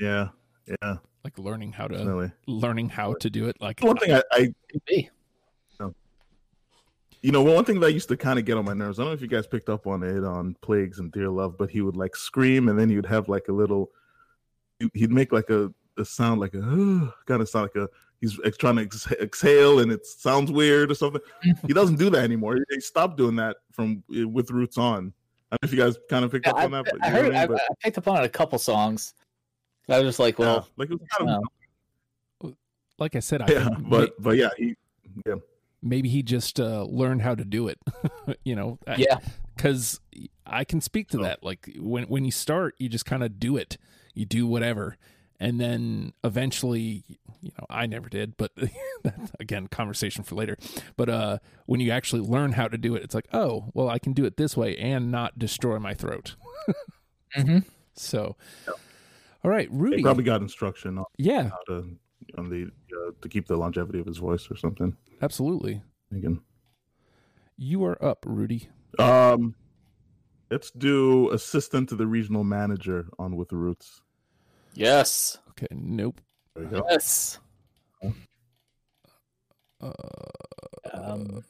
yeah, 0.00 0.28
yeah, 0.66 0.96
Like 1.24 1.38
learning 1.38 1.72
how 1.72 1.88
to 1.88 1.96
definitely. 1.96 2.32
learning 2.46 2.88
how 2.88 3.14
to 3.14 3.30
do 3.30 3.48
it. 3.48 3.56
Like 3.60 3.80
One 3.80 3.96
thing 3.96 4.12
I, 4.12 4.22
I 4.32 4.48
Be. 4.86 5.10
You 7.24 7.30
know, 7.30 7.42
one 7.42 7.64
thing 7.64 7.78
that 7.78 7.92
used 7.92 8.08
to 8.08 8.16
kind 8.16 8.36
of 8.36 8.44
get 8.44 8.56
on 8.56 8.64
my 8.64 8.72
nerves. 8.72 8.98
I 8.98 9.02
don't 9.02 9.10
know 9.10 9.14
if 9.14 9.20
you 9.22 9.28
guys 9.28 9.46
picked 9.46 9.68
up 9.68 9.86
on 9.86 10.02
it 10.02 10.24
on 10.24 10.56
Plagues 10.60 10.98
and 10.98 11.12
Dear 11.12 11.28
Love, 11.28 11.56
but 11.56 11.70
he 11.70 11.80
would 11.80 11.94
like 11.96 12.16
scream 12.16 12.68
and 12.68 12.76
then 12.76 12.88
he 12.88 12.96
would 12.96 13.06
have 13.06 13.28
like 13.28 13.46
a 13.46 13.52
little. 13.52 13.90
He'd 14.92 15.12
make 15.12 15.30
like 15.30 15.48
a, 15.48 15.72
a 15.96 16.04
sound 16.04 16.40
like 16.40 16.52
a 16.54 16.60
kind 17.26 17.40
of 17.40 17.48
sound 17.48 17.70
like 17.72 17.76
a 17.76 17.88
he's 18.20 18.36
trying 18.58 18.74
to 18.74 18.82
ex- 18.82 19.10
exhale 19.12 19.78
and 19.78 19.92
it 19.92 20.04
sounds 20.04 20.50
weird 20.50 20.90
or 20.90 20.94
something. 20.96 21.20
he 21.64 21.72
doesn't 21.72 21.96
do 21.96 22.10
that 22.10 22.24
anymore. 22.24 22.56
He, 22.56 22.62
he 22.70 22.80
stopped 22.80 23.16
doing 23.16 23.36
that 23.36 23.58
from 23.70 24.02
eh, 24.16 24.24
with 24.24 24.50
Roots 24.50 24.76
on. 24.76 25.12
I 25.52 25.56
don't 25.60 25.62
know 25.62 25.66
if 25.66 25.72
you 25.72 25.78
guys 25.84 25.98
kind 26.08 26.24
of 26.24 26.30
picked 26.32 26.46
Yeah, 26.46 26.52
up 26.52 26.58
I, 26.58 26.64
on 26.64 26.70
that, 26.70 26.84
but 26.86 27.04
I 27.04 27.10
heard. 27.10 27.34
I 27.34 27.42
I, 27.42 27.46
mean? 27.46 27.58
I 27.58 27.74
picked 27.82 27.98
up 27.98 28.08
on 28.08 28.16
it 28.16 28.24
a 28.24 28.28
couple 28.28 28.58
songs. 28.58 29.12
I 29.86 29.98
was 29.98 30.08
just 30.08 30.18
like, 30.18 30.36
But, 30.36 30.44
yeah, 30.44 30.48
well, 30.48 30.68
like 30.78 30.90
it 30.90 30.98
was 30.98 31.08
kind 31.18 31.30
of 31.30 31.42
like 32.98 33.16
I 33.16 33.20
said, 33.20 33.42
I 33.42 33.52
yeah, 33.52 33.64
think 33.68 33.88
but 33.90 34.14
but 34.22 34.36
yeah, 34.36 34.48
he 34.56 34.76
yeah. 35.26 35.34
maybe 35.82 36.08
he 36.08 36.22
just 36.22 36.58
uh, 36.58 36.84
learned 36.84 37.20
how 37.22 37.34
to 37.34 37.44
do 37.44 37.68
it. 37.68 37.78
you 38.44 38.54
know, 38.54 38.78
yeah, 38.96 39.18
because 39.56 40.00
I 40.46 40.64
can 40.64 40.80
speak 40.80 41.08
to 41.10 41.18
Oh. 41.18 41.22
that. 41.24 41.42
Like 41.42 41.68
when 41.78 42.04
when 42.04 42.24
you 42.24 42.30
start, 42.30 42.74
you 42.78 42.88
just 42.88 43.04
kind 43.04 43.22
of 43.22 43.38
do 43.38 43.56
it. 43.58 43.76
You 44.14 44.24
do 44.24 44.46
whatever, 44.46 44.96
and 45.42 45.60
then 45.60 46.12
eventually, 46.22 47.02
you 47.40 47.50
know, 47.58 47.66
I 47.68 47.86
never 47.86 48.08
did, 48.08 48.36
but 48.36 48.52
that's 49.02 49.32
again, 49.40 49.66
conversation 49.66 50.22
for 50.22 50.36
later. 50.36 50.56
But 50.96 51.08
uh, 51.08 51.38
when 51.66 51.80
you 51.80 51.90
actually 51.90 52.22
learn 52.22 52.52
how 52.52 52.68
to 52.68 52.78
do 52.78 52.94
it, 52.94 53.02
it's 53.02 53.14
like, 53.14 53.26
oh, 53.32 53.64
well, 53.74 53.88
I 53.88 53.98
can 53.98 54.12
do 54.12 54.24
it 54.24 54.36
this 54.36 54.56
way 54.56 54.76
and 54.76 55.10
not 55.10 55.40
destroy 55.40 55.80
my 55.80 55.94
throat. 55.94 56.36
hmm 57.34 57.58
So, 57.94 58.36
all 59.44 59.50
right, 59.50 59.68
He 59.68 59.76
Rudy. 59.76 60.02
probably 60.02 60.22
got 60.22 60.40
instruction 60.42 60.98
on 60.98 61.04
yeah, 61.18 61.48
how 61.48 61.58
to 61.66 61.96
on 62.38 62.48
the 62.48 62.70
uh, 62.96 63.10
to 63.20 63.28
keep 63.28 63.48
the 63.48 63.56
longevity 63.56 63.98
of 63.98 64.06
his 64.06 64.18
voice 64.18 64.48
or 64.48 64.56
something. 64.56 64.96
absolutely. 65.20 65.82
Thinking. 66.12 66.40
You 67.56 67.84
are 67.84 68.02
up, 68.04 68.24
Rudy. 68.26 68.68
Um, 69.00 69.56
let's 70.52 70.70
do 70.70 71.30
assistant 71.30 71.88
to 71.88 71.96
the 71.96 72.06
regional 72.06 72.44
manager 72.44 73.08
on 73.18 73.36
with 73.36 73.48
the 73.48 73.56
roots. 73.56 74.02
Yes, 74.74 75.38
Okay, 75.50 75.66
nope. 75.70 76.20
There 76.54 76.64
you 76.64 76.70
go. 76.70 76.86
yes. 76.90 77.38
Uh, 79.80 79.90
Um, 80.92 81.42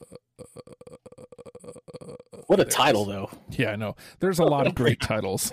what 2.47 2.59
a 2.59 2.65
title, 2.65 3.05
though, 3.05 3.29
Yeah, 3.51 3.71
I 3.71 3.75
know. 3.75 3.95
There's 4.19 4.39
a 4.39 4.43
lot 4.43 4.65
of 4.67 4.75
great 4.75 4.99
titles. 5.01 5.51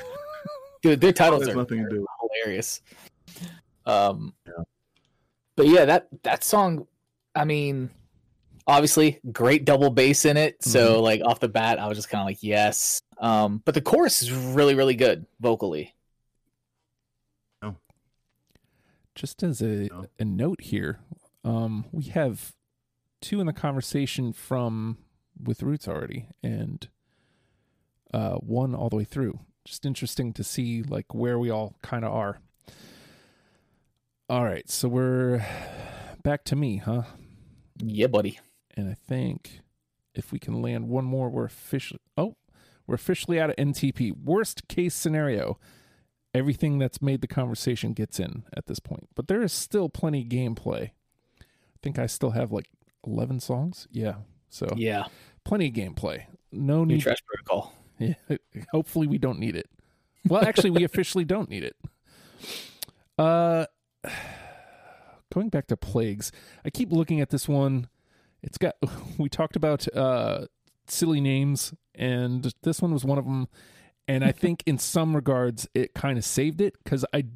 dude. 0.82 1.00
Their 1.00 1.12
titles 1.12 1.44
There's 1.44 1.54
are 1.54 1.58
nothing 1.58 1.84
to 1.84 1.90
do. 1.90 2.06
hilarious. 2.20 2.80
Um, 3.86 4.34
Yeah. 4.46 4.52
but 5.56 5.66
yeah, 5.66 5.84
that 5.86 6.08
that 6.22 6.44
song. 6.44 6.86
I 7.34 7.44
mean, 7.44 7.90
obviously, 8.66 9.20
great 9.32 9.64
double 9.64 9.90
bass 9.90 10.24
in 10.24 10.36
it. 10.36 10.62
So 10.64 11.02
like 11.02 11.20
off 11.24 11.40
the 11.40 11.48
bat, 11.48 11.78
I 11.78 11.86
was 11.86 11.98
just 11.98 12.08
kind 12.08 12.22
of 12.22 12.26
like, 12.26 12.42
yes. 12.42 13.02
Um, 13.18 13.62
but 13.64 13.74
the 13.74 13.80
chorus 13.82 14.22
is 14.22 14.32
really, 14.32 14.74
really 14.74 14.94
good 14.96 15.26
vocally. 15.40 15.94
Just 19.20 19.42
as 19.42 19.60
a, 19.60 19.88
No. 19.88 20.06
a 20.18 20.24
note 20.24 20.62
here, 20.62 20.98
um, 21.44 21.84
we 21.92 22.04
have 22.04 22.54
two 23.20 23.38
in 23.38 23.46
the 23.46 23.52
conversation 23.52 24.32
from 24.32 24.96
with 25.38 25.62
Roots 25.62 25.86
already, 25.86 26.28
and 26.42 26.88
uh, 28.14 28.36
one 28.36 28.74
all 28.74 28.88
the 28.88 28.96
way 28.96 29.04
through. 29.04 29.38
Just 29.66 29.84
interesting 29.84 30.32
to 30.32 30.42
see 30.42 30.82
like 30.82 31.12
where 31.14 31.38
we 31.38 31.50
all 31.50 31.74
kind 31.82 32.02
of 32.02 32.14
are. 32.14 32.40
All 34.30 34.42
right, 34.44 34.70
so 34.70 34.88
we're 34.88 35.44
back 36.22 36.42
to 36.44 36.56
me, 36.56 36.78
huh? 36.78 37.02
Yeah, 37.78 38.06
buddy. 38.06 38.38
And 38.74 38.88
I 38.88 38.94
think 38.94 39.60
if 40.14 40.32
we 40.32 40.38
can 40.38 40.62
land 40.62 40.88
one 40.88 41.04
more, 41.04 41.28
we're 41.28 41.44
officially 41.44 42.00
oh, 42.16 42.36
we're 42.86 42.94
officially 42.94 43.38
out 43.38 43.50
of 43.50 43.56
NTP. 43.56 44.16
Worst 44.16 44.66
case 44.66 44.94
scenario, 44.94 45.58
everything 46.34 46.78
that's 46.78 47.02
made 47.02 47.20
the 47.20 47.26
conversation 47.26 47.92
gets 47.92 48.20
in 48.20 48.44
at 48.54 48.66
this 48.66 48.78
point. 48.78 49.08
But 49.14 49.28
there 49.28 49.42
is 49.42 49.52
still 49.52 49.88
plenty 49.88 50.24
gameplay. 50.24 50.90
I 51.40 51.78
think 51.82 51.98
I 51.98 52.06
still 52.06 52.30
have 52.30 52.52
like 52.52 52.68
eleven 53.06 53.40
songs. 53.40 53.88
Yeah. 53.90 54.16
So 54.48 54.68
Yeah, 54.76 55.04
plenty 55.44 55.68
of 55.68 55.74
gameplay. 55.74 56.24
No 56.52 56.84
new 56.84 56.94
need 56.94 57.02
trash 57.02 57.22
protocol. 57.24 57.72
yeah, 57.98 58.14
hopefully 58.70 59.06
we 59.06 59.18
don't 59.18 59.38
need 59.38 59.56
it. 59.56 59.68
Well, 60.26 60.44
actually, 60.44 60.70
we 60.70 60.84
officially 60.84 61.24
don't 61.24 61.48
need 61.48 61.64
it. 61.64 61.76
Uh, 63.18 63.66
going 65.32 65.48
back 65.48 65.66
to 65.68 65.76
plagues, 65.76 66.32
I 66.64 66.70
keep 66.70 66.92
looking 66.92 67.20
at 67.20 67.30
this 67.30 67.48
one. 67.48 67.88
It's 68.42 68.58
got 68.58 68.76
we 69.18 69.28
talked 69.28 69.56
about 69.56 69.86
uh 69.94 70.46
silly 70.86 71.20
names, 71.20 71.72
and 71.94 72.52
this 72.62 72.82
one 72.82 72.92
was 72.92 73.04
one 73.04 73.18
of 73.18 73.24
them. 73.24 73.48
And 74.10 74.24
I 74.24 74.32
think 74.32 74.64
in 74.66 74.76
some 74.76 75.14
regards, 75.14 75.68
it 75.72 75.94
kind 75.94 76.18
of 76.18 76.24
saved 76.24 76.60
it 76.60 76.74
because 76.82 77.04
I 77.14 77.26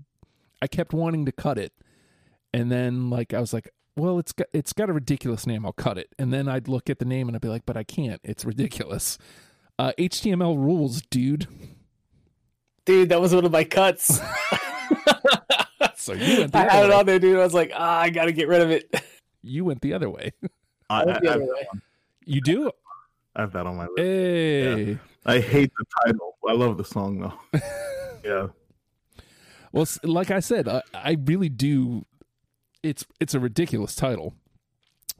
I 0.60 0.66
kept 0.66 0.92
wanting 0.92 1.24
to 1.26 1.32
cut 1.32 1.56
it, 1.56 1.72
and 2.52 2.70
then 2.70 3.10
like 3.10 3.32
I 3.32 3.38
was 3.38 3.52
like, 3.52 3.70
well, 3.96 4.18
it's 4.18 4.32
got 4.32 4.48
it's 4.52 4.72
got 4.72 4.90
a 4.90 4.92
ridiculous 4.92 5.46
name. 5.46 5.64
I'll 5.64 5.72
cut 5.72 5.98
it, 5.98 6.08
and 6.18 6.32
then 6.32 6.48
I'd 6.48 6.66
look 6.66 6.90
at 6.90 6.98
the 6.98 7.04
name 7.04 7.28
and 7.28 7.36
I'd 7.36 7.42
be 7.42 7.48
like, 7.48 7.64
but 7.64 7.76
I 7.76 7.84
can't. 7.84 8.20
It's 8.24 8.44
ridiculous. 8.44 9.18
Uh, 9.78 9.92
HTML 9.98 10.56
rules, 10.56 11.00
dude. 11.02 11.46
Dude, 12.84 13.08
that 13.10 13.20
was 13.20 13.32
one 13.32 13.44
of 13.44 13.52
my 13.52 13.64
cuts. 13.64 14.20
So 15.96 16.12
you 16.12 16.40
went 16.40 16.52
the 16.52 16.58
I 16.58 16.62
other 16.62 16.70
had 16.70 16.84
it 16.84 16.92
on 16.92 17.06
there, 17.06 17.18
dude. 17.18 17.38
I 17.38 17.44
was 17.44 17.54
like, 17.54 17.72
ah, 17.74 18.00
I 18.00 18.10
gotta 18.10 18.32
get 18.32 18.46
rid 18.46 18.60
of 18.60 18.70
it. 18.70 18.94
You 19.42 19.64
went 19.64 19.80
the 19.80 19.94
other 19.94 20.10
way. 20.10 20.32
I, 20.90 21.02
I, 21.02 21.04
went 21.04 21.22
the 21.22 21.30
I, 21.30 21.34
other 21.34 21.44
way. 21.44 21.66
You 22.26 22.40
do? 22.40 22.70
I 23.36 23.40
have 23.42 23.52
that 23.52 23.66
on 23.66 23.76
my 23.76 23.86
list. 23.86 23.98
Hey. 23.98 24.98
I 25.26 25.40
hate 25.40 25.72
the 25.76 25.84
title. 26.04 26.36
I 26.48 26.52
love 26.52 26.76
the 26.76 26.84
song 26.84 27.18
though. 27.20 27.60
yeah. 28.24 28.46
Well, 29.72 29.86
like 30.04 30.30
I 30.30 30.40
said, 30.40 30.68
I, 30.68 30.82
I 30.92 31.16
really 31.24 31.48
do. 31.48 32.04
It's 32.82 33.04
it's 33.20 33.34
a 33.34 33.40
ridiculous 33.40 33.94
title, 33.94 34.34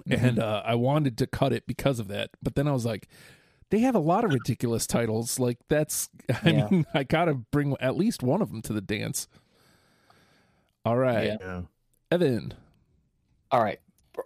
Mm-hmm. 0.08 0.24
and 0.26 0.38
uh, 0.40 0.62
I 0.64 0.74
wanted 0.74 1.16
to 1.18 1.26
cut 1.26 1.52
it 1.52 1.66
because 1.66 1.98
of 2.00 2.08
that. 2.08 2.30
But 2.42 2.56
then 2.56 2.66
I 2.68 2.72
was 2.72 2.84
like, 2.84 3.08
they 3.70 3.78
have 3.80 3.94
a 3.94 4.00
lot 4.00 4.24
of 4.24 4.32
ridiculous 4.32 4.86
titles. 4.86 5.38
Like 5.38 5.58
that's, 5.68 6.08
I 6.28 6.50
Yeah. 6.50 6.68
mean, 6.68 6.86
I 6.94 7.04
gotta 7.04 7.34
bring 7.34 7.76
at 7.80 7.96
least 7.96 8.22
one 8.22 8.42
of 8.42 8.50
them 8.50 8.60
to 8.62 8.72
the 8.72 8.80
dance. 8.80 9.28
All 10.84 10.96
right, 10.96 11.24
Yeah. 11.26 11.36
Yeah. 11.40 11.62
Evan. 12.10 12.54
All 13.50 13.62
right. 13.62 13.80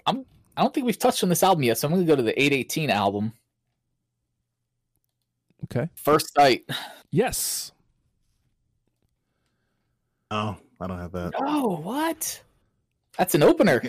I'm 0.06 0.24
I 0.56 0.62
don't 0.62 0.74
think 0.74 0.86
we've 0.86 0.98
touched 0.98 1.22
on 1.22 1.28
this 1.28 1.42
album 1.42 1.62
yet, 1.62 1.78
so 1.78 1.86
I'm 1.86 1.94
gonna 1.94 2.04
go 2.06 2.16
to 2.16 2.22
the 2.22 2.32
818 2.42 2.90
album. 2.90 3.32
Okay. 5.70 5.88
First 5.94 6.34
sight. 6.34 6.64
Yes. 7.10 7.72
Oh, 10.30 10.56
I 10.80 10.86
don't 10.86 10.98
have 10.98 11.12
that. 11.12 11.32
Oh, 11.38 11.76
what? 11.78 12.42
That's 13.16 13.34
an 13.34 13.42
opener. 13.42 13.82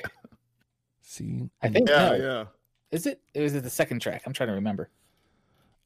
See, 1.01 1.49
I 1.61 1.69
think 1.69 1.89
Yeah, 1.89 2.09
no. 2.09 2.15
yeah. 2.15 2.45
Is 2.91 3.05
it? 3.05 3.21
Or 3.35 3.41
is 3.41 3.55
it 3.55 3.63
the 3.63 3.69
second 3.69 3.99
track? 4.01 4.23
I'm 4.25 4.33
trying 4.33 4.47
to 4.49 4.53
remember. 4.53 4.89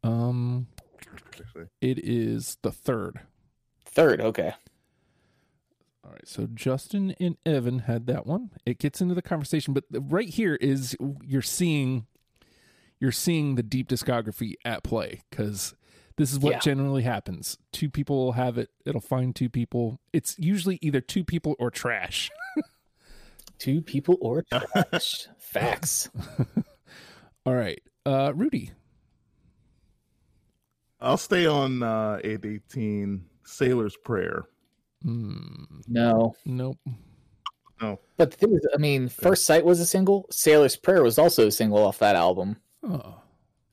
um, 0.04 0.68
it 1.82 2.00
is 2.00 2.58
the 2.62 2.72
third. 2.72 3.20
Third, 3.86 4.22
okay. 4.22 4.54
All 6.06 6.12
right, 6.12 6.28
so 6.28 6.48
Justin 6.54 7.16
and 7.20 7.38
Evan 7.46 7.80
had 7.80 8.08
that 8.08 8.26
one. 8.26 8.50
It 8.66 8.80
gets 8.80 9.00
into 9.02 9.16
the 9.16 9.22
conversation, 9.22 9.74
but 9.74 9.86
right 9.91 10.28
here 10.30 10.56
is 10.56 10.98
you're 11.24 11.41
seeing 11.41 12.08
you're 13.00 13.12
seeing 13.12 13.56
the 13.56 13.64
deep 13.64 13.88
discography 13.89 14.54
at 14.66 14.84
play 14.84 15.22
because 15.30 15.74
this 16.18 16.32
is 16.32 16.39
what 16.39 16.53
Yeah. 16.53 16.59
generally 16.59 17.03
happens. 17.03 17.57
Two 17.72 17.89
people 17.89 18.18
will 18.26 18.32
have 18.34 18.57
it; 18.57 18.70
it'll 18.86 19.01
find 19.01 19.36
two 19.36 19.49
people. 19.49 19.99
It's 20.14 20.38
usually 20.39 20.80
either 20.82 21.01
two 21.01 21.24
people 21.24 21.55
or 21.59 21.70
trash. 21.72 22.30
Two 23.59 23.82
people 23.82 24.18
or 24.22 24.43
trash. 24.43 25.28
Facts. 25.39 26.09
All 27.45 27.53
right, 27.55 27.82
uh, 28.05 28.34
Rudy. 28.36 28.72
I'll 31.01 31.18
stay 31.18 31.45
on 31.45 31.84
uh 31.84 32.20
818 32.24 33.26
Sailor's 33.45 33.97
Prayer. 33.97 34.43
Hmm, 35.01 35.64
No. 35.88 36.34
nope. 36.45 36.78
no. 37.82 37.99
But 38.18 38.32
the 38.32 38.38
thing 38.38 38.53
is, 38.55 38.66
I 38.74 38.78
mean, 38.78 39.09
First 39.09 39.45
Sight 39.45 39.66
was 39.66 39.82
a 39.82 39.86
single. 39.86 40.26
Sailor's 40.32 40.78
Prayer 40.78 41.03
was 41.03 41.18
also 41.20 41.47
a 41.47 41.51
single 41.51 41.80
off 41.80 41.99
that 41.99 42.16
album. 42.16 42.55
Oh. 42.84 43.20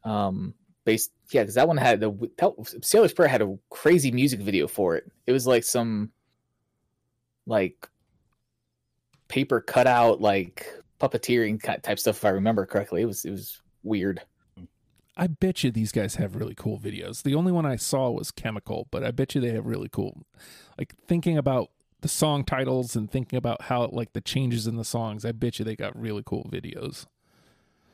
Um, 0.03 0.55
based 0.91 1.13
yeah, 1.31 1.43
because 1.43 1.55
that 1.55 1.69
one 1.69 1.77
had 1.77 2.01
the 2.01 2.11
that, 2.39 2.85
Sailor's 2.85 3.13
Prayer 3.13 3.29
had 3.29 3.43
a 3.43 3.57
crazy 3.71 4.11
music 4.11 4.41
video 4.41 4.67
for 4.67 4.97
it. 4.97 5.11
It 5.29 5.33
was 5.33 5.47
like 5.47 5.63
some 5.63 6.11
like 7.47 7.89
paper 9.29 9.61
cutout, 9.61 10.21
like 10.21 10.67
puppeteering 10.99 11.63
type 11.63 11.99
stuff. 12.01 12.17
If 12.17 12.25
I 12.25 12.31
remember 12.31 12.67
correctly, 12.67 13.03
it 13.03 13.07
was 13.07 13.25
it 13.25 13.31
was 13.31 13.61
weird. 13.85 14.21
I 15.17 15.29
bet 15.29 15.63
you 15.63 15.71
these 15.71 15.93
guys 15.93 16.17
have 16.17 16.35
really 16.35 16.55
cool 16.57 16.81
videos. 16.81 17.23
The 17.23 17.37
only 17.37 17.53
one 17.53 17.67
I 17.67 17.77
saw 17.77 18.11
was 18.11 18.33
Chemical, 18.33 18.89
but 18.91 19.05
I 19.05 19.13
bet 19.13 19.35
you 19.37 19.41
they 19.41 19.53
have 19.53 19.67
really 19.67 19.89
cool. 19.89 20.27
Like 20.77 20.95
thinking 21.07 21.39
about 21.39 21.71
the 22.01 22.09
song 22.09 22.43
titles 22.43 22.97
and 22.97 23.09
thinking 23.09 23.37
about 23.37 23.63
how 23.63 23.89
like 23.93 24.13
the 24.15 24.21
changes 24.21 24.67
in 24.67 24.77
the 24.77 24.85
songs. 24.85 25.25
I 25.25 25.31
bet 25.31 25.61
you 25.61 25.65
they 25.65 25.77
got 25.77 25.97
really 25.97 26.23
cool 26.27 26.49
videos. 26.51 27.07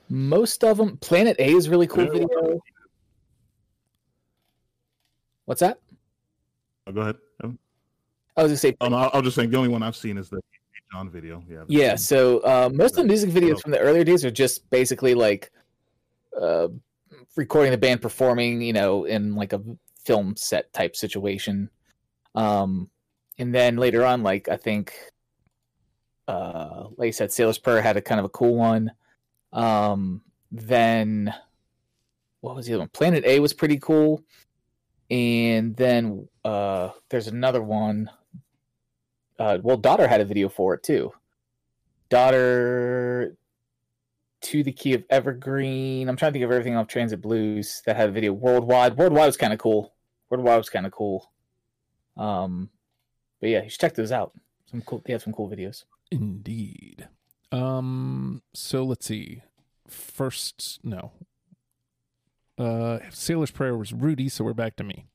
Most 0.08 0.62
of 0.64 0.76
them, 0.78 0.96
Planet 0.98 1.36
A 1.38 1.50
is 1.50 1.68
really 1.68 1.88
cool 1.88 2.04
Yeah. 2.04 2.10
video. 2.12 2.60
What's 5.46 5.60
that? 5.60 5.78
Oh, 6.86 6.92
go 6.92 7.00
ahead. 7.00 7.16
I 8.36 8.42
was 8.42 8.50
gonna 8.50 8.56
say 8.58 8.76
Oh 8.80 8.92
I 8.92 9.06
I 9.06 9.16
was 9.16 9.24
just 9.24 9.36
saying 9.36 9.50
the 9.50 9.56
only 9.56 9.70
one 9.70 9.82
I've 9.82 9.96
seen 9.96 10.18
is 10.18 10.28
the 10.28 10.40
John 10.92 11.10
video. 11.10 11.42
Yeah. 11.48 11.64
Yeah, 11.68 11.96
so 11.96 12.38
uh, 12.40 12.70
most 12.72 12.96
of 12.96 13.02
the 13.02 13.08
music 13.08 13.30
videos 13.30 13.60
from 13.60 13.72
the 13.72 13.78
earlier 13.78 14.04
days 14.04 14.24
are 14.24 14.30
just 14.30 14.68
basically 14.70 15.14
like 15.14 15.50
uh, 16.40 16.68
recording 17.34 17.72
the 17.72 17.78
band 17.78 18.02
performing, 18.02 18.60
you 18.60 18.72
know, 18.72 19.04
in 19.04 19.34
like 19.34 19.52
a 19.52 19.62
film 20.04 20.36
set 20.36 20.72
type 20.72 20.94
situation. 20.94 21.70
Um, 22.34 22.90
and 23.38 23.54
then 23.54 23.76
later 23.76 24.04
on, 24.04 24.22
like 24.22 24.48
I 24.48 24.56
think, 24.56 24.94
uh, 26.28 26.84
like 26.96 27.08
I 27.08 27.10
said, 27.10 27.32
Sailor's 27.32 27.58
Prayer 27.58 27.82
had 27.82 27.96
a 27.96 28.02
kind 28.02 28.20
of 28.20 28.26
a 28.26 28.30
cool 28.30 28.54
one. 28.54 28.92
Um, 29.52 30.22
then 30.52 31.34
what 32.40 32.54
was 32.54 32.66
the 32.66 32.74
other 32.74 32.80
one? 32.80 32.88
Planet 32.90 33.24
A 33.24 33.40
was 33.40 33.52
pretty 33.52 33.78
cool. 33.78 34.22
And 35.10 35.76
then 35.76 36.28
uh, 36.44 36.90
there's 37.08 37.28
another 37.28 37.62
one 37.62 38.10
uh, 39.38 39.58
well, 39.62 39.76
daughter 39.76 40.06
had 40.06 40.20
a 40.20 40.24
video 40.24 40.48
for 40.48 40.74
it 40.74 40.82
too. 40.82 41.12
Daughter 42.08 43.36
to 44.42 44.62
the 44.62 44.72
key 44.72 44.94
of 44.94 45.04
Evergreen. 45.10 46.08
I'm 46.08 46.16
trying 46.16 46.32
to 46.32 46.34
think 46.34 46.44
of 46.44 46.52
everything 46.52 46.76
off 46.76 46.88
Transit 46.88 47.20
Blues 47.20 47.82
that 47.86 47.96
had 47.96 48.08
a 48.08 48.12
video. 48.12 48.32
Worldwide. 48.32 48.96
Worldwide 48.96 49.26
was 49.26 49.36
kind 49.36 49.52
of 49.52 49.58
cool. 49.58 49.94
Worldwide 50.30 50.58
was 50.58 50.70
kind 50.70 50.86
of 50.86 50.92
cool. 50.92 51.30
Um, 52.16 52.70
but 53.40 53.50
yeah, 53.50 53.62
you 53.64 53.70
should 53.70 53.80
check 53.80 53.94
those 53.94 54.12
out. 54.12 54.32
Some 54.70 54.82
cool. 54.82 55.02
They 55.04 55.12
have 55.12 55.22
some 55.22 55.32
cool 55.32 55.50
videos. 55.50 55.84
Indeed. 56.10 57.08
Um. 57.52 58.42
So 58.54 58.84
let's 58.84 59.06
see. 59.06 59.42
First, 59.88 60.80
no. 60.82 61.12
Uh, 62.58 62.98
Sailor's 63.10 63.50
Prayer 63.50 63.76
was 63.76 63.92
Rudy, 63.92 64.28
so 64.28 64.44
we're 64.44 64.54
back 64.54 64.76
to 64.76 64.84
me. 64.84 65.06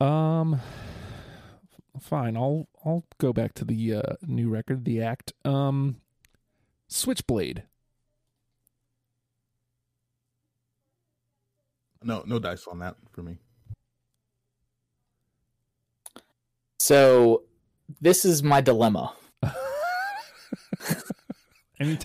Um. 0.00 0.60
Fine. 2.00 2.36
I'll 2.36 2.68
I'll 2.84 3.04
go 3.18 3.32
back 3.32 3.54
to 3.54 3.64
the 3.64 3.94
uh, 3.94 4.14
new 4.26 4.48
record, 4.48 4.84
the 4.84 5.02
act. 5.02 5.32
Um. 5.44 5.96
Switchblade. 6.88 7.62
No, 12.02 12.22
no 12.26 12.38
dice 12.38 12.66
on 12.66 12.78
that 12.80 12.96
for 13.10 13.22
me. 13.22 13.38
So 16.78 17.42
this 18.00 18.24
is 18.24 18.42
my 18.42 18.60
dilemma. 18.60 19.12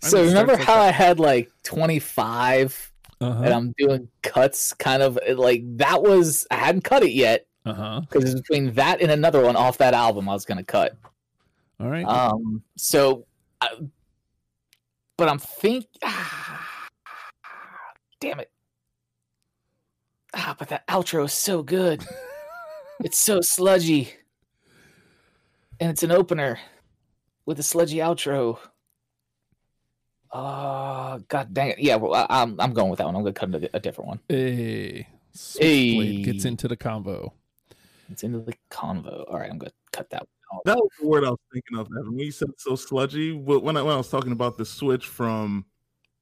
So 0.03 0.25
remember 0.25 0.57
how 0.57 0.75
like 0.75 0.89
I 0.89 0.91
had 0.91 1.17
like 1.17 1.49
25 1.63 2.90
that- 3.21 3.27
and 3.27 3.45
uh-huh. 3.45 3.55
I'm 3.55 3.73
doing 3.77 4.07
cuts, 4.23 4.73
kind 4.73 5.03
of 5.03 5.19
like 5.35 5.61
that 5.77 6.01
was 6.01 6.47
I 6.49 6.55
hadn't 6.55 6.83
cut 6.83 7.03
it 7.03 7.11
yet 7.11 7.45
uh-huh. 7.65 8.01
because 8.01 8.23
it's 8.23 8.41
between 8.41 8.73
that 8.73 9.01
and 9.01 9.11
another 9.11 9.43
one 9.43 9.55
off 9.55 9.77
that 9.77 9.93
album 9.93 10.27
I 10.27 10.33
was 10.33 10.45
gonna 10.45 10.63
cut. 10.63 10.97
All 11.79 11.89
right. 11.89 12.05
Um, 12.05 12.63
so, 12.77 13.25
I, 13.59 13.69
but 15.17 15.29
I'm 15.29 15.39
think, 15.39 15.85
Ah, 16.03 16.87
damn 18.19 18.39
it, 18.39 18.51
ah, 20.33 20.55
but 20.57 20.69
that 20.69 20.87
outro 20.87 21.25
is 21.25 21.33
so 21.33 21.61
good. 21.61 22.03
it's 23.03 23.19
so 23.19 23.39
sludgy, 23.39 24.13
and 25.79 25.91
it's 25.91 26.03
an 26.03 26.11
opener 26.11 26.59
with 27.45 27.59
a 27.59 27.63
sludgy 27.63 27.97
outro. 27.97 28.57
Oh 30.33 31.19
god 31.27 31.53
dang 31.53 31.71
it! 31.71 31.79
Yeah, 31.79 31.95
well, 31.97 32.13
I, 32.13 32.25
I'm 32.29 32.59
I'm 32.59 32.73
going 32.73 32.89
with 32.89 32.99
that 32.99 33.05
one. 33.05 33.15
I'm 33.15 33.23
gonna 33.23 33.33
cut 33.33 33.53
a, 33.53 33.69
a 33.75 33.79
different 33.79 34.07
one. 34.07 34.19
Hey. 34.29 35.07
Switchblade 35.33 36.15
Hey. 36.17 36.21
gets 36.23 36.45
into 36.45 36.67
the 36.67 36.75
convo. 36.77 37.31
It's 38.09 38.23
into 38.23 38.39
the 38.39 38.53
convo. 38.69 39.25
All 39.29 39.39
right, 39.39 39.49
I'm 39.49 39.57
gonna 39.57 39.71
cut 39.91 40.09
that 40.11 40.21
one. 40.49 40.61
That 40.65 40.75
was 40.77 40.89
the 40.99 41.07
word 41.07 41.23
I 41.23 41.29
was 41.29 41.39
thinking 41.53 41.77
of. 41.77 41.87
Evan. 41.87 42.11
When 42.15 42.19
you 42.19 42.31
said 42.31 42.49
so 42.57 42.75
sludgy, 42.75 43.31
wh- 43.33 43.63
when 43.63 43.77
I, 43.77 43.81
when 43.81 43.93
I 43.93 43.97
was 43.97 44.09
talking 44.09 44.33
about 44.33 44.57
the 44.57 44.65
switch 44.65 45.05
from 45.07 45.65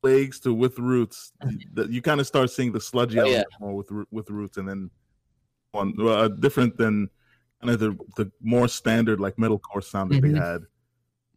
legs 0.04 0.40
to 0.42 0.54
with 0.54 0.78
roots, 0.80 1.32
that 1.74 1.90
you 1.90 2.02
kind 2.02 2.20
of 2.20 2.28
start 2.28 2.50
seeing 2.52 2.72
the 2.72 2.80
sludgy 2.82 3.18
Mm-hmm. 3.18 3.28
Oh, 3.28 3.32
yeah. 3.32 3.44
more 3.60 3.76
with 3.76 3.90
with 4.12 4.30
roots, 4.30 4.58
and 4.58 4.68
then 4.70 4.90
one 5.72 5.94
uh, 6.00 6.28
different 6.30 6.78
than 6.78 7.10
kind 7.62 7.74
of 7.74 7.80
the 7.80 7.98
the 8.18 8.32
more 8.42 8.68
standard 8.68 9.20
like 9.20 9.36
metalcore 9.38 9.84
sound 9.84 10.12
that 10.12 10.22
Mhm. 10.24 10.34
they 10.34 10.40
had 10.40 10.62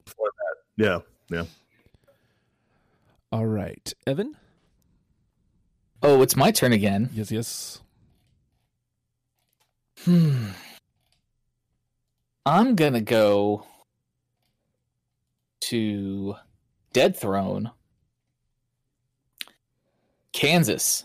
before 0.05 0.31
that. 0.37 0.85
Yeah, 0.85 0.99
yeah. 1.39 1.45
All 3.33 3.47
right. 3.47 3.93
Evan? 4.07 4.37
Oh, 6.03 6.21
it's 6.21 6.37
my 6.37 6.51
turn 6.51 6.73
again. 6.75 7.09
Yes, 7.15 7.33
yes. 7.33 7.81
Hmm. 10.05 10.49
I'm 12.45 12.75
gonna 12.75 13.01
go 13.01 13.65
to 15.61 16.35
Dead 16.93 17.17
Throne, 17.17 17.71
Kansas. 20.33 21.05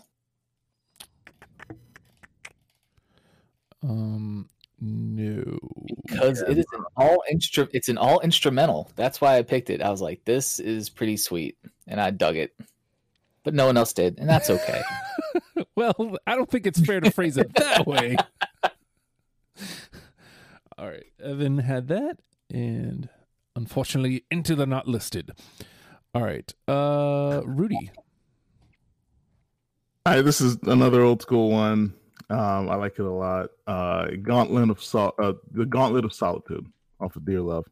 Um 3.82 4.50
no. 4.80 5.58
because 6.06 6.40
it 6.42 6.58
is 6.58 6.66
an 6.72 6.84
all 6.96 7.22
instru- 7.32 7.70
it's 7.72 7.88
an 7.88 7.98
all 7.98 8.20
instrumental. 8.20 8.90
That's 8.96 9.20
why 9.20 9.36
I 9.38 9.42
picked 9.42 9.70
it. 9.70 9.82
I 9.82 9.90
was 9.90 10.00
like, 10.00 10.24
this 10.24 10.60
is 10.60 10.88
pretty 10.88 11.16
sweet, 11.16 11.56
and 11.86 12.00
I 12.00 12.10
dug 12.10 12.36
it. 12.36 12.54
But 13.44 13.54
no 13.54 13.66
one 13.66 13.76
else 13.76 13.92
did, 13.92 14.18
and 14.18 14.28
that's 14.28 14.50
okay. 14.50 14.82
Well, 15.78 16.16
I 16.26 16.34
don't 16.34 16.50
think 16.50 16.66
it's 16.66 16.80
fair 16.80 16.98
to 16.98 17.10
phrase 17.12 17.36
it 17.36 17.54
that 17.54 17.86
way. 17.86 18.16
All 20.76 20.88
right. 20.88 21.06
Evan 21.22 21.58
had 21.58 21.86
that 21.86 22.18
and 22.50 23.08
unfortunately 23.54 24.24
into 24.28 24.56
the 24.56 24.66
not 24.66 24.88
listed. 24.88 25.30
All 26.14 26.22
right. 26.22 26.52
Uh 26.66 27.42
Rudy. 27.44 27.92
Hi, 30.04 30.20
this 30.20 30.40
is 30.40 30.58
another 30.62 31.02
old 31.02 31.22
school 31.22 31.50
one. 31.50 31.94
Um, 32.30 32.68
I 32.68 32.74
like 32.74 32.98
it 32.98 33.02
a 33.04 33.10
lot. 33.10 33.50
Uh, 33.66 34.08
Gauntlet 34.22 34.68
of 34.70 34.82
Sol- 34.82 35.14
uh, 35.18 35.32
the 35.50 35.64
Gauntlet 35.64 36.04
of 36.04 36.12
Solitude 36.12 36.66
off 37.00 37.16
of 37.16 37.24
Dear 37.24 37.40
Love. 37.40 37.64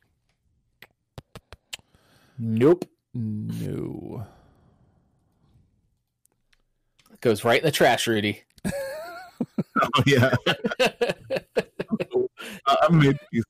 nope, 2.38 2.84
No. 3.14 4.26
goes 7.20 7.44
right 7.44 7.60
in 7.60 7.66
the 7.66 7.72
trash, 7.72 8.06
Rudy. 8.06 8.42
Oh 9.94 10.02
yeah, 10.06 10.30
I, 12.66 12.76
I 12.82 12.88
made 12.90 13.18
these, 13.30 13.44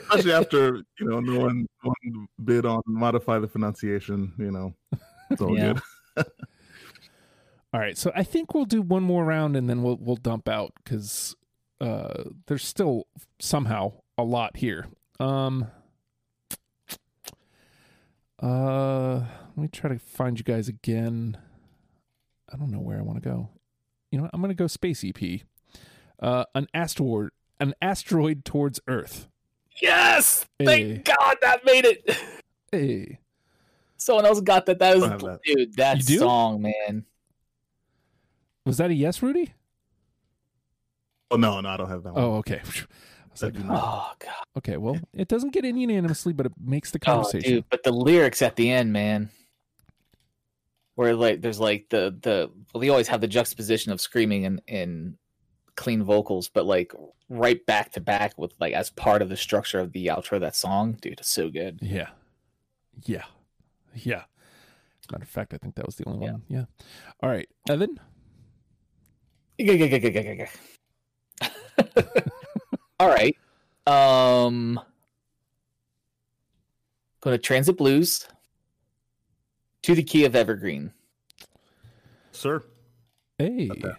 especially 0.00 0.32
after 0.32 0.76
you 0.98 1.06
know 1.06 1.20
no 1.20 1.38
one, 1.40 1.66
no 1.84 1.92
one 2.02 2.26
bid 2.42 2.64
on 2.64 2.80
modify 2.86 3.38
the 3.38 3.46
pronunciation. 3.46 4.32
You 4.38 4.50
know, 4.52 4.74
it's 5.30 5.42
all 5.42 5.54
Yeah. 5.56 5.74
good. 6.16 6.26
All 7.76 7.82
right. 7.82 7.98
So 7.98 8.10
I 8.14 8.22
think 8.22 8.54
we'll 8.54 8.64
do 8.64 8.80
one 8.80 9.02
more 9.02 9.22
round 9.26 9.54
and 9.54 9.68
then 9.68 9.82
we'll 9.82 9.98
we'll 10.00 10.16
dump 10.16 10.48
out 10.48 10.72
cuz 10.86 11.36
uh 11.78 12.24
there's 12.46 12.64
still 12.64 13.06
somehow 13.38 13.92
a 14.16 14.22
lot 14.22 14.56
here. 14.56 14.86
Um 15.20 15.66
uh 18.42 19.16
let 19.18 19.56
me 19.58 19.68
try 19.68 19.90
to 19.90 19.98
find 19.98 20.38
you 20.38 20.44
guys 20.44 20.68
again. 20.68 21.36
I 22.50 22.56
don't 22.56 22.70
know 22.70 22.80
where 22.80 22.98
I 22.98 23.02
want 23.02 23.22
to 23.22 23.28
go. 23.28 23.50
You 24.10 24.16
know, 24.18 24.22
what? 24.24 24.30
I'm 24.32 24.40
going 24.40 24.48
to 24.48 24.54
go 24.54 24.68
space 24.68 25.04
EP. 25.04 25.42
Uh 26.18 26.46
an 26.54 26.68
asteroid 26.72 27.28
an 27.60 27.74
asteroid 27.82 28.46
towards 28.46 28.80
Earth. 28.88 29.28
yes, 29.82 30.46
Hey. 30.58 30.64
thank 30.64 31.04
God 31.04 31.36
that 31.42 31.62
made 31.66 31.84
it. 31.84 32.10
Hey. 32.72 33.18
Someone 33.98 34.24
else 34.24 34.40
got 34.40 34.64
that. 34.64 34.78
That 34.78 34.94
was 34.94 35.04
I 35.04 35.08
have 35.10 35.20
that. 35.20 35.40
dude. 35.44 35.74
That 35.74 36.02
song, 36.02 36.62
man. 36.62 37.04
Was 38.66 38.76
that 38.78 38.90
a 38.90 38.94
yes, 38.94 39.22
Rudy? 39.22 39.54
Oh 41.30 41.36
no, 41.36 41.60
no, 41.60 41.68
I 41.70 41.76
don't 41.76 41.88
have 41.88 42.02
that 42.02 42.12
one. 42.14 42.22
Oh, 42.22 42.34
okay. 42.36 42.60
I 42.64 42.84
It's 43.32 43.42
I 43.42 43.46
like. 43.46 43.56
Hmm. 43.56 43.70
Oh 43.70 44.10
god. 44.18 44.34
okay, 44.58 44.76
well, 44.76 44.98
it 45.14 45.28
doesn't 45.28 45.52
get 45.54 45.64
in 45.64 45.76
unanimously, 45.76 46.32
but 46.32 46.46
it 46.46 46.52
makes 46.62 46.90
the 46.90 46.98
Oh, 47.02 47.04
conversation. 47.04 47.50
dude, 47.54 47.64
but 47.70 47.82
the 47.82 47.92
lyrics 47.92 48.42
at 48.42 48.56
the 48.56 48.70
end, 48.70 48.92
man. 48.92 49.30
Where 50.96 51.14
like 51.14 51.40
there's 51.42 51.60
like 51.60 51.86
the 51.90 52.16
the 52.22 52.50
well, 52.74 52.80
they 52.80 52.88
always 52.88 53.08
have 53.08 53.20
the 53.20 53.28
juxtaposition 53.28 53.92
of 53.92 54.00
screaming 54.00 54.46
and 54.46 54.60
and 54.66 55.16
clean 55.74 56.02
vocals, 56.02 56.48
but 56.48 56.64
like 56.64 56.92
right 57.28 57.64
back 57.66 57.92
to 57.92 58.00
back 58.00 58.38
with 58.38 58.54
like 58.60 58.72
as 58.72 58.88
part 58.90 59.20
of 59.20 59.28
the 59.28 59.36
structure 59.36 59.78
of 59.78 59.92
the 59.92 60.06
outro 60.06 60.32
of 60.32 60.40
that 60.40 60.56
song, 60.56 60.96
dude, 61.00 61.20
it's 61.20 61.28
so 61.28 61.50
good. 61.50 61.78
Yeah. 61.82 62.08
Yeah. 63.04 63.24
Yeah. 63.94 64.22
Matter 65.12 65.22
of 65.24 65.28
fact, 65.28 65.52
I 65.54 65.58
think 65.58 65.74
that 65.76 65.86
was 65.86 65.96
the 65.96 66.08
only 66.08 66.24
Yeah. 66.26 66.32
one. 66.32 66.42
Yeah. 66.48 66.64
All 67.22 67.28
right. 67.28 67.48
Evan? 67.68 68.00
All 73.00 73.08
right. 73.08 73.36
Um 73.86 74.80
go 77.20 77.30
to 77.30 77.38
Transit 77.38 77.76
Blues 77.76 78.26
to 79.82 79.94
the 79.94 80.02
key 80.02 80.24
of 80.24 80.34
Evergreen. 80.34 80.92
Sir. 82.32 82.62
Hey. 83.38 83.68
Okay. 83.70 83.92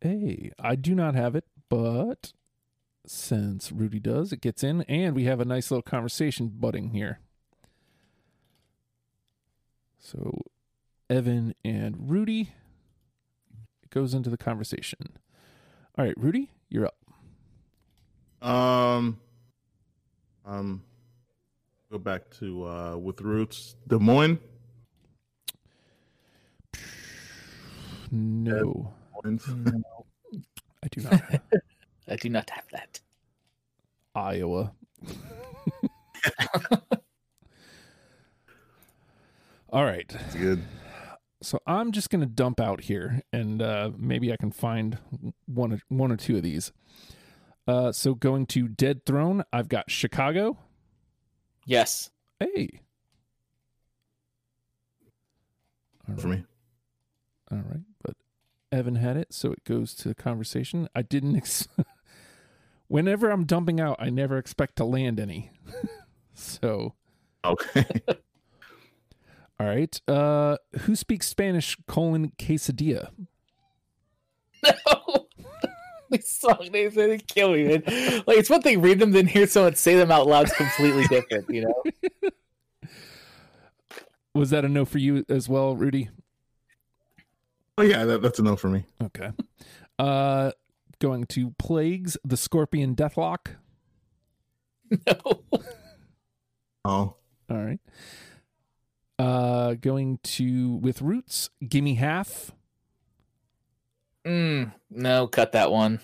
Hey. 0.00 0.50
I 0.58 0.74
do 0.74 0.94
not 0.94 1.14
have 1.14 1.36
it, 1.36 1.44
but 1.68 2.32
since 3.06 3.70
Rudy 3.70 4.00
does, 4.00 4.32
it 4.32 4.40
gets 4.40 4.64
in, 4.64 4.82
and 4.82 5.14
we 5.14 5.24
have 5.24 5.40
a 5.40 5.44
nice 5.44 5.70
little 5.70 5.82
conversation 5.82 6.50
budding 6.52 6.90
here. 6.90 7.20
So, 9.98 10.40
Evan 11.08 11.54
and 11.64 12.10
Rudy 12.10 12.40
it 12.40 12.48
goes 13.92 14.14
into 14.14 14.30
the 14.30 14.36
conversation. 14.36 15.16
All 15.96 16.04
right, 16.04 16.14
Rudy, 16.16 16.50
you're 16.68 16.86
up. 16.86 16.96
Um 18.46 19.20
um 20.44 20.82
go 21.92 21.98
back 21.98 22.28
to 22.40 22.66
uh 22.66 22.96
with 22.96 23.20
roots 23.20 23.76
Dez 23.88 24.00
Moines. 24.00 24.40
No, 28.10 28.92
I 29.24 29.28
do 30.90 31.02
not 31.02 31.22
I 32.08 32.16
do 32.16 32.28
not 32.28 32.50
have 32.50 32.64
that. 32.72 33.00
Iowa. 34.14 34.72
All 39.70 39.84
right. 39.84 40.08
That's 40.08 40.34
good. 40.34 40.62
So 41.42 41.58
I'm 41.66 41.92
just 41.92 42.10
going 42.10 42.20
to 42.20 42.26
dump 42.26 42.60
out 42.60 42.82
here, 42.82 43.22
and 43.32 43.60
uh, 43.60 43.90
maybe 43.96 44.32
I 44.32 44.36
can 44.36 44.50
find 44.52 44.98
one, 45.46 45.72
or- 45.74 45.80
one 45.88 46.10
or 46.12 46.16
two 46.16 46.36
of 46.36 46.42
these. 46.42 46.72
Uh, 47.66 47.92
so 47.92 48.14
going 48.14 48.46
to 48.46 48.68
Dead 48.68 49.04
Throne, 49.06 49.44
I've 49.52 49.68
got 49.68 49.90
Chicago. 49.90 50.58
Yes. 51.66 52.10
Hey. 52.40 52.80
All 56.08 56.16
For 56.16 56.28
right. 56.28 56.38
me. 56.40 56.44
All 57.50 57.58
right, 57.58 57.80
but 58.02 58.16
Evan 58.72 58.96
had 58.96 59.16
it, 59.16 59.32
so 59.32 59.52
it 59.52 59.62
goes 59.64 59.94
to 59.96 60.08
the 60.08 60.14
conversation. 60.14 60.88
I 60.94 61.02
didn't. 61.02 61.36
Ex- 61.36 61.68
Whenever 62.88 63.30
I'm 63.30 63.44
dumping 63.44 63.78
out, 63.80 63.96
I 63.98 64.10
never 64.10 64.38
expect 64.38 64.76
to 64.76 64.84
land 64.84 65.20
any. 65.20 65.50
so, 66.34 66.94
Okay. 67.44 67.84
all 69.62 69.68
right. 69.68 70.00
Uh, 70.08 70.56
who 70.80 70.96
speaks 70.96 71.28
Spanish? 71.28 71.76
Colon 71.86 72.32
quesadilla. 72.38 73.10
No. 74.64 74.72
These 76.10 76.28
song 76.28 76.68
names 76.72 76.94
they 76.94 77.18
kill 77.18 77.52
me. 77.52 77.74
Like 77.74 78.38
it's 78.38 78.50
one 78.50 78.60
thing 78.60 78.82
read 78.82 78.98
them, 78.98 79.12
then 79.12 79.26
hear 79.26 79.46
someone 79.46 79.76
say 79.76 79.94
them 79.94 80.10
out 80.10 80.26
loud 80.26 80.46
is 80.46 80.52
completely 80.52 81.04
different, 81.04 81.48
you 81.48 81.62
know? 81.62 82.30
Was 84.34 84.50
that 84.50 84.64
a 84.64 84.68
no 84.68 84.84
for 84.84 84.98
you 84.98 85.24
as 85.28 85.48
well, 85.48 85.76
Rudy? 85.76 86.10
oh 87.78 87.82
yeah, 87.82 88.04
that, 88.04 88.20
that's 88.20 88.38
a 88.38 88.42
no 88.42 88.56
for 88.56 88.68
me. 88.68 88.84
Okay. 89.02 89.30
Uh, 89.98 90.50
going 90.98 91.24
to 91.26 91.52
plagues 91.58 92.16
the 92.24 92.36
scorpion 92.36 92.94
deathlock. 92.94 93.56
No. 95.06 95.42
Oh. 96.84 97.16
All 97.48 97.56
right. 97.64 97.78
Uh, 99.22 99.74
going 99.74 100.18
to 100.24 100.74
with 100.78 101.00
roots. 101.00 101.48
Gimme 101.68 101.94
half. 101.94 102.50
Mm, 104.24 104.72
no, 104.90 105.28
cut 105.28 105.52
that 105.52 105.70
one. 105.70 106.00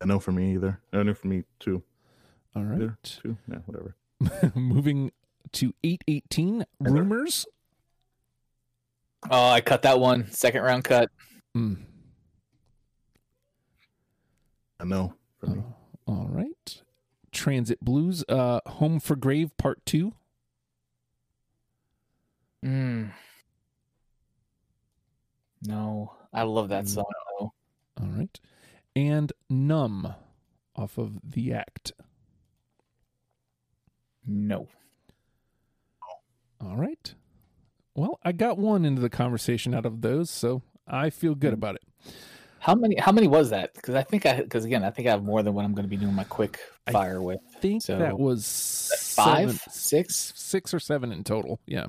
A 0.00 0.06
no 0.06 0.18
for 0.18 0.32
me 0.32 0.54
either. 0.54 0.80
A 0.92 1.04
no 1.04 1.14
for 1.14 1.28
me 1.28 1.44
too. 1.60 1.84
All 2.56 2.64
right. 2.64 2.74
Either. 2.74 2.98
Two. 3.04 3.36
Yeah, 3.48 3.58
whatever. 3.66 3.94
Moving 4.56 5.12
to 5.52 5.72
eight 5.84 6.02
eighteen. 6.08 6.66
Rumors. 6.80 7.46
Oh, 9.30 9.48
I 9.50 9.60
cut 9.60 9.82
that 9.82 10.00
one. 10.00 10.28
Second 10.32 10.62
round 10.62 10.82
cut. 10.82 11.08
Mm. 11.56 11.84
A 14.80 14.84
no 14.84 15.14
for 15.38 15.46
me. 15.46 15.60
Uh, 15.60 16.10
all 16.10 16.26
right. 16.28 16.82
Transit 17.30 17.78
blues. 17.80 18.24
Uh, 18.28 18.58
home 18.66 18.98
for 18.98 19.14
grave 19.14 19.56
part 19.56 19.78
two. 19.86 20.14
Mm. 22.64 23.10
No, 25.62 26.12
I 26.32 26.42
love 26.42 26.68
that 26.70 26.88
song. 26.88 27.04
though. 27.38 27.52
All 28.00 28.08
right. 28.08 28.38
And 28.96 29.32
numb 29.50 30.14
off 30.76 30.98
of 30.98 31.18
the 31.24 31.52
act. 31.52 31.92
No. 34.26 34.68
All 36.60 36.76
right. 36.76 37.14
Well, 37.94 38.18
I 38.24 38.32
got 38.32 38.58
one 38.58 38.84
into 38.84 39.00
the 39.02 39.10
conversation 39.10 39.74
out 39.74 39.86
of 39.86 40.00
those, 40.00 40.30
so 40.30 40.62
I 40.88 41.10
feel 41.10 41.34
good 41.34 41.52
about 41.52 41.76
it. 41.76 41.82
How 42.58 42.74
many? 42.74 42.96
How 42.98 43.12
many 43.12 43.28
was 43.28 43.50
that? 43.50 43.74
Because 43.74 43.94
I 43.94 44.02
think 44.02 44.24
I, 44.26 44.40
because 44.40 44.64
again, 44.64 44.82
I 44.84 44.90
think 44.90 45.06
I 45.06 45.10
have 45.10 45.22
more 45.22 45.42
than 45.42 45.52
what 45.54 45.64
I'm 45.66 45.74
going 45.74 45.84
to 45.84 45.88
be 45.90 45.98
doing 45.98 46.14
my 46.14 46.24
quick 46.24 46.58
I 46.86 46.92
fire 46.92 47.20
with. 47.20 47.40
I 47.56 47.58
think 47.60 47.82
So, 47.82 47.98
that 47.98 48.18
was 48.18 48.90
Five, 49.14 49.50
seven- 49.52 49.60
six. 49.70 50.32
six 50.34 50.72
or 50.72 50.80
seven 50.80 51.12
in 51.12 51.22
total. 51.24 51.60
Yeah. 51.66 51.86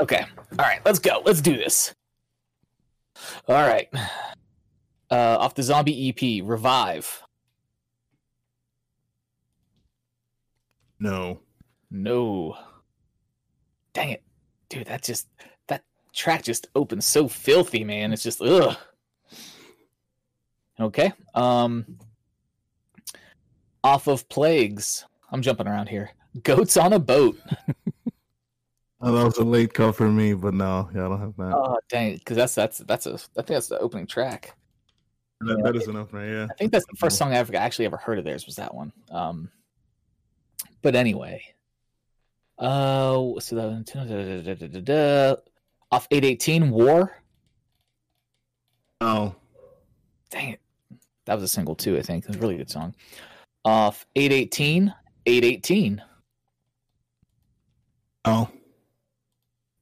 Okay. 0.00 0.24
All 0.58 0.64
right. 0.64 0.80
Let's 0.84 0.98
go. 0.98 1.22
Let's 1.24 1.40
do 1.40 1.56
this. 1.56 1.94
All 3.48 3.54
right. 3.54 3.88
Uh, 5.10 5.36
off 5.38 5.54
the 5.54 5.62
zombie 5.62 6.08
EP, 6.08 6.44
revive. 6.44 7.22
No. 10.98 11.40
No. 11.90 12.56
Dang 13.92 14.10
it, 14.10 14.22
dude. 14.68 14.86
That 14.86 15.02
just 15.02 15.28
that 15.68 15.84
track 16.12 16.42
just 16.42 16.66
opens 16.74 17.06
so 17.06 17.28
filthy, 17.28 17.84
man. 17.84 18.12
It's 18.12 18.22
just 18.22 18.42
ugh. 18.42 18.76
Okay. 20.80 21.12
Um. 21.34 21.98
Off 23.84 24.08
of 24.08 24.28
plagues. 24.28 25.04
I'm 25.30 25.42
jumping 25.42 25.68
around 25.68 25.88
here. 25.88 26.10
Goats 26.42 26.76
on 26.76 26.92
a 26.92 26.98
boat. 26.98 27.38
Oh, 29.06 29.12
that 29.12 29.24
was 29.24 29.36
a 29.36 29.44
late 29.44 29.74
call 29.74 29.92
for 29.92 30.08
me, 30.10 30.32
but 30.32 30.54
no, 30.54 30.88
yeah, 30.94 31.04
I 31.04 31.08
don't 31.08 31.20
have 31.20 31.36
that. 31.36 31.54
Oh 31.54 31.78
dang! 31.90 32.14
Because 32.14 32.38
that's 32.38 32.54
that's 32.54 32.78
that's 32.78 33.06
a 33.06 33.14
I 33.14 33.42
think 33.42 33.48
that's 33.48 33.68
the 33.68 33.78
opening 33.78 34.06
track. 34.06 34.56
that, 35.42 35.62
that 35.62 35.76
is 35.76 35.88
enough, 35.88 36.14
right? 36.14 36.26
Yeah. 36.26 36.46
I 36.50 36.54
think 36.54 36.72
that's 36.72 36.86
the 36.86 36.96
first 36.96 37.18
song 37.18 37.32
I 37.32 37.36
ever 37.36 37.54
actually 37.54 37.84
ever 37.84 37.98
heard 37.98 38.18
of 38.18 38.24
theirs 38.24 38.46
was 38.46 38.56
that 38.56 38.74
one. 38.74 38.92
Um, 39.10 39.50
but 40.80 40.96
anyway, 40.96 41.44
uh, 42.58 43.38
so 43.40 43.56
that 43.56 45.42
off 45.92 46.08
eight 46.10 46.24
eighteen 46.24 46.70
war. 46.70 47.14
Oh, 49.02 49.34
Dang 50.30 50.50
it, 50.50 50.60
that 51.26 51.34
was 51.34 51.44
a 51.44 51.48
single 51.48 51.74
too. 51.74 51.98
I 51.98 52.02
think 52.02 52.24
it 52.24 52.28
was 52.28 52.36
a 52.38 52.40
really 52.40 52.56
good 52.56 52.70
song. 52.70 52.94
Off 53.66 54.06
eight 54.16 54.32
eighteen, 54.32 54.94
eight 55.26 55.44
eighteen. 55.44 56.02
oh, 58.24 58.48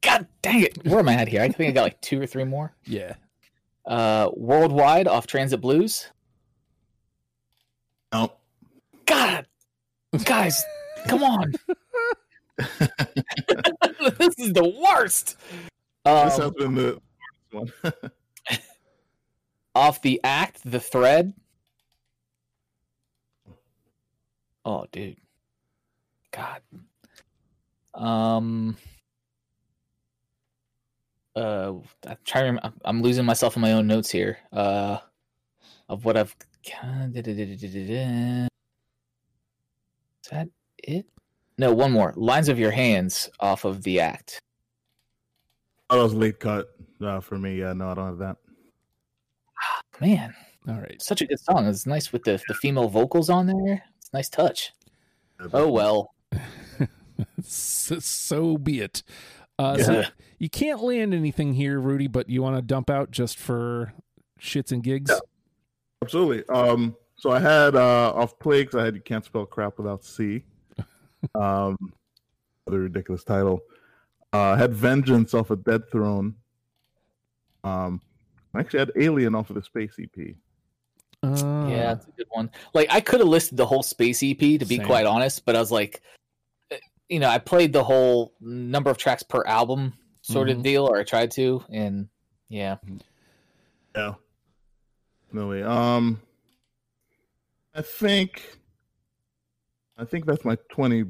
God 0.03 0.27
dang 0.43 0.63
it, 0.63 0.85
where 0.87 0.99
am 0.99 1.09
I 1.09 1.15
at 1.15 1.29
here? 1.29 1.41
I 1.43 1.49
think 1.49 1.71
I 1.71 1.73
got 1.73 1.83
like 1.85 2.01
two 2.01 2.21
or 2.21 2.27
three 2.27 2.45
more. 2.45 2.75
Yeah. 2.85 3.15
Uh, 3.87 4.31
worldwide 4.37 5.09
off 5.09 5.27
Transit 5.27 5.61
Blues. 5.61 6.09
oh. 8.13 8.33
God, 9.05 9.47
guys, 10.25 10.63
come 11.09 11.23
on. 11.25 11.53
this 12.59 14.39
is 14.39 14.53
the 14.53 14.73
worst. 14.83 15.37
this 16.05 16.39
Um, 16.39 16.41
has 16.41 16.51
been 16.53 16.75
the 16.77 17.01
worst 17.53 17.73
one. 17.83 17.93
off 19.75 20.01
the 20.03 20.21
act, 20.23 20.61
the 20.65 20.79
thread. 20.81 21.33
Oh, 24.65 24.87
dude. 24.93 25.17
God. 26.31 26.61
Um. 27.95 28.77
Uh, 31.35 31.75
I'm 32.07 32.17
trying. 32.25 32.45
To, 32.45 32.51
rem- 32.53 32.61
I'm- 32.63 32.81
I'm 32.85 33.03
losing 33.03 33.25
myself 33.25 33.57
in 33.57 33.63
my 33.63 33.73
own 33.73 33.87
notes 33.87 34.11
here. 34.11 34.39
Uh, 34.53 34.99
of 35.89 36.05
what 36.05 36.17
I've 36.17 36.35
Is 40.25 40.31
that 40.31 40.49
it? 40.85 41.07
No, 41.59 41.73
one 41.75 41.93
more. 41.93 42.13
Lines 42.17 42.49
of 42.49 42.59
Your 42.59 42.71
Hands 42.71 43.29
off 43.41 43.65
of 43.65 43.83
the 43.83 44.01
act. 44.01 44.41
Oh, 45.91 45.97
that 45.99 46.03
was 46.03 46.15
late 46.15 46.41
cut 46.41 46.69
uh, 47.03 47.21
for 47.21 47.39
me. 47.39 47.59
Yeah, 47.59 47.73
no, 47.75 47.91
I 47.91 47.95
don't 47.95 48.07
have 48.07 48.19
that. 48.19 48.37
Man, 50.01 50.35
All 50.69 50.81
right. 50.81 51.01
such 51.01 51.21
a 51.21 51.27
good 51.27 51.39
song. 51.39 51.67
It's 51.67 51.87
nice 51.87 52.13
with 52.13 52.25
the, 52.25 52.43
the 52.49 52.55
female 52.55 52.89
vocals 52.89 53.29
on 53.31 53.47
there. 53.47 53.85
It's 53.99 54.09
a 54.13 54.17
nice 54.17 54.29
touch. 54.29 54.73
Oh 55.53 55.71
well. 55.71 56.15
so, 57.43 57.99
so 57.99 58.57
be 58.57 58.81
it. 58.81 59.03
Uh, 59.63 59.79
so 59.79 60.03
you 60.39 60.51
can't 60.51 60.83
land 60.83 61.15
anything 61.15 61.55
here, 61.55 61.79
Rudy, 61.79 62.09
but 62.09 62.29
you 62.29 62.43
want 62.43 62.57
to 62.57 62.63
dump 62.63 62.91
out 62.91 63.11
just 63.11 63.39
for 63.39 63.93
shits 64.41 64.73
and 64.73 64.83
gigs? 64.83 65.11
Yeah. 65.11 65.21
Absolutely. 66.03 66.45
Um, 66.49 66.97
so 67.17 67.31
I 67.31 67.39
had 67.39 67.77
uh, 67.77 68.13
off 68.13 68.37
plagues. 68.41 68.75
I 68.75 68.85
had 68.85 68.97
you 68.97 69.01
can't 69.01 69.25
spell 69.25 69.47
crap 69.47 69.79
without 69.79 70.05
C. 70.05 70.43
Um, 71.37 71.93
other 72.67 72.81
ridiculous 72.81 73.23
title. 73.23 73.61
Uh, 74.33 74.55
I 74.55 74.57
had 74.57 74.75
vengeance 74.75 75.35
off 75.35 75.53
a 75.53 75.57
dead 75.57 75.89
throne. 75.89 76.35
Um, 77.63 78.01
I 78.53 78.59
actually 78.59 78.81
had 78.81 78.91
alien 78.97 79.37
off 79.37 79.49
of 79.49 79.55
the 79.55 79.63
space 79.63 79.95
EP. 80.01 80.35
Uh, 81.23 81.69
Yeah, 81.71 81.93
it's 81.93 82.09
a 82.09 82.11
good 82.17 82.27
one. 82.31 82.51
Like 82.75 82.89
I 82.91 83.01
could 83.01 83.21
have 83.21 83.29
listed 83.29 83.57
the 83.57 83.67
whole 83.67 83.85
space 83.85 84.21
EP 84.25 84.37
to 84.39 84.65
be 84.67 84.79
Same. 84.79 84.87
quite 84.87 85.07
honest, 85.07 85.45
but 85.45 85.55
I 85.55 85.61
was 85.61 85.71
like, 85.71 86.03
you 87.09 87.19
know, 87.21 87.29
I 87.29 87.39
played 87.39 87.73
the 87.73 87.85
whole 87.85 88.33
number 88.41 88.91
of 88.91 88.99
tracks 88.99 89.23
per 89.23 89.43
album 89.45 89.95
sort 90.23 90.49
Mhm. 90.49 90.53
of 90.53 90.63
deal, 90.63 90.87
or 90.87 90.99
I 90.99 91.05
tried 91.05 91.31
to, 91.33 91.65
and 91.71 92.09
yeah, 92.49 92.77
Yeah. 93.95 94.15
No 95.33 95.49
way. 95.49 95.63
Um, 95.63 96.21
I 97.75 97.81
think, 97.83 98.59
I 99.97 100.05
think 100.05 100.27
that's 100.27 100.45
my 100.45 100.57
twenty. 100.71 101.05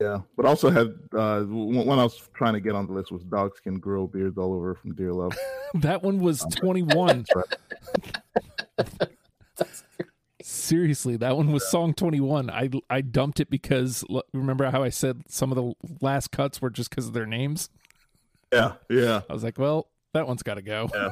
Yeah, 0.00 0.20
but 0.36 0.46
also 0.46 0.70
had 0.70 0.88
uh 1.12 1.42
one 1.42 1.86
one 1.86 1.98
I 1.98 2.04
was 2.04 2.16
trying 2.34 2.54
to 2.54 2.60
get 2.60 2.74
on 2.76 2.86
the 2.86 2.92
list 2.92 3.10
was 3.10 3.24
dogs 3.24 3.58
can 3.60 3.78
grow 3.80 4.06
beards 4.06 4.38
all 4.38 4.54
over 4.54 4.74
from 4.76 4.94
dear 4.94 5.12
love. 5.12 5.36
that 5.74 6.02
one 6.04 6.20
was 6.20 6.40
21. 6.50 7.06
That's 7.28 7.34
right. 7.34 7.58
Seriously, 10.68 11.16
that 11.16 11.34
one 11.34 11.50
was 11.50 11.66
song 11.66 11.94
21. 11.94 12.50
I 12.50 12.68
I 12.90 13.00
dumped 13.00 13.40
it 13.40 13.48
because 13.48 14.04
remember 14.34 14.70
how 14.70 14.82
I 14.82 14.90
said 14.90 15.22
some 15.26 15.50
of 15.50 15.56
the 15.56 15.72
last 16.02 16.30
cuts 16.30 16.60
were 16.60 16.68
just 16.68 16.90
because 16.90 17.06
of 17.06 17.14
their 17.14 17.24
names? 17.24 17.70
Yeah, 18.52 18.74
yeah. 18.90 19.22
I 19.30 19.32
was 19.32 19.42
like, 19.42 19.58
well, 19.58 19.88
that 20.12 20.26
one's 20.26 20.42
got 20.42 20.54
to 20.54 20.62
go. 20.62 20.90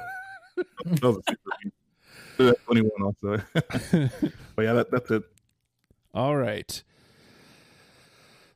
That 0.85 1.03
was 1.03 1.17
a 1.19 1.23
super 1.31 1.51
beat. 1.63 2.55
Twenty-one 2.65 3.03
also. 3.03 3.43
but 4.57 4.63
yeah, 4.63 4.73
that, 4.75 4.91
that's 4.91 5.11
it. 5.11 5.23
All 6.15 6.37
right. 6.37 6.83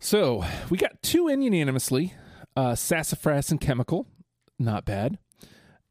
So 0.00 0.44
we 0.68 0.76
got 0.76 1.02
two 1.02 1.28
in 1.28 1.40
unanimously 1.40 2.14
uh, 2.56 2.74
Sassafras 2.74 3.50
and 3.50 3.60
Chemical. 3.60 4.06
Not 4.58 4.84
bad. 4.84 5.18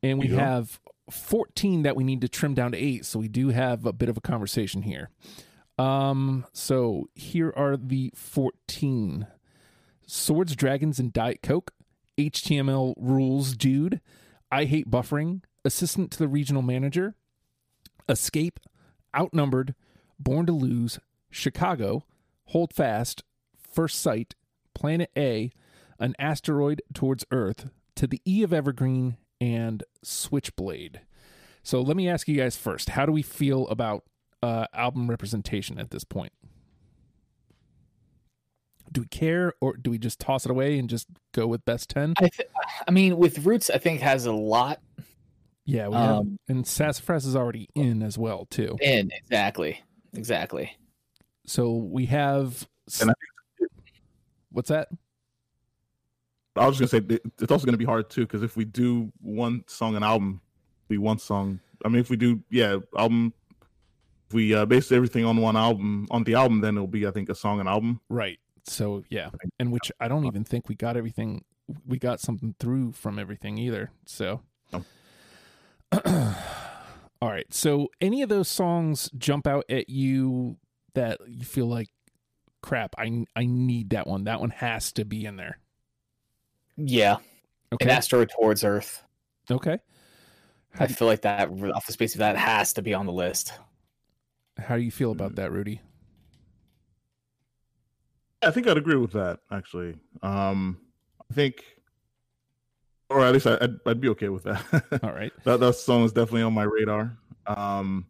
And 0.02 0.20
we 0.20 0.28
go. 0.28 0.38
have 0.38 0.80
14 1.12 1.84
that 1.84 1.96
we 1.96 2.04
need 2.04 2.22
to 2.22 2.30
trim 2.30 2.54
down 2.54 2.72
to 2.72 2.78
eight. 2.78 3.06
So 3.06 3.20
we 3.20 3.28
do 3.28 3.50
have 3.50 3.86
a 3.86 3.94
bit 3.94 4.10
of 4.10 4.18
a 4.18 4.22
conversation 4.22 4.84
here. 4.84 5.10
Um, 5.78 6.46
so 6.54 7.10
here 7.16 7.54
are 7.56 7.78
the 7.78 8.12
14 8.16 9.28
Swords, 10.06 10.56
Dragons, 10.56 11.00
and 11.00 11.14
Diet 11.14 11.42
Coke. 11.42 11.72
HTML 12.18 12.96
rules, 12.98 13.56
dude. 13.56 14.02
I 14.52 14.66
hate 14.66 14.90
buffering. 14.90 15.42
Assistant 15.64 16.12
to 16.12 16.20
the 16.20 16.28
regional 16.28 16.62
manager. 16.62 17.16
Escape. 18.10 18.60
Outnumbered. 19.16 19.76
Born 20.20 20.46
to 20.48 20.52
Lose, 20.52 21.00
Chicago, 21.32 22.04
Hold 22.48 22.74
Fast, 22.74 23.24
First 23.58 24.02
Sight, 24.02 24.36
Planet 24.76 25.10
A, 25.18 25.52
An 25.98 26.14
Asteroid 26.20 26.82
Towards 26.94 27.26
Earth, 27.32 27.70
To 27.96 28.06
the 28.06 28.22
E 28.28 28.44
of 28.44 28.52
Evergreen, 28.52 29.16
and 29.42 29.84
Switchblade. 30.04 31.02
So 31.64 31.82
let 31.82 31.96
me 31.98 32.08
ask 32.10 32.28
you 32.28 32.36
guys 32.36 32.56
first 32.58 32.90
how 32.90 33.06
do 33.06 33.12
we 33.12 33.22
feel 33.22 33.68
about 33.68 34.04
uh, 34.42 34.66
album 34.74 35.10
representation 35.10 35.78
at 35.80 35.92
this 35.92 36.04
point? 36.04 36.34
Do 38.92 39.02
we 39.02 39.08
care 39.08 39.54
or 39.62 39.76
do 39.78 39.92
we 39.92 40.00
just 40.00 40.20
toss 40.20 40.46
it 40.46 40.52
away 40.52 40.80
and 40.80 40.90
just 40.90 41.08
go 41.34 41.46
with 41.46 41.64
best 41.66 41.90
10? 41.92 42.16
I, 42.18 42.22
th- 42.30 42.50
I 42.88 42.92
mean, 42.92 43.18
with 43.18 43.46
Roots, 43.46 43.70
I 43.70 43.78
think 43.78 44.02
has 44.02 44.26
a 44.26 44.32
lot 44.34 44.80
Yeah, 45.66 45.90
we 45.90 45.96
have, 45.98 46.16
Um, 46.18 46.40
and 46.48 46.66
Sassafras 46.66 47.26
is 47.26 47.36
already 47.36 47.70
in 47.76 48.02
as 48.02 48.18
well 48.18 48.48
too. 48.50 48.78
in 48.82 49.12
exactly, 49.14 49.84
exactly. 50.14 50.76
So 51.46 51.74
we 51.76 52.08
have 52.08 52.68
what's 54.52 54.70
that? 54.70 54.88
I 56.60 56.68
was 56.68 56.78
just 56.78 56.92
gonna 56.92 57.08
say 57.08 57.20
it's 57.40 57.52
also 57.52 57.66
gonna 57.66 57.78
be 57.78 57.86
hard 57.86 58.10
too 58.10 58.22
because 58.22 58.44
if 58.44 58.58
we 58.58 58.66
do 58.66 59.12
one 59.22 59.64
song 59.68 59.96
an 59.96 60.04
album, 60.04 60.42
be 60.90 60.98
one 60.98 61.18
song. 61.18 61.60
I 61.86 61.88
mean, 61.88 62.00
if 62.00 62.10
we 62.10 62.18
do 62.18 62.44
yeah 62.50 62.78
album, 62.98 63.34
if 64.28 64.34
we 64.34 64.54
uh, 64.54 64.66
base 64.66 64.92
everything 64.92 65.26
on 65.26 65.38
one 65.38 65.56
album 65.56 66.08
on 66.12 66.24
the 66.24 66.36
album, 66.36 66.62
then 66.62 66.76
it'll 66.76 66.88
be 66.88 67.08
I 67.08 67.12
think 67.12 67.30
a 67.30 67.36
song 67.36 67.60
an 67.60 67.68
album. 67.68 68.02
Right. 68.10 68.40
So 68.66 69.04
yeah, 69.10 69.30
and 69.58 69.72
which 69.72 69.92
I 70.00 70.08
don't 70.08 70.26
even 70.26 70.44
think 70.44 70.68
we 70.68 70.76
got 70.76 70.98
everything. 70.98 71.44
We 71.88 71.98
got 71.98 72.20
something 72.20 72.56
through 72.60 72.94
from 72.94 73.20
everything 73.20 73.58
either. 73.58 73.92
So, 74.06 74.42
No. 74.74 74.84
all 77.22 77.30
right. 77.30 77.52
So, 77.54 77.90
any 78.02 78.24
of 78.24 78.30
those 78.30 78.48
songs 78.48 79.10
jump 79.18 79.46
out 79.46 79.66
at 79.70 79.88
you 79.88 80.58
that 80.96 81.20
you 81.28 81.46
feel 81.46 81.68
like, 81.68 81.90
crap? 82.62 82.96
I 82.98 83.26
I 83.36 83.46
need 83.46 83.92
that 83.92 84.08
one. 84.08 84.24
That 84.24 84.40
one 84.40 84.50
has 84.50 84.92
to 84.94 85.06
be 85.06 85.26
in 85.26 85.38
there. 85.38 85.60
Yeah, 86.82 87.18
Okay. 87.74 87.86
an 87.86 87.92
asteroid 87.92 88.30
towards 88.30 88.64
Earth. 88.64 89.04
okay. 89.52 89.80
How 90.72 90.86
I 90.86 90.88
feel 90.88 91.08
like 91.08 91.22
that 91.22 91.50
off 91.74 91.86
the 91.88 91.94
space 91.94 92.14
of 92.16 92.20
that 92.20 92.38
has 92.38 92.74
to 92.74 92.82
be 92.82 92.94
on 92.94 93.06
the 93.06 93.12
list. 93.12 93.54
how 94.58 94.76
do 94.78 94.82
you 94.84 94.92
feel 94.92 95.12
about 95.12 95.36
that, 95.36 95.52
Rudy? 95.52 95.82
I 98.42 98.52
think 98.52 98.68
I'd 98.68 98.78
agree 98.78 98.96
with 98.96 99.12
that 99.14 99.40
actually. 99.52 99.96
Um, 100.22 100.80
I 101.30 101.34
think, 101.34 101.64
or 103.10 103.26
at 103.26 103.34
least 103.34 103.48
I, 103.48 103.58
I'd 103.60 103.76
I'd 103.86 104.00
be 104.02 104.10
okay 104.10 104.30
with 104.30 104.44
that. 104.44 104.64
All 105.04 105.12
right. 105.12 105.34
that 105.44 105.60
that 105.60 105.74
song 105.76 106.04
is 106.06 106.14
definitely 106.14 106.44
on 106.44 106.54
my 106.54 106.64
radar. 106.64 107.18
Um, 107.48 108.06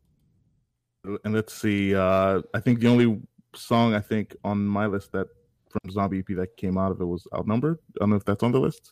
and 1.24 1.34
let's 1.34 1.54
see. 1.54 1.96
Uh, 1.96 2.42
I 2.54 2.60
think 2.60 2.80
the 2.80 2.88
only 2.90 3.22
song 3.56 3.96
I 3.96 4.02
think 4.02 4.36
on 4.44 4.66
my 4.68 4.86
list 4.86 5.14
that 5.14 5.28
from 5.70 5.92
Zombie 5.92 6.20
EP 6.20 6.36
that 6.38 6.58
came 6.58 6.78
out 6.78 6.92
of 6.92 7.00
it 7.02 7.06
was 7.06 7.26
Outnumbered. 7.34 7.80
I 7.96 8.00
don't 8.02 8.10
know 8.12 8.16
if 8.16 8.26
that's 8.26 8.44
on 8.44 8.52
the 8.52 8.60
list. 8.60 8.92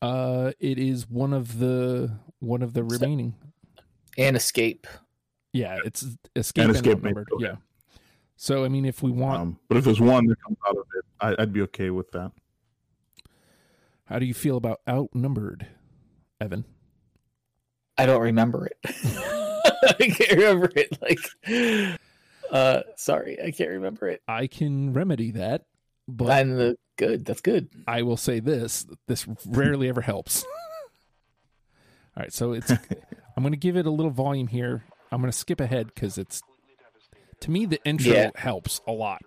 Uh, 0.00 0.52
it 0.60 0.78
is 0.78 1.08
one 1.10 1.32
of 1.32 1.58
the 1.58 2.10
one 2.40 2.62
of 2.62 2.72
the 2.74 2.80
So- 2.88 2.98
remaining. 2.98 3.34
And 4.16 4.36
Escape. 4.36 4.86
Yeah, 5.52 5.78
it's 5.84 6.04
escape 6.36 6.64
and, 6.66 6.74
Escape, 6.74 6.96
outnumbered. 6.98 7.28
okay. 7.32 7.44
Yeah. 7.46 7.54
So 8.36 8.64
I 8.64 8.68
mean, 8.68 8.84
if 8.84 9.02
we 9.02 9.10
want, 9.10 9.40
Um, 9.40 9.58
but 9.68 9.76
if 9.78 9.84
there's 9.84 10.00
one 10.00 10.26
that 10.26 10.36
comes 10.42 10.58
out 10.68 10.76
of 10.76 10.86
it, 10.96 11.04
I, 11.20 11.42
I'd 11.42 11.52
be 11.52 11.62
okay 11.62 11.90
with 11.90 12.10
that. 12.12 12.30
how 14.04 14.18
do 14.18 14.26
you 14.26 14.34
feel 14.34 14.56
about 14.56 14.80
outnumbered, 14.88 15.66
Evan? 16.40 16.64
I 17.96 18.06
don't 18.06 18.20
remember 18.22 18.66
it. 18.66 18.78
I 18.84 19.94
can't 20.08 20.32
remember 20.32 20.70
it. 20.76 20.98
Like, 21.02 21.98
uh, 22.50 22.82
sorry, 22.96 23.38
I 23.42 23.50
can't 23.50 23.70
remember 23.70 24.08
it. 24.08 24.22
I 24.28 24.46
can 24.46 24.92
remedy 24.92 25.32
that, 25.32 25.64
but 26.06 26.30
I'm 26.30 26.56
the 26.56 26.76
good. 26.96 27.24
That's 27.24 27.40
good. 27.40 27.68
I 27.86 28.02
will 28.02 28.16
say 28.16 28.40
this: 28.40 28.86
this 29.06 29.26
rarely 29.46 29.88
ever 29.88 30.00
helps. 30.00 30.44
All 32.16 32.22
right, 32.22 32.32
so 32.32 32.52
it's. 32.52 32.70
I'm 33.36 33.42
going 33.44 33.52
to 33.52 33.58
give 33.58 33.76
it 33.76 33.86
a 33.86 33.90
little 33.90 34.10
volume 34.10 34.48
here. 34.48 34.82
I'm 35.12 35.20
going 35.20 35.30
to 35.30 35.36
skip 35.38 35.60
ahead 35.60 35.86
because 35.94 36.18
it's. 36.18 36.42
To 37.40 37.50
me, 37.52 37.66
the 37.66 37.78
intro 37.84 38.12
Yeah. 38.12 38.30
helps 38.34 38.80
a 38.86 38.92
lot. 38.92 39.22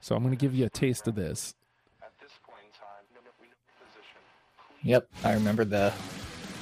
So 0.00 0.14
I'm 0.14 0.22
going 0.22 0.36
to 0.36 0.40
give 0.40 0.54
you 0.54 0.64
a 0.66 0.70
taste 0.70 1.08
of 1.08 1.16
this. 1.16 1.54
Yep, 4.82 5.08
I 5.24 5.32
remember 5.34 5.64
the 5.64 5.92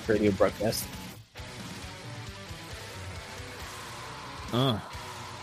radio 0.09 0.31
broadcast. 0.31 0.87
Uh, 4.53 4.79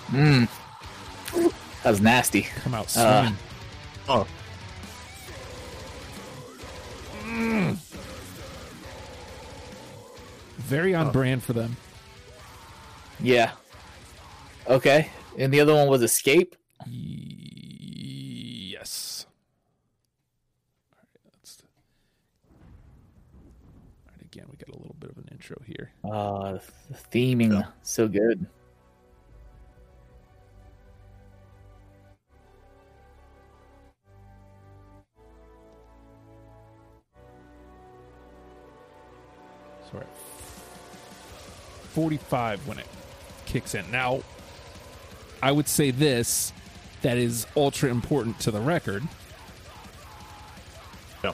Mm. 0.07 0.49
That 1.83 1.89
was 1.91 2.01
nasty. 2.01 2.43
come 2.43 2.73
out 2.75 2.95
Uh, 2.97 3.21
swinging. 3.23 3.37
Oh, 4.07 4.27
Very 10.57 10.93
on 10.95 11.07
oh. 11.07 11.11
brand 11.11 11.43
for 11.43 11.53
them. 11.53 11.77
Yeah. 13.19 13.51
Okay. 14.67 15.09
And 15.37 15.53
the 15.53 15.59
other 15.59 15.73
one 15.75 15.87
was 15.87 16.01
Escape. 16.01 16.55
Yes. 16.87 19.25
All 20.93 20.99
right, 20.99 21.07
let's. 21.39 21.61
All 24.07 24.13
right, 24.15 24.25
again, 24.25 24.45
we 24.49 24.57
got 24.57 24.69
a 24.69 24.77
little 24.77 24.95
bit 24.99 25.09
of 25.11 25.17
an 25.17 25.27
intro 25.31 25.57
here. 25.65 25.91
Uh, 26.03 26.57
the 26.89 26.97
theming 27.11 27.53
Yeah. 27.53 27.63
so 27.81 28.07
good. 28.07 28.45
45 41.91 42.67
when 42.67 42.79
it 42.79 42.87
kicks 43.45 43.75
in. 43.75 43.89
Now, 43.91 44.21
I 45.41 45.51
would 45.51 45.67
say 45.67 45.91
this 45.91 46.53
that 47.01 47.17
is 47.17 47.45
ultra 47.55 47.89
important 47.89 48.39
to 48.41 48.51
the 48.51 48.61
record. 48.61 49.03
Yeah. 51.23 51.33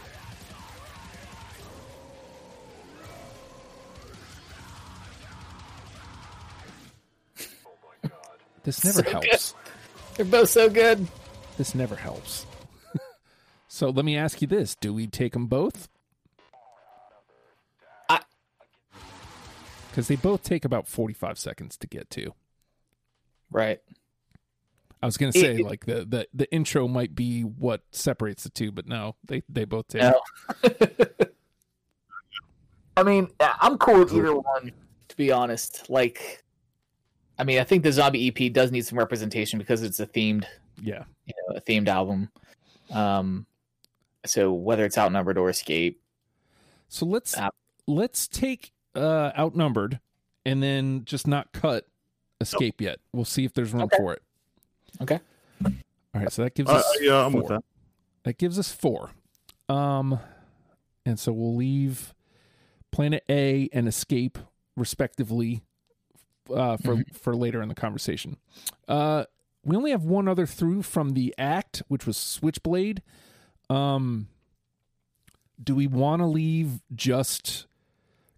This 8.64 8.84
never 8.84 9.04
So 9.04 9.10
helps. 9.12 9.54
They're 10.16 10.26
both 10.26 10.50
so 10.50 10.70
good. 10.70 11.08
This 11.58 11.76
never 11.76 11.96
helps. 11.96 12.46
so 13.68 13.90
let 13.90 14.06
me 14.06 14.18
ask 14.18 14.42
you 14.42 14.48
this: 14.48 14.76
Do 14.76 14.94
we 14.94 15.08
take 15.08 15.34
them 15.34 15.48
both? 15.48 15.88
Because 19.98 20.10
they 20.10 20.16
both 20.16 20.44
take 20.44 20.64
about 20.64 20.88
forty-five 20.88 21.40
seconds 21.40 21.76
to 21.78 21.88
get 21.88 22.08
to. 22.12 22.36
Right. 23.50 23.80
I 25.02 25.08
was 25.08 25.18
going 25.18 25.32
to 25.32 25.40
say 25.40 25.56
It- 25.56 25.66
like 25.66 25.88
the, 25.88 26.06
the 26.06 26.28
the 26.36 26.52
intro 26.54 26.88
might 26.88 27.16
be 27.16 27.42
what 27.42 27.82
separates 27.90 28.44
the 28.44 28.52
two, 28.52 28.72
but 28.72 28.88
no, 28.88 29.16
they 29.26 29.42
they 29.50 29.66
both 29.66 29.88
take. 29.88 30.04
No. 30.04 30.22
I 32.96 33.02
mean, 33.02 33.30
I'm 33.40 33.80
cool 33.80 33.98
with 34.02 34.14
either 34.14 34.36
one, 34.36 34.72
to 35.08 35.18
be 35.18 35.32
honest. 35.32 35.90
Like, 35.90 36.44
I 37.40 37.44
mean, 37.44 37.58
I 37.58 37.64
think 37.64 37.82
the 37.82 37.92
zombie 37.92 38.28
EP 38.28 38.54
does 38.54 38.72
need 38.72 38.86
some 38.86 39.00
representation 39.00 39.58
because 39.58 39.82
it's 39.82 40.00
a 40.00 40.06
themed, 40.06 40.46
Yeah. 40.80 41.06
you 41.26 41.34
know, 41.50 41.56
a 41.58 41.62
themed 41.62 41.88
album. 41.88 42.30
Um, 42.92 43.48
so 44.28 44.54
whether 44.54 44.86
it's 44.86 44.98
outnumbered 45.00 45.40
or 45.40 45.50
escape, 45.50 46.00
So 46.88 47.08
let's 47.08 47.36
Uh, 47.36 47.50
let's 47.88 48.28
take 48.28 48.74
uh 48.98 49.32
outnumbered 49.38 50.00
and 50.46 50.62
then 50.64 51.04
just 51.06 51.28
not 51.28 51.52
cut 51.54 51.86
escape 52.42 52.82
yet. 52.82 53.00
We'll 53.14 53.26
see 53.26 53.46
if 53.46 53.54
there's 53.54 53.74
room 53.74 53.84
Okay. 53.84 53.98
for 53.98 54.14
it. 54.14 54.22
Okay. 55.02 55.20
All 55.64 55.72
right, 56.22 56.32
so 56.32 56.44
that 56.44 56.56
gives 56.56 56.70
Uh, 56.70 56.76
us 56.76 56.98
yeah, 57.02 57.26
I'm 57.26 57.34
with 57.34 57.48
that. 57.48 57.64
That 58.24 58.38
gives 58.38 58.58
us 58.58 58.72
four. 58.72 59.12
Um, 59.70 60.20
and 61.06 61.20
so 61.20 61.32
we'll 61.32 61.56
leave 61.56 62.14
Planet 62.92 63.24
A 63.30 63.70
and 63.74 63.88
Escape 63.88 64.38
respectively 64.76 65.62
uh, 66.54 66.78
for 66.78 67.04
for 67.14 67.36
later 67.36 67.62
in 67.62 67.70
the 67.70 67.76
conversation. 67.76 68.38
Uh, 68.88 69.26
we 69.66 69.76
only 69.76 69.92
have 69.92 70.04
one 70.06 70.28
other 70.28 70.46
through 70.46 70.82
from 70.84 71.10
the 71.12 71.36
act, 71.38 71.84
which 71.90 72.06
was 72.08 72.16
Switchblade. 72.18 73.02
Um, 73.70 74.28
do 75.62 75.76
we 75.76 75.88
want 75.88 76.22
to 76.22 76.26
leave 76.26 76.80
just 76.96 77.68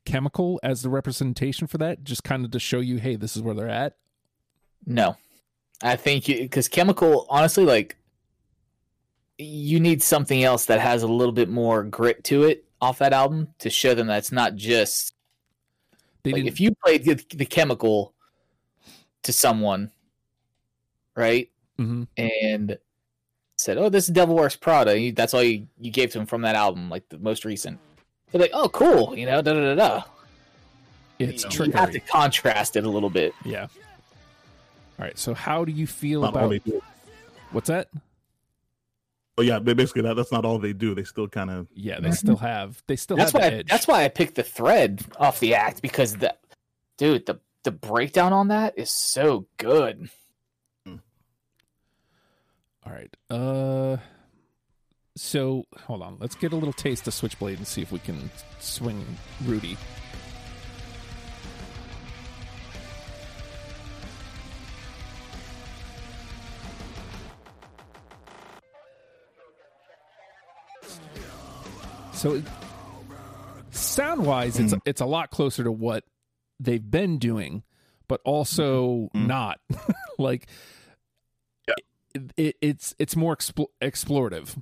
Chemical 0.09 0.59
as 0.63 0.81
the 0.81 0.89
representation 0.89 1.67
for 1.67 1.77
that, 1.77 2.03
just 2.03 2.23
kind 2.23 2.43
of 2.45 2.51
to 2.51 2.59
show 2.59 2.79
you, 2.79 2.97
hey, 2.97 3.15
this 3.15 3.35
is 3.35 3.41
where 3.41 3.53
they're 3.55 3.69
at? 3.69 3.95
no. 4.85 5.15
I 5.81 5.95
think 5.95 6.25
because 6.25 6.67
chemical, 6.67 7.25
honestly, 7.29 7.63
like 7.63 7.95
you 9.37 9.79
need 9.79 10.03
something 10.03 10.43
else 10.43 10.65
that 10.65 10.81
has 10.81 11.03
a 11.03 11.07
little 11.07 11.31
bit 11.31 11.47
more 11.47 11.83
grit 11.83 12.23
to 12.25 12.43
it 12.43 12.65
off 12.81 12.99
that 12.99 13.13
album 13.13 13.47
to 13.59 13.69
show 13.69 13.93
them 13.93 14.07
that's 14.07 14.31
not 14.31 14.55
just 14.55 15.13
They 16.23 16.33
like 16.33 16.45
if 16.45 16.59
you 16.59 16.75
played 16.83 17.05
the, 17.05 17.13
the 17.33 17.45
chemical 17.45 18.13
to 19.23 19.31
someone 19.31 19.91
right 21.15 21.49
Mhm. 21.77 22.07
and 22.17 22.77
said 23.57 23.77
oh 23.77 23.87
this 23.89 24.09
is 24.09 24.13
devil 24.13 24.35
wears 24.35 24.57
prada 24.57 24.99
you, 24.99 25.11
that's 25.13 25.33
all 25.33 25.43
you, 25.43 25.67
you 25.79 25.91
gave 25.91 26.11
to 26.11 26.19
him 26.19 26.25
from 26.25 26.41
that 26.41 26.55
album 26.55 26.89
like 26.89 27.07
the 27.07 27.17
most 27.19 27.45
recent 27.45 27.79
they're 28.31 28.41
like 28.41 28.51
oh 28.53 28.69
cool 28.69 29.17
you 29.17 29.25
know 29.25 29.41
da 29.41 29.53
da 29.53 29.73
da 29.73 29.75
da 29.75 30.03
It's 31.19 31.43
you, 31.43 31.49
trickery. 31.49 31.73
you 31.73 31.79
have 31.79 31.91
to 31.91 31.99
contrast 31.99 32.75
it 32.75 32.83
a 32.85 32.89
little 32.89 33.09
bit 33.09 33.33
Yeah. 33.43 33.67
All 34.99 35.05
right. 35.05 35.17
So 35.17 35.33
how 35.33 35.63
do 35.65 35.71
you 35.71 35.87
feel 35.87 36.21
Not 36.21 36.35
about 36.35 36.53
what's 37.51 37.67
that? 37.69 37.87
Oh 39.37 39.41
yeah, 39.41 39.59
basically 39.59 40.01
that, 40.01 40.15
that's 40.17 40.31
not 40.33 40.43
all 40.43 40.59
they 40.59 40.73
do. 40.73 40.93
They 40.93 41.05
still 41.05 41.29
kind 41.29 41.49
of 41.49 41.67
Yeah, 41.73 42.01
they 42.01 42.11
still 42.11 42.35
have 42.37 42.83
they 42.87 42.97
still 42.97 43.15
that's 43.15 43.31
have 43.31 43.41
why 43.41 43.49
the 43.49 43.55
I, 43.55 43.59
edge. 43.59 43.67
that's 43.69 43.87
why 43.87 44.03
i 44.03 44.07
picked 44.09 44.35
the 44.35 44.43
thread 44.43 45.01
off 45.17 45.39
the 45.39 45.55
act 45.55 45.81
because 45.81 46.17
the 46.17 46.35
dude 46.97 47.25
the 47.25 47.39
the 47.63 47.71
breakdown 47.71 48.33
on 48.33 48.49
that 48.49 48.77
is 48.77 48.91
so 48.91 49.45
good 49.57 50.09
All 52.85 52.93
right. 52.93 53.15
Uh 53.29 53.97
so 55.19 55.65
hold 55.85 56.01
on. 56.01 56.17
Let's 56.19 56.35
get 56.35 56.53
a 56.53 56.55
little 56.55 56.73
taste 56.73 57.07
of 57.07 57.13
Switchblade 57.13 57.57
and 57.57 57.67
see 57.67 57.81
if 57.81 57.91
we 57.91 57.99
can 57.99 58.29
swing 58.59 59.05
Rudy. 59.45 59.77
So 72.13 72.41
sound 73.71 74.25
wise 74.25 74.59
it's 74.59 74.73
it's 74.85 75.01
a 75.01 75.05
lot 75.05 75.29
closer 75.31 75.63
to 75.63 75.71
what 75.71 76.03
they've 76.59 76.83
been 76.91 77.17
doing, 77.17 77.63
but 78.07 78.19
also 78.25 79.09
Mhm. 79.15 79.27
not. 79.27 79.59
like 80.17 80.47
it, 82.35 82.55
it's 82.61 82.93
it's 82.99 83.15
more 83.15 83.35
expl- 83.35 83.67
explorative 83.81 84.61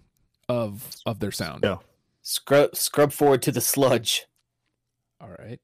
of 0.49 0.95
of 1.05 1.19
their 1.19 1.31
sound. 1.31 1.61
Yeah. 1.63 1.77
scrub 2.21 2.75
scrub 2.75 3.11
forward 3.11 3.41
to 3.43 3.51
the 3.51 3.61
sludge 3.61 4.25
All 5.21 5.29
right. 5.39 5.59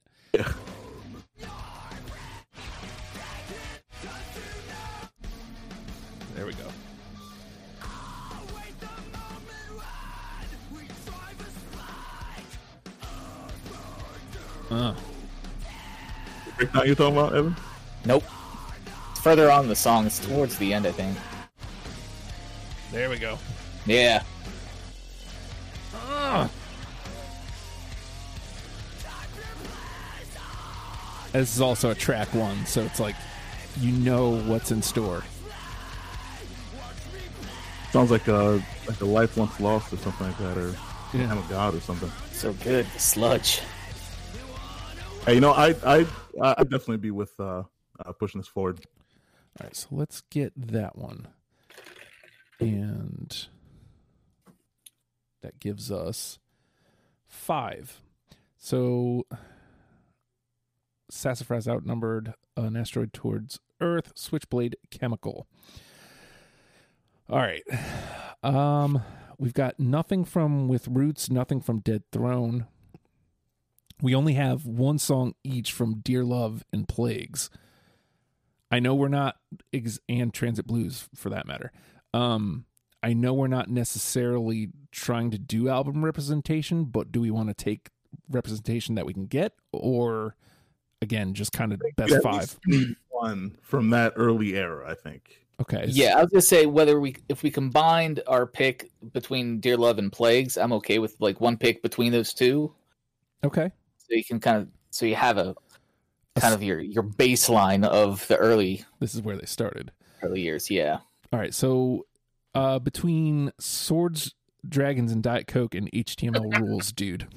There 6.35 6.45
we 6.45 6.53
go. 6.53 6.67
Uh, 14.71 14.95
breakdown 16.57 16.85
you're 16.85 16.95
talking 16.95 17.15
about, 17.17 17.35
Evan. 17.35 17.55
nope 18.05 18.23
it's 19.11 19.19
further 19.19 19.51
on 19.51 19.63
in 19.65 19.69
the 19.69 19.75
song 19.75 20.05
it's 20.07 20.19
towards 20.19 20.57
the 20.57 20.73
end 20.73 20.87
i 20.87 20.91
think 20.91 21.15
there 22.91 23.09
we 23.09 23.17
go. 23.19 23.37
yeah 23.85 24.23
This 31.33 31.55
is 31.55 31.61
also 31.61 31.89
a 31.91 31.95
track 31.95 32.33
one, 32.33 32.65
so 32.65 32.81
it's 32.81 32.99
like 32.99 33.15
you 33.79 33.91
know 33.91 34.39
what's 34.43 34.71
in 34.71 34.81
store. 34.81 35.23
Sounds 37.91 38.11
like 38.11 38.27
a 38.27 38.61
like 38.87 39.01
a 39.01 39.05
life 39.05 39.35
once 39.37 39.59
lost 39.59 39.91
or 39.93 39.97
something 39.97 40.27
like 40.27 40.37
that, 40.37 40.57
or 40.57 40.75
Yeah. 41.13 41.27
Lamb 41.27 41.37
of 41.39 41.49
God 41.49 41.75
or 41.75 41.79
something. 41.79 42.11
so 42.31 42.53
good 42.53 42.85
sludge 42.97 43.61
Hey, 45.25 45.35
you 45.35 45.39
know, 45.41 45.51
I 45.53 45.75
I 45.85 46.05
I'd 46.41 46.69
definitely 46.69 46.97
be 46.97 47.11
with 47.11 47.39
uh, 47.39 47.63
uh 48.05 48.11
pushing 48.13 48.41
this 48.41 48.47
forward. 48.47 48.85
All 49.59 49.65
right, 49.65 49.75
so 49.75 49.87
let's 49.91 50.21
get 50.29 50.51
that 50.55 50.97
one. 50.97 51.27
And 52.59 53.47
that 55.41 55.59
gives 55.59 55.91
us 55.91 56.39
five. 57.27 58.01
So 58.57 59.25
Sassafras 61.13 61.67
outnumbered 61.67 62.33
an 62.57 62.75
asteroid 62.75 63.13
towards 63.13 63.59
Earth, 63.79 64.11
Switchblade 64.15 64.75
Chemical. 64.89 65.47
All 67.29 67.39
right. 67.39 67.63
Um 68.41 69.01
we've 69.37 69.53
got 69.53 69.79
nothing 69.79 70.25
from 70.25 70.67
With 70.67 70.87
Roots, 70.87 71.29
nothing 71.29 71.61
from 71.61 71.79
Dead 71.79 72.03
Throne. 72.11 72.67
We 74.01 74.13
only 74.15 74.33
have 74.33 74.65
one 74.65 74.97
song 74.97 75.33
each 75.43 75.71
from 75.71 75.99
Dear 75.99 76.23
Love 76.23 76.65
and 76.73 76.87
Plagues. 76.87 77.49
I 78.69 78.79
know 78.79 78.95
we're 78.95 79.07
not 79.07 79.37
ex- 79.71 79.99
and 80.09 80.33
Transit 80.33 80.65
Blues 80.65 81.07
for 81.15 81.29
that 81.29 81.47
matter. 81.47 81.71
Um, 82.13 82.65
I 83.01 83.13
know 83.13 83.33
we're 83.33 83.47
not 83.47 83.69
necessarily 83.69 84.69
trying 84.91 85.29
to 85.31 85.37
do 85.37 85.69
album 85.69 86.03
representation, 86.03 86.85
but 86.85 87.11
do 87.11 87.21
we 87.21 87.31
want 87.31 87.49
to 87.49 87.53
take 87.53 87.91
representation 88.29 88.95
that 88.95 89.05
we 89.05 89.13
can 89.13 89.27
get, 89.27 89.53
or 89.71 90.35
again, 91.03 91.33
just 91.35 91.51
kind 91.51 91.71
of 91.71 91.81
best 91.95 92.09
You 92.11 92.21
five? 92.21 92.57
one 93.09 93.55
from 93.61 93.91
that 93.91 94.13
early 94.15 94.55
era, 94.55 94.89
I 94.89 94.95
think. 94.95 95.39
Okay, 95.61 95.85
yeah 95.87 96.17
i 96.17 96.21
was 96.21 96.31
gonna 96.31 96.41
say 96.41 96.65
whether 96.65 96.99
we 96.99 97.15
if 97.29 97.43
we 97.43 97.51
combined 97.51 98.21
our 98.27 98.47
pick 98.47 98.89
between 99.13 99.59
dear 99.59 99.77
love 99.77 99.99
and 99.99 100.11
plagues 100.11 100.57
i'm 100.57 100.73
okay 100.73 100.97
with 100.97 101.15
like 101.19 101.39
one 101.39 101.57
pick 101.57 101.83
between 101.83 102.11
those 102.11 102.33
two 102.33 102.73
okay, 103.43 103.71
so 103.97 104.07
you 104.09 104.23
can 104.25 104.39
kind 104.39 104.57
of 104.57 104.67
so 104.89 105.05
you 105.05 105.15
have 105.15 105.37
a 105.37 105.55
kind 106.37 106.55
of 106.55 106.63
your 106.63 106.79
your 106.79 107.03
baseline 107.03 107.85
of 107.85 108.27
the 108.27 108.35
early 108.35 108.83
this 108.99 109.13
is 109.13 109.21
where 109.21 109.37
they 109.37 109.45
started. 109.45 109.91
early 110.23 110.41
years 110.41 110.71
yeah 110.71 110.97
All 111.31 111.39
right, 111.39 111.53
so 111.53 112.07
uh, 112.55 112.79
between 112.79 113.51
swords, 113.59 114.33
dragons, 114.67 115.11
and 115.11 115.21
Diet 115.21 115.45
Coke 115.47 115.75
and 115.75 115.89
HTML 115.91 116.59
rules, 116.59 116.91
dude. 116.91 117.27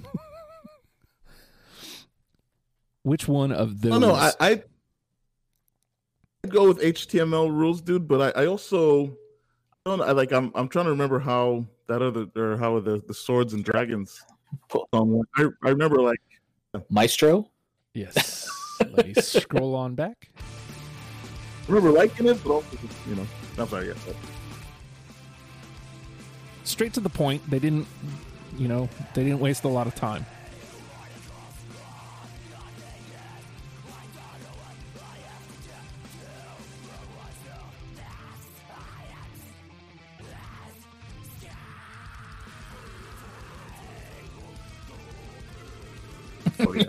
Which 3.06 3.28
one 3.28 3.52
of 3.52 3.82
those? 3.82 3.92
No, 3.92 3.98
no, 4.00 4.14
I, 4.14 4.32
I 4.40 4.62
I'd 6.42 6.50
go 6.50 6.66
with 6.66 6.80
HTML 6.80 7.48
rules, 7.56 7.80
dude. 7.80 8.08
But 8.08 8.36
I, 8.36 8.42
I 8.42 8.46
also 8.46 9.16
I 9.86 9.90
don't 9.90 10.00
I 10.00 10.10
like 10.10 10.32
I'm 10.32 10.50
I'm 10.56 10.66
trying 10.66 10.86
to 10.86 10.90
remember 10.90 11.20
how 11.20 11.66
that 11.86 12.02
other 12.02 12.26
or 12.34 12.56
how 12.56 12.80
the 12.80 13.00
the 13.06 13.14
swords 13.14 13.54
and 13.54 13.64
dragons 13.64 14.24
song. 14.92 15.22
I 15.36 15.44
I 15.62 15.68
remember 15.68 16.02
like 16.02 16.18
Maestro. 16.90 17.48
yes. 17.94 18.50
Let 18.80 19.06
me 19.06 19.14
scroll 19.14 19.76
on 19.76 19.94
back. 19.94 20.28
I 20.36 21.68
remember 21.68 21.92
liking 21.96 22.26
it, 22.26 22.42
but 22.42 22.54
also 22.54 22.76
you 23.08 23.14
know 23.14 23.26
I'm 23.56 23.68
sorry, 23.68 23.86
yes. 23.86 23.98
Straight 26.64 26.92
to 26.94 27.00
the 27.00 27.08
point. 27.08 27.48
They 27.48 27.60
didn't, 27.60 27.86
you 28.58 28.66
know, 28.66 28.88
they 29.14 29.22
didn't 29.22 29.38
waste 29.38 29.62
a 29.62 29.68
lot 29.68 29.86
of 29.86 29.94
time. 29.94 30.26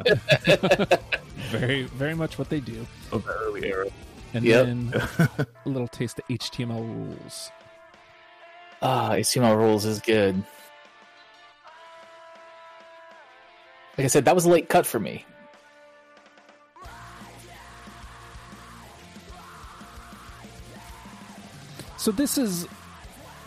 Very, 1.49 1.83
very 1.83 2.13
much 2.13 2.37
what 2.37 2.49
they 2.49 2.59
do. 2.59 2.85
of 3.11 3.23
the 3.23 3.31
early 3.33 3.65
era. 3.65 3.87
And 4.33 4.43
Yep. 4.43 4.65
then 4.65 4.93
a 5.65 5.69
little 5.69 5.87
taste 5.87 6.19
of 6.19 6.27
HTML 6.27 6.81
rules. 6.81 7.51
Ah, 8.81 9.11
HTML 9.11 9.55
rules 9.57 9.85
is 9.85 10.01
good. 10.01 10.35
Like 13.97 14.05
I 14.05 14.07
said, 14.07 14.25
that 14.25 14.35
was 14.35 14.45
a 14.45 14.49
late 14.49 14.67
cut 14.69 14.85
for 14.85 14.99
me. 14.99 15.25
So 21.97 22.11
this 22.11 22.37
is 22.37 22.67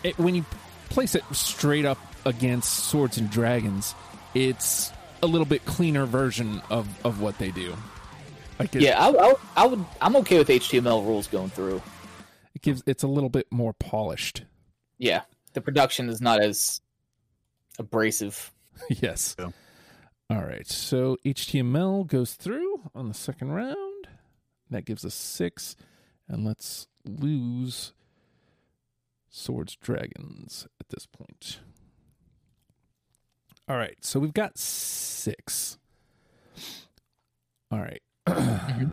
it, 0.03 0.19
when 0.19 0.35
you 0.35 0.45
place 0.89 1.15
it 1.15 1.23
straight 1.33 1.85
up 1.85 1.99
against 2.25 2.87
Swords 2.87 3.17
and 3.17 3.31
Dragons, 3.31 3.95
it's 4.35 4.93
a 5.23 5.27
little 5.27 5.47
bit 5.47 5.65
cleaner 5.65 6.07
version 6.07 6.63
of 6.71 6.89
of 7.05 7.21
what 7.21 7.39
they 7.39 7.51
do. 7.51 7.75
Like 8.59 8.75
it, 8.75 8.83
Yeah, 8.83 8.99
I, 8.99 9.11
I, 9.11 9.35
I 9.57 9.67
would. 9.67 9.85
I'm 10.01 10.17
okay 10.17 10.39
with 10.39 10.49
HTML 10.49 11.05
rules 11.05 11.27
going 11.27 11.51
through. 11.51 11.83
it 12.55 12.63
gives 12.63 12.83
it's 12.87 13.03
a 13.03 13.09
little 13.09 13.31
bit 13.31 13.47
more 13.51 13.73
polished. 13.73 14.45
Yeah, 14.99 15.23
the 15.55 15.61
production 15.61 16.09
is 16.09 16.21
not 16.21 16.43
as 16.43 16.81
abrasive. 17.79 18.53
yes. 18.91 19.35
Yeah. 19.39 19.51
All 20.29 20.45
right. 20.45 20.67
So 20.67 21.17
HTML 21.25 22.07
goes 22.07 22.35
through 22.35 22.91
on 22.95 23.09
the 23.09 23.15
second 23.15 23.53
round. 23.53 24.09
That 24.71 24.85
gives 24.85 25.05
us 25.05 25.15
six, 25.15 25.75
and 26.29 26.45
let's 26.45 26.87
lose 27.05 27.93
Swords 29.29 29.77
Dragons 29.77 30.67
at 30.81 30.91
this 30.91 31.07
point. 31.07 31.61
All 33.71 33.77
right. 33.77 33.97
So 34.01 34.19
we've 34.19 34.35
got 34.35 34.59
six. 34.59 35.79
All 37.71 37.79
right. 37.79 38.03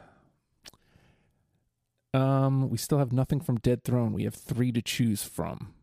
um, 2.14 2.70
we 2.70 2.78
still 2.78 3.00
have 3.00 3.12
nothing 3.12 3.40
from 3.40 3.58
Dead 3.58 3.84
Throne. 3.84 4.14
We 4.14 4.24
have 4.26 4.36
three 4.36 4.72
to 4.72 4.82
choose 4.84 5.24
from. 5.24 5.74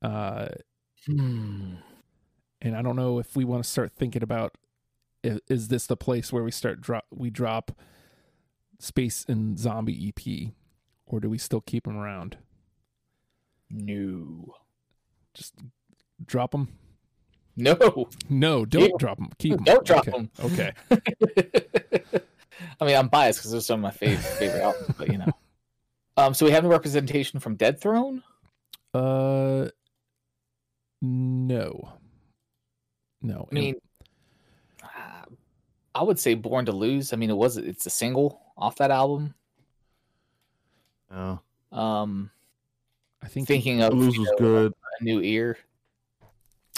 Uh, 0.00 0.48
Hmm. 1.06 1.74
and 2.60 2.76
I 2.76 2.82
don't 2.82 2.94
know 2.96 3.18
if 3.18 3.34
we 3.36 3.44
want 3.44 3.64
to 3.64 3.68
start 3.68 3.92
thinking 3.92 4.22
about 4.24 4.56
i- 5.24 5.38
is 5.48 5.66
this 5.68 5.86
the 5.86 5.96
place 5.96 6.32
where 6.32 6.42
we 6.44 6.50
start 6.50 6.80
drop 6.80 7.04
we 7.12 7.30
drop 7.30 7.70
space 8.80 9.24
and 9.28 9.56
zombie 9.58 10.08
EP 10.08 10.52
or 11.06 11.18
do 11.20 11.28
we 11.30 11.38
still 11.38 11.60
keep 11.60 11.84
them 11.84 11.96
around? 11.96 12.38
No. 13.70 14.54
Just 15.34 15.54
drop 16.24 16.52
them? 16.52 16.68
No. 17.56 18.08
No, 18.28 18.64
don't 18.64 18.82
Keep 18.82 18.92
'em. 18.92 18.98
drop 18.98 19.18
them. 19.18 19.30
Keep 19.38 19.54
them. 19.56 19.64
Don't 19.64 19.84
drop 19.86 20.08
okay. 20.08 20.16
'em. 20.16 20.30
Okay. 20.44 20.72
I 22.80 22.84
mean, 22.84 22.96
I'm 22.96 23.08
biased 23.08 23.38
because 23.40 23.50
they're 23.52 23.60
some 23.60 23.80
of 23.80 23.82
my 23.82 23.90
favorite 23.90 24.18
favorite 24.22 24.62
albums, 24.62 24.94
but 24.98 25.08
you 25.08 25.18
know. 25.18 25.26
Um, 26.18 26.32
so 26.32 26.46
we 26.46 26.52
have 26.52 26.64
no 26.64 26.70
representation 26.70 27.40
from 27.40 27.56
Dead 27.56 27.78
Throne. 27.78 28.22
Uh 28.94 29.68
no. 31.02 31.92
No. 33.20 33.46
I 33.50 33.54
mean, 33.54 33.74
uh, 34.82 35.26
I 35.94 36.02
would 36.02 36.18
say 36.18 36.32
Born 36.32 36.64
to 36.64 36.72
Lose. 36.72 37.12
I 37.12 37.16
mean, 37.16 37.28
it 37.28 37.36
was 37.36 37.58
it's 37.58 37.84
a 37.84 37.90
single 37.90 38.40
off 38.56 38.76
that 38.76 38.90
album. 38.90 39.34
Yeah, 41.10 41.36
Um, 41.70 42.30
I 43.22 43.28
think 43.28 43.46
thinking 43.46 43.82
of 43.82 43.90
Blues 43.90 44.14
you 44.14 44.20
was 44.22 44.30
know, 44.30 44.36
good. 44.38 44.72
a 45.00 45.04
new 45.04 45.20
ear. 45.20 45.58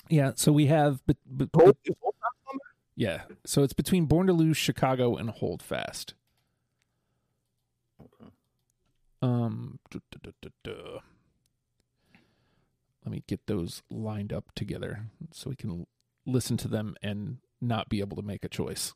Yeah, 0.09 0.33
so 0.35 0.53
we 0.53 0.67
have 0.67 1.01
but, 1.07 1.17
but, 1.27 1.49
Hold- 1.55 1.77
is 1.85 1.95
Hold 2.01 2.15
Fast 2.21 2.35
on 2.53 2.59
yeah. 2.97 3.23
So 3.47 3.63
it's 3.63 3.73
between 3.73 4.07
Born 4.07 4.27
to 4.27 4.33
Lose, 4.33 4.57
Chicago 4.57 5.17
and 5.17 5.31
Hold 5.31 5.63
Fast. 5.63 6.15
Okay. 8.01 8.31
Um, 9.23 9.79
duh, 9.91 10.01
duh, 10.11 10.19
duh, 10.23 10.49
duh, 10.65 10.73
duh. 10.73 10.99
let 13.05 13.13
me 13.13 13.23
get 13.27 13.47
those 13.47 13.83
lined 13.91 14.33
up 14.33 14.47
together 14.55 15.07
so 15.33 15.51
we 15.51 15.57
can 15.57 15.87
listen 16.27 16.57
to 16.59 16.69
them 16.69 16.95
and 17.03 17.39
not 17.61 17.89
be 17.89 18.01
able 18.01 18.17
to 18.17 18.23
make 18.23 18.45
a 18.45 18.49
choice. 18.49 18.95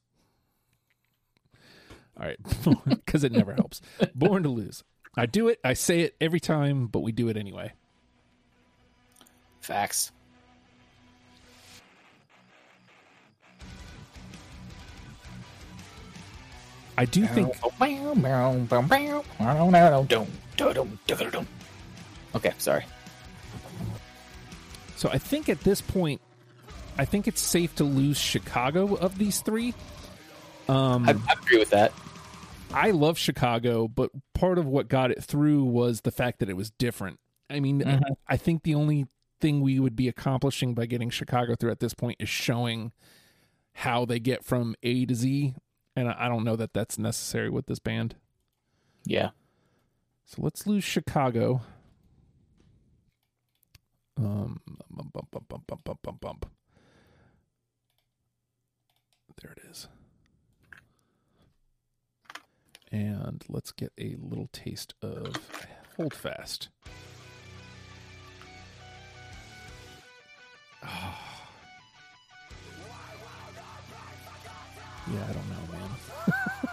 All 2.18 2.26
right, 2.26 2.38
because 2.86 3.24
it 3.24 3.32
never 3.32 3.54
helps. 3.54 3.80
Born 4.14 4.42
to 4.42 4.48
lose. 4.48 4.84
I 5.16 5.26
do 5.26 5.48
it. 5.48 5.58
I 5.64 5.74
say 5.74 6.00
it 6.00 6.16
every 6.20 6.40
time, 6.40 6.86
but 6.86 7.00
we 7.00 7.12
do 7.12 7.28
it 7.28 7.36
anyway. 7.36 7.72
Facts. 9.60 10.12
I 17.02 17.04
do 17.06 17.26
think. 17.26 17.56
Okay, 22.36 22.52
sorry. 22.58 22.84
So 24.94 25.08
I 25.08 25.18
think 25.18 25.48
at 25.48 25.60
this 25.62 25.80
point, 25.80 26.20
I 26.96 27.04
think 27.04 27.26
it's 27.26 27.40
safe 27.40 27.74
to 27.76 27.84
lose 27.84 28.18
Chicago 28.18 28.94
of 28.94 29.18
these 29.18 29.40
three. 29.40 29.74
Um, 30.68 31.08
I, 31.08 31.12
I 31.28 31.32
agree 31.42 31.58
with 31.58 31.70
that. 31.70 31.92
I 32.72 32.92
love 32.92 33.18
Chicago, 33.18 33.88
but 33.88 34.10
part 34.32 34.58
of 34.58 34.66
what 34.66 34.86
got 34.88 35.10
it 35.10 35.24
through 35.24 35.64
was 35.64 36.02
the 36.02 36.12
fact 36.12 36.38
that 36.38 36.48
it 36.48 36.56
was 36.56 36.70
different. 36.70 37.18
I 37.50 37.58
mean, 37.58 37.80
Mhm. 37.80 38.00
I 38.28 38.36
think 38.36 38.62
the 38.62 38.76
only 38.76 39.06
thing 39.40 39.60
we 39.60 39.80
would 39.80 39.96
be 39.96 40.06
accomplishing 40.06 40.72
by 40.72 40.86
getting 40.86 41.10
Chicago 41.10 41.56
through 41.56 41.72
at 41.72 41.80
this 41.80 41.94
point 41.94 42.18
is 42.20 42.28
showing 42.28 42.92
how 43.74 44.04
they 44.04 44.20
get 44.20 44.44
from 44.44 44.76
A 44.84 45.04
to 45.06 45.14
Z, 45.16 45.54
and 45.94 46.08
I 46.08 46.28
don't 46.28 46.44
know 46.44 46.56
that 46.56 46.72
that's 46.72 46.98
necessary 46.98 47.50
with 47.50 47.66
this 47.66 47.78
band. 47.78 48.16
Yeah. 49.04 49.30
So 50.24 50.42
let's 50.42 50.66
lose 50.66 50.84
Chicago. 50.84 51.62
Um, 54.16 54.60
bump, 54.90 55.12
bump, 55.12 55.30
bump, 55.30 55.48
bump, 55.48 55.66
bump, 55.66 55.84
bump, 55.84 56.02
bump, 56.02 56.20
bump. 56.20 56.50
There 59.42 59.52
it 59.52 59.62
is. 59.70 59.88
And 62.92 63.42
let's 63.48 63.72
get 63.72 63.92
a 63.98 64.16
little 64.20 64.48
taste 64.52 64.94
of 65.02 65.34
Hold 65.96 66.14
Fast. 66.14 66.68
Ah. 70.82 71.41
Yeah, 75.12 75.24
I 75.28 75.32
don't 75.32 75.48
know, 75.48 75.72
man. 75.72 75.90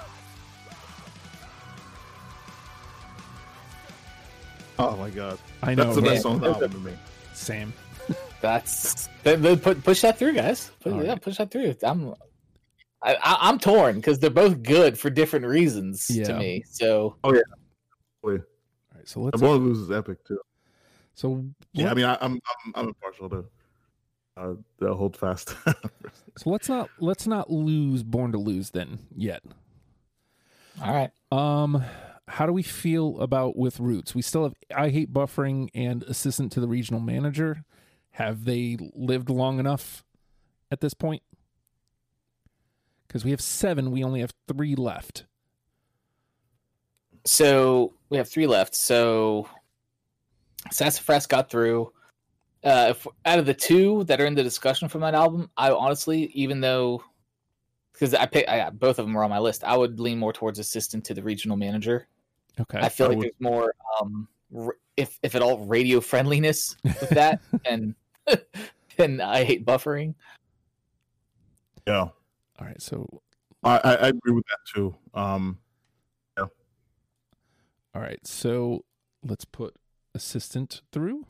Oh 4.82 4.96
my 4.96 5.10
god, 5.10 5.38
I 5.62 5.76
know. 5.76 5.84
that's 5.84 5.96
the 5.98 6.02
man. 6.02 6.12
best 6.12 6.24
song 6.24 6.36
on 6.36 6.42
the 6.42 6.48
album 6.52 6.72
to 6.72 6.78
me. 6.78 6.94
Same. 7.34 7.74
That's 8.40 9.10
then, 9.24 9.42
then 9.42 9.60
put 9.60 9.84
push 9.84 10.00
that 10.02 10.18
through, 10.18 10.34
guys. 10.34 10.72
Put, 10.80 10.94
yeah, 10.94 11.10
right. 11.10 11.22
push 11.22 11.36
that 11.38 11.52
through. 11.52 11.76
I'm 11.84 12.14
I, 13.02 13.16
I, 13.16 13.38
I'm 13.42 13.60
torn 13.60 13.96
because 13.96 14.20
they're 14.20 14.30
both 14.30 14.64
good 14.64 14.98
for 14.98 15.10
different 15.10 15.46
reasons 15.46 16.10
Yeah. 16.10 16.28
to 16.28 16.40
me. 16.40 16.64
So 16.70 17.18
oh, 17.26 17.30
oh 17.30 17.34
yeah, 17.34 17.42
All 18.24 18.32
right, 18.96 19.08
so 19.08 19.20
let's. 19.20 19.42
Born 19.42 19.60
to 19.60 19.66
Lose 19.66 19.80
is 19.80 19.92
epic 19.92 20.24
too. 20.26 20.40
So 21.14 21.46
Yeah, 21.74 21.92
I 21.92 21.94
mean, 21.94 22.06
I, 22.06 22.18
I'm 22.22 22.34
I'm 22.34 22.74
I'm 22.76 22.88
impartial 22.88 23.30
to 23.32 23.46
uh, 24.38 24.54
the 24.78 24.94
Hold 24.94 25.16
Fast. 25.18 25.56
So 26.38 26.52
let's 26.52 26.70
not 26.70 26.90
let's 27.00 27.28
not 27.28 27.52
lose 27.52 28.02
Born 28.02 28.32
to 28.32 28.38
Lose 28.38 28.70
then 28.70 29.00
yet. 29.14 29.44
all 30.82 30.94
right, 30.94 31.12
Um 31.32 31.84
how 32.30 32.46
do 32.46 32.54
we 32.54 32.64
feel 32.64 33.20
about 33.20 33.58
with 33.58 33.80
Roots? 33.80 34.16
We 34.16 34.22
still 34.22 34.44
have 34.44 34.54
I 34.74 34.90
hate 34.90 35.12
buffering 35.12 35.70
and 35.74 36.04
assistant 36.04 36.52
to 36.54 36.62
the 36.62 36.68
regional 36.68 37.02
manager. 37.02 37.66
Have 38.12 38.46
they 38.46 38.78
lived 38.94 39.30
long 39.30 39.60
enough 39.60 40.06
at 40.72 40.80
this 40.80 40.94
point? 40.94 41.24
Because 43.08 43.26
we 43.26 43.32
have 43.32 43.42
seven, 43.42 43.92
we 43.92 44.04
only 44.04 44.22
have 44.22 44.34
three 44.48 44.76
left. 44.76 45.26
So 47.26 47.94
we 48.10 48.18
have 48.18 48.30
three 48.30 48.48
left. 48.48 48.76
So 48.76 49.50
Sassafras 50.72 51.26
got 51.26 51.50
through. 51.50 51.92
Uh, 52.64 52.88
if, 52.90 53.08
out 53.26 53.40
of 53.40 53.46
the 53.46 53.54
two 53.54 54.04
that 54.06 54.20
are 54.20 54.26
in 54.26 54.36
the 54.36 54.44
discussion 54.44 54.90
from 54.90 55.02
that 55.02 55.16
album, 55.16 55.50
I 55.56 55.72
honestly, 55.72 56.26
even 56.34 56.60
though 56.60 57.02
because 57.94 58.14
I 58.14 58.26
pick, 58.26 58.48
I, 58.48 58.70
both 58.70 59.00
of 59.00 59.06
them 59.06 59.18
are 59.18 59.24
on 59.24 59.30
my 59.30 59.40
list, 59.40 59.64
I 59.64 59.76
would 59.76 60.00
lean 60.00 60.20
more 60.20 60.32
towards 60.34 60.60
assistant 60.60 61.04
to 61.06 61.14
the 61.14 61.22
regional 61.24 61.58
manager. 61.58 62.08
Okay. 62.60 62.80
I 62.80 62.90
feel 62.90 63.08
I 63.08 63.10
like 63.10 63.18
would- 63.18 63.26
there's 63.26 63.40
more, 63.40 63.74
um, 64.02 64.28
if 64.98 65.20
if 65.24 65.36
at 65.36 65.42
all, 65.42 65.60
radio 65.66 66.02
friendliness 66.02 66.76
with 66.84 67.10
that, 67.10 67.40
and 67.66 67.96
and 68.98 69.22
I 69.22 69.44
hate 69.44 69.66
buffering. 69.66 70.16
Yeah, 71.88 72.02
All 72.02 72.14
right. 72.62 72.82
So, 72.82 73.08
I, 73.64 73.78
I 73.78 73.94
I 73.96 74.08
agree 74.10 74.34
with 74.34 74.46
that 74.46 74.74
too. 74.74 74.96
Um, 75.14 75.58
yeah. 76.38 76.46
all 77.96 78.02
right. 78.02 78.20
So 78.28 78.84
let's 79.24 79.46
put 79.46 79.76
assistant 80.14 80.82
through. 80.92 81.26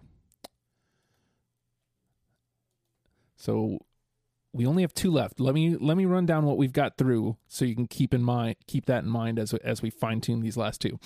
So 3.40 3.80
we 4.52 4.66
only 4.66 4.84
have 4.84 4.94
two 4.94 5.12
left. 5.12 5.40
Let 5.40 5.56
me 5.56 5.76
let 5.78 5.96
me 5.96 6.06
run 6.06 6.26
down 6.26 6.46
what 6.46 6.58
we've 6.58 6.74
got 6.74 6.98
through 6.98 7.38
so 7.48 7.66
you 7.66 7.76
can 7.76 7.88
keep 7.88 8.14
in 8.14 8.22
mind 8.22 8.58
keep 8.68 8.86
that 8.88 9.04
in 9.04 9.10
mind 9.10 9.40
as 9.40 9.54
as 9.54 9.82
we 9.82 9.90
fine 9.90 10.22
tune 10.22 10.42
these 10.42 10.58
last 10.58 10.82
two. 10.82 11.00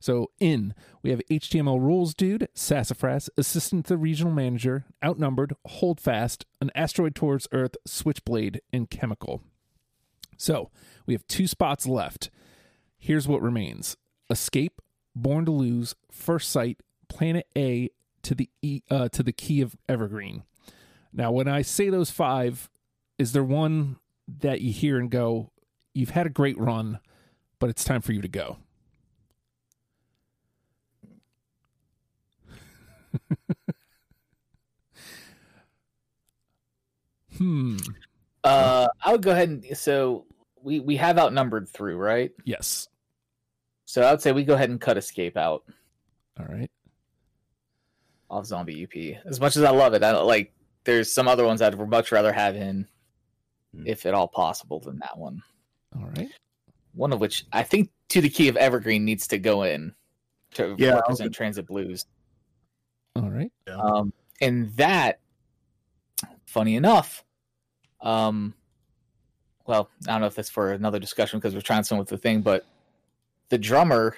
So 0.00 0.30
in 0.40 0.74
we 1.02 1.10
have 1.10 1.20
HTML 1.30 1.80
rules 1.80 2.12
dude, 2.12 2.48
Sassafras, 2.54 3.30
assistant 3.36 3.86
to 3.86 3.94
the 3.94 3.98
regional 3.98 4.32
manager, 4.32 4.86
outnumbered, 5.04 5.54
hold 5.66 6.00
fast, 6.00 6.44
an 6.60 6.70
asteroid 6.74 7.14
towards 7.14 7.48
Earth, 7.52 7.76
switchblade, 7.86 8.60
and 8.72 8.90
chemical. 8.90 9.42
So 10.36 10.70
we 11.06 11.14
have 11.14 11.26
two 11.28 11.46
spots 11.46 11.86
left. 11.86 12.30
Here's 12.98 13.28
what 13.28 13.42
remains: 13.42 13.96
escape, 14.28 14.80
born 15.14 15.44
to 15.44 15.52
lose, 15.52 15.94
first 16.10 16.50
sight, 16.50 16.80
planet 17.08 17.46
A 17.56 17.90
to 18.22 18.34
the 18.34 18.50
e, 18.62 18.80
uh, 18.90 19.08
to 19.10 19.22
the 19.22 19.32
key 19.32 19.60
of 19.60 19.76
evergreen. 19.88 20.42
Now, 21.16 21.32
when 21.32 21.48
I 21.48 21.62
say 21.62 21.88
those 21.88 22.10
five, 22.10 22.70
is 23.18 23.32
there 23.32 23.42
one 23.42 23.96
that 24.40 24.60
you 24.60 24.70
hear 24.70 24.98
and 24.98 25.10
go, 25.10 25.50
"You've 25.94 26.10
had 26.10 26.26
a 26.26 26.30
great 26.30 26.58
run, 26.58 27.00
but 27.58 27.70
it's 27.70 27.82
time 27.84 28.02
for 28.02 28.12
you 28.12 28.20
to 28.20 28.28
go"? 28.28 28.58
hmm. 37.38 37.78
Uh, 38.44 38.88
I 39.02 39.12
would 39.12 39.22
go 39.22 39.30
ahead 39.32 39.48
and 39.48 39.76
so 39.76 40.26
we 40.62 40.80
we 40.80 40.96
have 40.96 41.18
outnumbered 41.18 41.68
through 41.68 41.96
right. 41.96 42.32
Yes. 42.44 42.88
So 43.86 44.02
I 44.02 44.10
would 44.10 44.20
say 44.20 44.32
we 44.32 44.44
go 44.44 44.54
ahead 44.54 44.68
and 44.68 44.80
cut 44.80 44.98
escape 44.98 45.36
out 45.36 45.64
All 46.38 46.46
right. 46.46 46.70
off 48.28 48.44
zombie 48.46 48.82
EP. 48.82 49.22
As 49.24 49.40
much 49.40 49.56
as 49.56 49.62
I 49.62 49.70
love 49.70 49.94
it, 49.94 50.02
I 50.02 50.12
don't 50.12 50.26
like. 50.26 50.52
There's 50.86 51.12
some 51.12 51.28
other 51.28 51.44
ones 51.44 51.60
I'd 51.60 51.76
much 51.88 52.12
rather 52.12 52.32
have 52.32 52.56
in, 52.56 52.88
Hmm. 53.74 53.86
if 53.86 54.06
at 54.06 54.14
all 54.14 54.28
possible, 54.28 54.80
than 54.80 54.98
that 55.00 55.18
one. 55.18 55.42
All 55.94 56.06
right. 56.16 56.30
One 56.94 57.12
of 57.12 57.20
which 57.20 57.44
I 57.52 57.62
think 57.64 57.90
to 58.10 58.20
the 58.20 58.30
key 58.30 58.48
of 58.48 58.56
Evergreen 58.56 59.04
needs 59.04 59.26
to 59.28 59.38
go 59.38 59.64
in 59.64 59.94
to 60.54 60.74
Yeah, 60.78 60.94
represent 60.94 61.26
gonna- 61.26 61.30
Transit 61.30 61.66
Blues. 61.66 62.06
All 63.16 63.28
right. 63.30 63.52
Um, 63.68 64.12
and 64.40 64.70
that, 64.76 65.20
funny 66.46 66.76
enough, 66.76 67.24
um, 68.00 68.54
well, 69.66 69.90
I 70.06 70.12
don't 70.12 70.20
know 70.20 70.26
if 70.28 70.36
that's 70.36 70.48
for 70.50 70.72
another 70.72 70.98
discussion 71.00 71.38
because 71.40 71.54
we're 71.54 71.60
trying 71.62 71.82
some 71.82 71.98
with 71.98 72.08
the 72.08 72.18
thing, 72.18 72.42
but 72.42 72.64
the 73.48 73.58
drummer, 73.58 74.16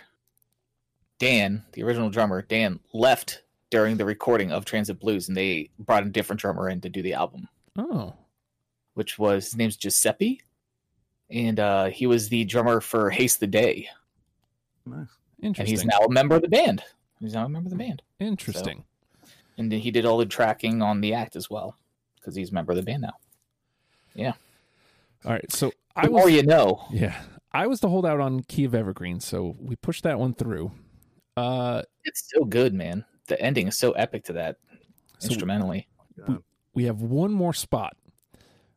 Dan, 1.19 1.65
the 1.73 1.83
original 1.83 2.11
drummer, 2.11 2.43
Dan, 2.43 2.81
left 2.93 3.43
during 3.71 3.97
the 3.97 4.05
recording 4.05 4.51
of 4.53 4.65
Transit 4.65 4.99
Blues, 4.99 5.29
and 5.29 5.37
they 5.37 5.71
brought 5.79 6.07
a 6.07 6.11
different 6.11 6.41
drummer 6.41 6.69
in 6.71 6.81
to 6.81 6.89
do 6.89 7.03
the 7.03 7.15
album, 7.15 7.49
Oh. 7.77 8.15
which 8.95 9.19
was 9.19 9.47
his 9.47 9.57
name's 9.57 9.77
Giuseppe, 9.77 10.41
and 11.31 11.61
uh, 11.61 11.87
he 11.87 12.07
was 12.07 12.29
the 12.29 12.45
drummer 12.45 12.81
for 12.81 13.11
Haste 13.11 13.41
the 13.41 13.47
Day, 13.47 13.89
nice. 14.87 15.07
Interesting. 15.43 15.63
And 15.63 15.69
he's 15.69 15.85
now 15.85 15.99
a 16.07 16.11
member 16.11 16.35
of 16.35 16.43
the 16.43 16.49
band. 16.49 16.83
He's 17.21 17.35
now 17.35 17.45
a 17.45 17.49
member 17.49 17.67
of 17.69 17.71
the 17.71 17.77
band. 17.77 18.03
Interesting. 18.21 18.85
and 19.59 19.71
then 19.71 19.79
he 19.81 19.91
did 19.91 20.05
all 20.07 20.19
the 20.19 20.27
tracking 20.27 20.83
on 20.83 21.01
the 21.01 21.15
act 21.15 21.37
as 21.37 21.49
well 21.51 21.77
because 22.17 22.35
he's 22.35 22.51
a 22.51 22.55
member 22.55 22.73
of 22.73 22.77
the 22.77 22.83
band 22.83 23.03
now. 23.03 23.13
Yeah. 24.15 24.33
All 25.25 25.33
right. 25.33 25.53
So 25.53 25.73
I 25.95 26.07
The 26.07 26.11
was 26.13 26.21
more 26.23 26.31
you 26.31 26.43
know. 26.45 26.85
Yeah. 26.91 27.21
I 27.53 27.67
was 27.67 27.81
the 27.81 27.89
holdout 27.89 28.21
on 28.21 28.41
Key 28.45 28.65
of 28.65 28.75
Evergreen, 28.75 29.21
so 29.21 29.57
we 29.61 29.75
pushed 29.77 30.05
that 30.05 30.19
one 30.19 30.35
through. 30.35 30.71
Uh 31.37 31.83
It's 32.05 32.31
so 32.35 32.45
good, 32.45 32.73
man. 32.75 33.05
The 33.29 33.41
ending 33.41 33.69
is 33.69 33.77
so 33.77 33.93
epic 33.93 34.25
to 34.25 34.33
that 34.35 34.57
So- 35.19 35.29
instrumentally. 35.29 35.87
God. 36.27 36.43
we 36.75 36.85
have 36.85 37.01
one 37.01 37.33
more 37.33 37.55
spot. 37.55 37.97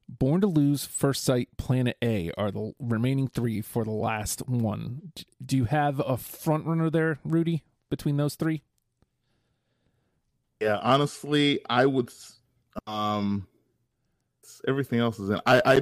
Born 0.08 0.42
to 0.42 0.48
Lose, 0.48 0.86
First 0.86 1.24
Sight, 1.24 1.50
Planet 1.58 1.98
A 2.02 2.32
are 2.38 2.52
the 2.52 2.74
remaining 2.80 3.28
three 3.30 3.62
for 3.62 3.84
the 3.86 3.92
last 3.92 4.48
one. 4.48 5.14
Do 5.44 5.56
you 5.58 5.66
have 5.66 6.00
a 6.06 6.18
front 6.18 6.66
runner 6.66 6.90
there, 6.90 7.20
Rudy, 7.24 7.64
between 7.90 8.18
those 8.18 8.36
three? 8.36 8.62
Yeah, 10.60 10.78
honestly, 10.84 11.62
I 11.70 11.86
would. 11.86 12.12
Um, 12.86 13.48
everything 14.68 15.00
else 15.00 15.18
is 15.20 15.30
in. 15.30 15.40
I 15.46 15.62
I 15.66 15.82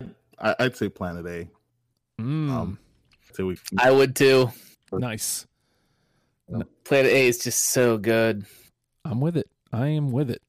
I- 0.52 0.56
I'd 0.60 0.77
say 0.77 0.89
Planet 0.89 1.26
A. 1.26 1.49
Mm, 2.22 2.49
Um, 2.49 2.80
so 3.34 3.48
we. 3.48 3.57
I 3.77 3.91
would 3.91 4.15
too. 4.15 4.52
nice. 4.94 5.45
Planet 6.84 7.11
A 7.11 7.27
is 7.27 7.39
just 7.39 7.69
so 7.69 7.97
good. 7.97 8.45
I'm 9.05 9.21
with 9.21 9.38
it. 9.38 9.49
I 9.71 9.88
am 9.88 10.11
with 10.11 10.30
it. 10.30 10.41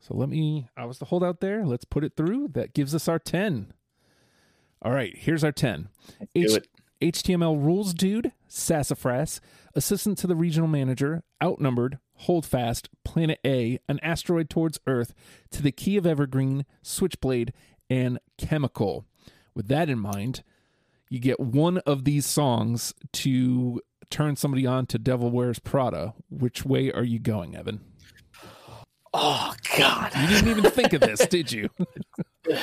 So 0.00 0.14
let 0.14 0.28
me, 0.28 0.68
I 0.76 0.84
was 0.84 0.98
the 0.98 1.06
holdout 1.06 1.40
there. 1.40 1.66
Let's 1.66 1.84
put 1.84 2.04
it 2.04 2.12
through. 2.16 2.48
That 2.48 2.74
gives 2.74 2.94
us 2.94 3.08
our 3.08 3.18
10. 3.18 3.72
All 4.82 4.92
right, 4.92 5.16
here's 5.16 5.42
our 5.42 5.52
10. 5.52 5.88
Do 6.20 6.26
H- 6.34 6.52
it. 6.52 6.68
HTML 7.00 7.62
rules 7.62 7.92
dude, 7.92 8.32
Sassafras, 8.48 9.40
assistant 9.74 10.16
to 10.18 10.26
the 10.26 10.36
regional 10.36 10.68
manager, 10.68 11.24
outnumbered, 11.42 11.98
hold 12.14 12.46
fast, 12.46 12.88
planet 13.04 13.38
A, 13.44 13.80
an 13.88 13.98
asteroid 14.02 14.48
towards 14.48 14.80
Earth, 14.86 15.12
to 15.50 15.62
the 15.62 15.72
key 15.72 15.96
of 15.96 16.06
Evergreen, 16.06 16.64
Switchblade, 16.82 17.52
and 17.90 18.18
Chemical. 18.38 19.04
With 19.54 19.68
that 19.68 19.90
in 19.90 19.98
mind, 19.98 20.42
you 21.10 21.18
get 21.18 21.40
one 21.40 21.78
of 21.78 22.04
these 22.04 22.26
songs 22.26 22.94
to 23.14 23.80
turn 24.10 24.36
somebody 24.36 24.66
on 24.66 24.86
to 24.86 24.98
Devil 24.98 25.30
Wears 25.30 25.58
Prada. 25.58 26.14
Which 26.30 26.64
way 26.64 26.92
are 26.92 27.04
you 27.04 27.18
going, 27.18 27.56
Evan? 27.56 27.80
Oh 29.12 29.54
God. 29.78 30.12
You 30.14 30.26
didn't 30.28 30.48
even 30.48 30.70
think 30.70 30.92
of 30.92 31.00
this, 31.00 31.26
did 31.26 31.50
you? 31.52 31.68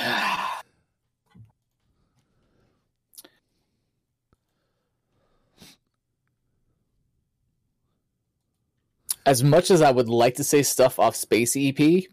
as 9.26 9.42
much 9.42 9.70
as 9.70 9.82
I 9.82 9.90
would 9.90 10.08
like 10.08 10.34
to 10.36 10.44
say 10.44 10.62
stuff 10.62 10.98
off 10.98 11.16
Space 11.16 11.56
EP, 11.56 12.04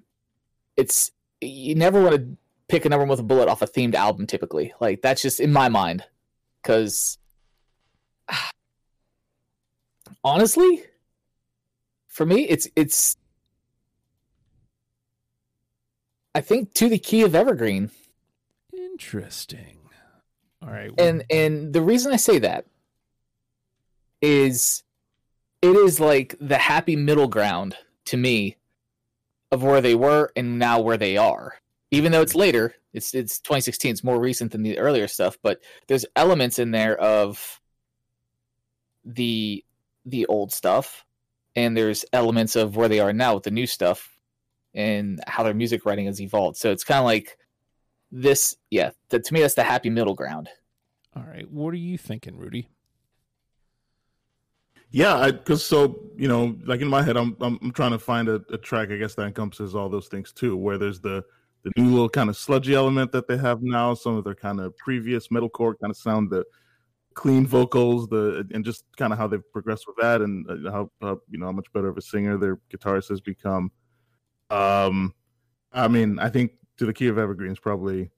it's 0.77 1.11
you 1.41 1.75
never 1.75 2.01
want 2.01 2.15
to 2.15 2.37
pick 2.67 2.85
a 2.85 2.89
number 2.89 3.03
one 3.03 3.09
with 3.09 3.19
a 3.19 3.23
bullet 3.23 3.49
off 3.49 3.61
a 3.61 3.67
themed 3.67 3.95
album. 3.95 4.27
Typically, 4.27 4.73
like 4.79 5.01
that's 5.01 5.21
just 5.21 5.39
in 5.39 5.51
my 5.51 5.69
mind. 5.69 6.03
Because 6.61 7.17
honestly, 10.23 10.83
for 12.07 12.25
me, 12.25 12.43
it's 12.43 12.67
it's. 12.75 13.17
I 16.33 16.41
think 16.41 16.73
to 16.75 16.87
the 16.87 16.99
key 16.99 17.23
of 17.23 17.35
Evergreen, 17.35 17.91
Interesting. 18.73 19.77
All 20.61 20.69
right. 20.69 20.91
and 20.97 21.23
and 21.29 21.73
the 21.73 21.81
reason 21.81 22.13
I 22.13 22.17
say 22.17 22.37
that 22.39 22.65
is 24.21 24.83
it 25.61 25.75
is 25.75 25.99
like 25.99 26.35
the 26.39 26.57
happy 26.57 26.95
middle 26.95 27.27
ground 27.27 27.75
to 28.05 28.17
me 28.17 28.57
of 29.51 29.63
where 29.63 29.81
they 29.81 29.95
were 29.95 30.31
and 30.35 30.59
now 30.59 30.79
where 30.79 30.97
they 30.97 31.17
are. 31.17 31.55
Even 31.89 32.11
though 32.11 32.21
it's 32.21 32.33
hmm. 32.33 32.39
later, 32.39 32.75
it's 32.93 33.13
it's 33.13 33.39
2016, 33.39 33.91
it's 33.91 34.03
more 34.03 34.19
recent 34.19 34.51
than 34.51 34.63
the 34.63 34.77
earlier 34.77 35.07
stuff, 35.07 35.37
but 35.41 35.61
there's 35.87 36.05
elements 36.15 36.59
in 36.59 36.71
there 36.71 36.97
of 36.97 37.59
the 39.03 39.63
the 40.05 40.25
old 40.27 40.51
stuff 40.51 41.05
and 41.55 41.75
there's 41.75 42.05
elements 42.13 42.55
of 42.55 42.75
where 42.75 42.87
they 42.87 42.99
are 42.99 43.13
now 43.13 43.35
with 43.35 43.43
the 43.43 43.51
new 43.51 43.67
stuff 43.67 44.17
and 44.73 45.21
how 45.27 45.43
their 45.43 45.53
music 45.53 45.85
writing 45.85 46.05
has 46.05 46.21
evolved. 46.21 46.57
So 46.57 46.71
it's 46.71 46.83
kind 46.83 46.99
of 46.99 47.05
like 47.05 47.37
this 48.11 48.55
yeah, 48.69 48.91
that 49.09 49.25
to 49.25 49.33
me 49.33 49.41
that's 49.41 49.53
the 49.53 49.63
happy 49.63 49.89
middle 49.89 50.15
ground. 50.15 50.49
All 51.15 51.23
right. 51.23 51.49
What 51.49 51.73
are 51.73 51.77
you 51.77 51.97
thinking, 51.97 52.37
Rudy? 52.37 52.69
Yeah, 54.91 55.31
because 55.31 55.65
so 55.65 55.99
you 56.17 56.27
know, 56.27 56.57
like 56.65 56.81
in 56.81 56.87
my 56.87 57.01
head, 57.01 57.17
I'm 57.17 57.35
I'm, 57.41 57.59
I'm 57.61 57.71
trying 57.71 57.91
to 57.91 57.99
find 57.99 58.27
a, 58.27 58.41
a 58.51 58.57
track, 58.57 58.91
I 58.91 58.97
guess 58.97 59.15
that 59.15 59.23
encompasses 59.23 59.75
all 59.75 59.89
those 59.89 60.07
things 60.07 60.31
too, 60.31 60.57
where 60.57 60.77
there's 60.77 60.99
the 60.99 61.23
the 61.63 61.71
new 61.77 61.89
little 61.89 62.09
kind 62.09 62.29
of 62.29 62.35
sludgy 62.35 62.73
element 62.73 63.11
that 63.11 63.27
they 63.27 63.37
have 63.37 63.61
now, 63.61 63.93
some 63.93 64.15
of 64.15 64.23
their 64.23 64.35
kind 64.35 64.59
of 64.59 64.75
previous 64.77 65.27
metalcore 65.27 65.75
kind 65.79 65.91
of 65.91 65.97
sound, 65.97 66.29
the 66.29 66.43
clean 67.13 67.45
vocals, 67.45 68.07
the 68.07 68.47
and 68.53 68.63
just 68.63 68.85
kind 68.97 69.11
of 69.13 69.19
how 69.19 69.27
they've 69.27 69.51
progressed 69.51 69.85
with 69.87 69.95
that, 70.01 70.21
and 70.21 70.49
uh, 70.49 70.71
how, 70.71 70.91
how 71.01 71.21
you 71.29 71.37
know 71.37 71.45
how 71.47 71.51
much 71.51 71.71
better 71.73 71.87
of 71.87 71.97
a 71.97 72.01
singer 72.01 72.37
their 72.37 72.57
guitarist 72.71 73.09
has 73.09 73.21
become. 73.21 73.71
Um, 74.49 75.13
I 75.71 75.87
mean, 75.87 76.19
I 76.19 76.29
think 76.29 76.51
"To 76.77 76.85
the 76.85 76.93
Key 76.93 77.07
of 77.07 77.17
Evergreens" 77.17 77.59
probably 77.59 78.09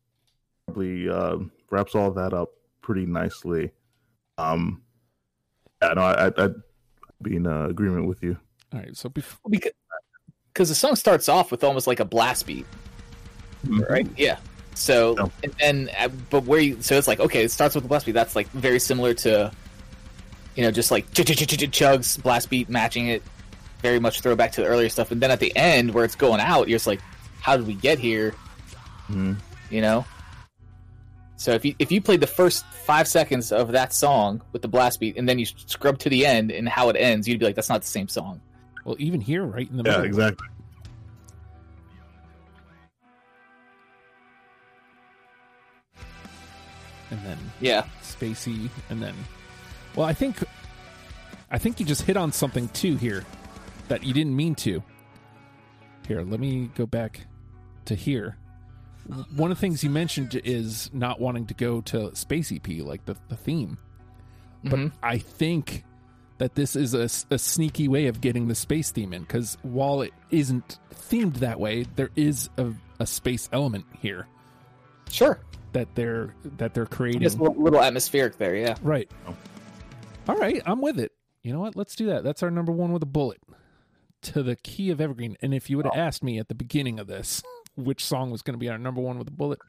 probably 0.66 1.10
uh, 1.10 1.38
wraps 1.70 1.96
all 1.96 2.12
that 2.12 2.34
up 2.34 2.50
pretty 2.82 3.06
nicely. 3.06 3.72
Um, 4.38 4.82
yeah, 5.82 5.94
no, 5.94 6.02
I, 6.02 6.28
I, 6.28 6.32
I'd 6.38 6.56
be 7.22 7.36
in 7.36 7.46
uh, 7.48 7.66
agreement 7.68 8.08
with 8.08 8.24
you. 8.24 8.38
All 8.74 8.80
right, 8.80 8.96
so 8.96 9.10
before 9.10 9.50
because 9.50 9.74
because 10.54 10.70
the 10.70 10.76
song 10.76 10.96
starts 10.96 11.28
off 11.30 11.52
with 11.52 11.64
almost 11.64 11.88
like 11.88 12.00
a 12.00 12.06
blast 12.06 12.46
beat, 12.46 12.66
Mhm. 13.66 13.90
right? 13.90 14.08
Yeah. 14.18 14.38
So 14.76 15.14
No. 15.18 15.32
and 15.44 15.54
then, 15.60 15.90
uh, 16.00 16.10
but 16.30 16.44
where 16.46 16.60
you 16.60 16.82
so 16.82 16.98
it's 16.98 17.08
like 17.08 17.20
okay, 17.20 17.44
it 17.44 17.52
starts 17.52 17.76
with 17.76 17.84
the 17.84 17.88
blast 17.88 18.06
beat. 18.06 18.14
That's 18.14 18.36
like 18.36 18.48
very 18.50 18.80
similar 18.80 19.14
to, 19.16 19.52
you 20.56 20.64
know, 20.64 20.72
just 20.72 20.92
like 20.92 21.12
ch- 21.14 21.26
ch- 21.26 21.36
ch- 21.38 21.48
ch- 21.48 21.72
chugs 21.82 22.22
blast 22.22 22.50
beat 22.50 22.70
matching 22.70 23.08
it. 23.08 23.22
Very 23.82 24.00
much 24.00 24.22
throwback 24.22 24.54
to 24.54 24.62
the 24.62 24.68
earlier 24.68 24.88
stuff, 24.90 25.12
and 25.12 25.22
then 25.22 25.30
at 25.30 25.40
the 25.42 25.54
end 25.58 25.94
where 25.94 26.06
it's 26.06 26.16
going 26.16 26.40
out, 26.40 26.70
you're 26.70 26.78
just 26.78 26.88
like, 26.88 27.02
how 27.42 27.58
did 27.58 27.68
we 27.68 27.74
get 27.74 28.00
here? 28.00 28.34
Mhm. 29.10 29.36
You 29.70 29.82
know. 29.82 30.06
So 31.36 31.52
if 31.52 31.66
you 31.66 31.76
if 31.80 31.92
you 31.92 32.00
played 32.02 32.22
the 32.22 32.28
first 32.28 32.66
five 32.86 33.08
seconds 33.08 33.52
of 33.52 33.74
that 33.74 33.94
song 33.94 34.42
with 34.54 34.62
the 34.62 34.68
blast 34.70 35.00
beat, 35.02 35.18
and 35.18 35.28
then 35.28 35.38
you 35.40 35.46
scrub 35.46 36.00
to 36.00 36.10
the 36.10 36.26
end 36.26 36.52
and 36.52 36.70
how 36.70 36.88
it 36.90 36.96
ends, 36.96 37.28
you'd 37.28 37.40
be 37.40 37.46
like, 37.46 37.56
that's 37.56 37.68
not 37.70 37.82
the 37.82 37.88
same 37.88 38.08
song. 38.08 38.40
well, 38.86 38.96
even 39.00 39.20
here, 39.22 39.44
right 39.44 39.70
in 39.70 39.78
the 39.78 39.84
Yeah, 39.84 39.92
middle, 39.92 40.06
exactly. 40.06 40.48
And 47.14 47.24
then 47.26 47.38
Yeah. 47.62 47.86
spacey, 48.02 48.70
and 48.90 49.02
then, 49.02 49.14
well, 49.96 50.08
I 50.08 50.14
think, 50.14 50.44
I 51.52 51.58
think 51.60 51.80
you 51.80 51.86
just 51.86 52.02
hit 52.02 52.18
on 52.18 52.32
something 52.32 52.68
too 52.70 52.98
here 52.98 53.24
that 53.88 54.04
you 54.04 54.14
didn't 54.14 54.36
mean 54.36 54.56
to. 54.56 54.82
Here, 56.08 56.22
let 56.24 56.40
me 56.40 56.70
go 56.76 56.86
back 56.86 57.22
to 57.86 57.96
here. 57.96 58.38
One 59.36 59.52
of 59.52 59.58
the 59.58 59.62
things 59.62 59.84
you 59.84 59.90
mentioned 59.90 60.40
is 60.44 60.90
not 60.94 61.20
wanting 61.20 61.46
to 61.48 61.54
go 61.54 61.82
to 61.82 62.16
space 62.16 62.52
EP 62.52 62.68
like 62.82 63.06
the, 63.06 63.16
the 63.30 63.36
theme, 63.36 63.78
but 64.64 64.80
Mhm. 64.80 64.92
I 65.04 65.18
think 65.18 65.84
that 66.40 66.56
this 66.56 66.76
is 66.76 66.94
a 66.94 67.08
sneaky 67.38 67.88
way 67.88 68.08
of 68.08 68.20
getting 68.22 68.48
the 68.48 68.56
space 68.56 68.92
theme 68.92 69.14
in 69.14 69.22
because 69.22 69.58
while 69.62 70.02
it 70.02 70.14
isn't 70.32 70.80
themed 70.94 71.36
that 71.36 71.60
way, 71.60 71.86
there 71.96 72.10
is 72.16 72.50
a, 72.58 72.72
a 73.00 73.06
space 73.06 73.48
element 73.54 73.86
here 74.02 74.28
Sure. 75.10 75.40
That 75.74 75.94
they're 75.96 76.34
that 76.58 76.74
they're 76.74 76.86
creating. 76.86 77.22
Just 77.22 77.38
a 77.38 77.44
little, 77.44 77.82
atmospheric 77.82 78.38
there, 78.38 78.56
yeah. 78.56 78.76
Right. 78.82 79.10
Oh. 79.28 79.36
All 80.30 80.38
right, 80.38 80.62
I'm 80.66 80.82
with 80.82 81.00
it. 81.00 81.12
You 81.42 81.52
know 81.52 81.60
what? 81.60 81.76
Let's 81.76 81.96
do 81.96 82.06
that. 82.08 82.24
That's 82.24 82.42
our 82.42 82.50
number 82.50 82.72
one 82.72 82.94
with 82.94 83.04
a 83.04 83.08
bullet 83.08 83.42
to 84.22 84.42
the 84.42 84.56
key 84.56 84.90
of 84.90 85.02
Evergreen. 85.02 85.36
And 85.42 85.54
if 85.54 85.70
you 85.70 85.78
would 85.78 85.86
have 85.86 85.96
oh. 85.96 86.00
asked 86.00 86.24
me 86.24 86.40
at 86.40 86.48
the 86.48 86.56
beginning 86.56 87.00
of 87.00 87.08
this 87.08 87.44
which 87.76 88.06
song 88.06 88.32
was 88.32 88.42
going 88.42 88.54
to 88.54 88.60
be 88.60 88.70
our 88.70 88.78
number 88.78 89.02
one 89.02 89.18
with 89.18 89.28
a 89.28 89.32
bullet, 89.32 89.60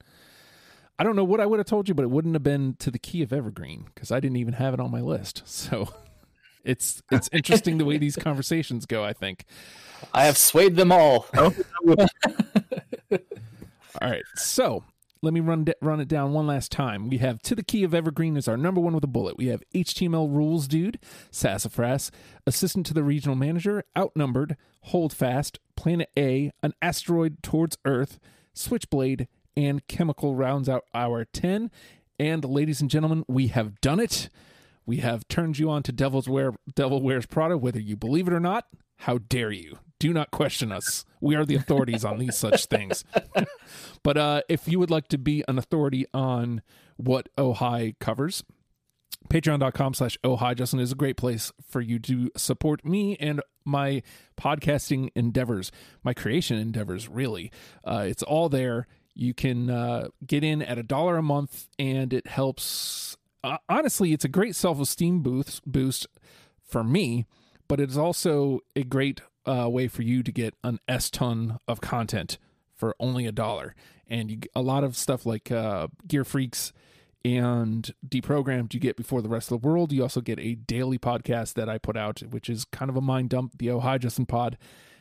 I 0.98 1.02
don't 1.02 1.16
know 1.16 1.24
what 1.24 1.40
I 1.40 1.46
would 1.46 1.58
have 1.58 1.66
told 1.66 1.88
you, 1.88 1.94
but 1.94 2.04
it 2.04 2.10
wouldn't 2.10 2.34
have 2.34 2.44
been 2.44 2.76
to 2.78 2.90
the 2.90 2.98
key 2.98 3.22
of 3.22 3.32
Evergreen 3.32 3.86
because 3.92 4.12
I 4.12 4.20
didn't 4.20 4.36
even 4.36 4.54
have 4.54 4.74
it 4.74 4.80
on 4.80 4.90
my 4.90 5.00
list. 5.00 5.42
So 5.64 5.88
it's 6.64 7.02
it's 7.10 7.28
interesting 7.32 7.76
the 7.76 7.84
way 7.84 7.98
these 7.98 8.16
conversations 8.28 8.86
go. 8.86 9.04
I 9.04 9.12
think. 9.12 9.44
I 10.12 10.24
have 10.24 10.38
swayed 10.38 10.76
them 10.76 10.92
all. 10.92 11.26
I 11.32 11.36
don't 11.36 11.54
think 11.54 11.66
I 11.66 11.88
would- 11.88 13.22
All 14.00 14.10
right, 14.10 14.24
so 14.34 14.82
let 15.24 15.32
me 15.32 15.40
run 15.40 15.66
run 15.80 16.00
it 16.00 16.08
down 16.08 16.34
one 16.34 16.46
last 16.46 16.70
time. 16.70 17.08
We 17.08 17.16
have 17.18 17.40
To 17.42 17.54
the 17.54 17.62
Key 17.62 17.82
of 17.82 17.94
Evergreen 17.94 18.36
is 18.36 18.46
our 18.46 18.58
number 18.58 18.80
one 18.80 18.94
with 18.94 19.04
a 19.04 19.08
bullet. 19.08 19.38
We 19.38 19.46
have 19.46 19.62
HTML 19.74 20.30
Rules 20.30 20.68
Dude, 20.68 20.98
Sassafras, 21.30 22.10
Assistant 22.46 22.84
to 22.86 22.94
the 22.94 23.02
Regional 23.02 23.34
Manager, 23.34 23.84
Outnumbered, 23.96 24.56
Hold 24.82 25.14
Fast, 25.14 25.58
Planet 25.76 26.10
A, 26.16 26.52
An 26.62 26.74
Asteroid 26.82 27.42
Towards 27.42 27.78
Earth, 27.86 28.20
Switchblade, 28.52 29.26
and 29.56 29.86
Chemical 29.88 30.34
rounds 30.34 30.68
out 30.68 30.84
our 30.94 31.24
10. 31.24 31.70
And 32.18 32.44
ladies 32.44 32.82
and 32.82 32.90
gentlemen, 32.90 33.24
we 33.26 33.46
have 33.46 33.80
done 33.80 34.00
it. 34.00 34.28
We 34.84 34.98
have 34.98 35.26
turned 35.28 35.58
you 35.58 35.70
on 35.70 35.82
to 35.84 35.92
Devil's 35.92 36.28
Wear, 36.28 36.52
Devil 36.74 37.00
Wears 37.00 37.24
Prada, 37.24 37.56
whether 37.56 37.80
you 37.80 37.96
believe 37.96 38.28
it 38.28 38.34
or 38.34 38.40
not. 38.40 38.66
How 38.98 39.16
dare 39.16 39.50
you? 39.50 39.78
Do 40.04 40.12
not 40.12 40.30
question 40.30 40.70
us. 40.70 41.06
We 41.22 41.34
are 41.34 41.46
the 41.46 41.54
authorities 41.54 42.04
on 42.04 42.18
these 42.18 42.36
such 42.36 42.66
things. 42.66 43.06
but 44.02 44.18
uh, 44.18 44.42
if 44.50 44.68
you 44.68 44.78
would 44.78 44.90
like 44.90 45.08
to 45.08 45.16
be 45.16 45.42
an 45.48 45.56
authority 45.56 46.04
on 46.12 46.60
what 46.98 47.30
Ohi 47.38 47.96
covers, 48.00 48.44
patreon.com 49.30 49.94
slash 49.94 50.18
Ohi 50.22 50.54
Justin 50.56 50.80
is 50.80 50.92
a 50.92 50.94
great 50.94 51.16
place 51.16 51.52
for 51.66 51.80
you 51.80 51.98
to 52.00 52.30
support 52.36 52.84
me 52.84 53.16
and 53.16 53.40
my 53.64 54.02
podcasting 54.38 55.08
endeavors, 55.14 55.72
my 56.02 56.12
creation 56.12 56.58
endeavors, 56.58 57.08
really. 57.08 57.50
Uh, 57.82 58.04
it's 58.06 58.22
all 58.22 58.50
there. 58.50 58.86
You 59.14 59.32
can 59.32 59.70
uh, 59.70 60.08
get 60.26 60.44
in 60.44 60.60
at 60.60 60.76
a 60.76 60.82
dollar 60.82 61.16
a 61.16 61.22
month, 61.22 61.68
and 61.78 62.12
it 62.12 62.26
helps. 62.26 63.16
Uh, 63.42 63.56
honestly, 63.70 64.12
it's 64.12 64.26
a 64.26 64.28
great 64.28 64.54
self 64.54 64.78
esteem 64.78 65.22
boost 65.22 65.62
boost 65.64 66.06
for 66.62 66.84
me, 66.84 67.24
but 67.68 67.80
it's 67.80 67.96
also 67.96 68.60
a 68.76 68.82
great 68.84 69.22
uh, 69.46 69.68
way 69.68 69.88
for 69.88 70.02
you 70.02 70.22
to 70.22 70.32
get 70.32 70.54
an 70.62 70.80
S 70.88 71.10
ton 71.10 71.58
of 71.68 71.80
content 71.80 72.38
for 72.74 72.94
only 72.98 73.26
a 73.26 73.32
dollar. 73.32 73.74
And 74.08 74.30
you, 74.30 74.38
a 74.54 74.62
lot 74.62 74.84
of 74.84 74.96
stuff 74.96 75.24
like 75.24 75.50
uh, 75.50 75.88
Gear 76.06 76.24
Freaks 76.24 76.72
and 77.24 77.94
Deprogrammed 78.06 78.74
you 78.74 78.80
get 78.80 78.96
before 78.96 79.22
the 79.22 79.28
rest 79.28 79.50
of 79.50 79.60
the 79.60 79.66
world. 79.66 79.92
You 79.92 80.02
also 80.02 80.20
get 80.20 80.38
a 80.38 80.54
daily 80.54 80.98
podcast 80.98 81.54
that 81.54 81.68
I 81.68 81.78
put 81.78 81.96
out, 81.96 82.20
which 82.20 82.50
is 82.50 82.64
kind 82.66 82.90
of 82.90 82.96
a 82.96 83.00
mind 83.00 83.30
dump, 83.30 83.58
the 83.58 83.70
Oh 83.70 83.80
Hi 83.80 83.96
Justin 83.98 84.26
Pod. 84.26 84.58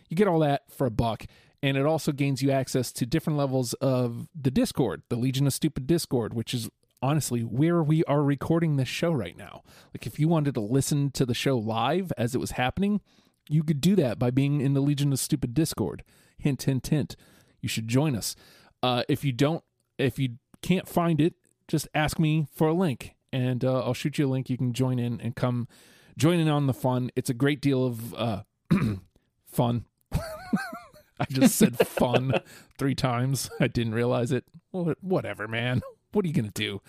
You 0.09 0.15
get 0.15 0.27
all 0.27 0.39
that 0.39 0.71
for 0.71 0.87
a 0.87 0.91
buck. 0.91 1.25
And 1.61 1.77
it 1.77 1.85
also 1.85 2.11
gains 2.11 2.41
you 2.41 2.51
access 2.51 2.91
to 2.91 3.05
different 3.05 3.37
levels 3.37 3.73
of 3.75 4.27
the 4.35 4.51
Discord, 4.51 5.01
the 5.09 5.15
Legion 5.15 5.47
of 5.47 5.53
Stupid 5.53 5.87
Discord, 5.87 6.33
which 6.33 6.53
is 6.53 6.69
honestly 7.01 7.41
where 7.41 7.81
we 7.83 8.03
are 8.05 8.23
recording 8.23 8.75
this 8.75 8.87
show 8.87 9.11
right 9.11 9.37
now. 9.37 9.61
Like 9.93 10.05
if 10.05 10.19
you 10.19 10.27
wanted 10.27 10.55
to 10.55 10.61
listen 10.61 11.11
to 11.11 11.25
the 11.25 11.33
show 11.33 11.57
live 11.57 12.11
as 12.17 12.35
it 12.35 12.39
was 12.39 12.51
happening, 12.51 13.01
you 13.49 13.63
could 13.63 13.81
do 13.81 13.95
that 13.97 14.17
by 14.19 14.31
being 14.31 14.61
in 14.61 14.73
the 14.73 14.81
Legion 14.81 15.11
of 15.13 15.19
Stupid 15.19 15.53
Discord. 15.53 16.03
Hint, 16.37 16.63
hint, 16.63 16.87
hint. 16.87 17.15
You 17.61 17.69
should 17.69 17.87
join 17.87 18.15
us. 18.15 18.35
Uh, 18.81 19.03
if 19.07 19.23
you 19.23 19.31
don't, 19.31 19.63
if 19.97 20.19
you 20.19 20.37
can't 20.61 20.87
find 20.87 21.21
it, 21.21 21.35
just 21.67 21.87
ask 21.93 22.19
me 22.19 22.47
for 22.53 22.67
a 22.67 22.73
link, 22.73 23.15
and 23.31 23.63
uh, 23.63 23.79
I'll 23.83 23.93
shoot 23.93 24.17
you 24.17 24.27
a 24.27 24.29
link. 24.29 24.49
You 24.49 24.57
can 24.57 24.73
join 24.73 24.99
in 24.99 25.21
and 25.21 25.35
come 25.35 25.67
join 26.17 26.39
in 26.39 26.47
on 26.49 26.67
the 26.67 26.73
fun. 26.73 27.09
It's 27.15 27.29
a 27.29 27.33
great 27.33 27.61
deal 27.61 27.85
of 27.85 28.13
uh, 28.15 28.43
fun. 29.45 29.85
I 31.19 31.25
just 31.29 31.55
said 31.55 31.77
fun 31.87 32.33
three 32.77 32.95
times. 32.95 33.49
I 33.59 33.67
didn't 33.67 33.93
realize 33.93 34.31
it. 34.31 34.43
Wha- 34.71 34.95
Whatever, 35.01 35.47
man. 35.47 35.81
What 36.11 36.25
are 36.25 36.27
you 36.27 36.33
gonna 36.33 36.49
do? 36.49 36.81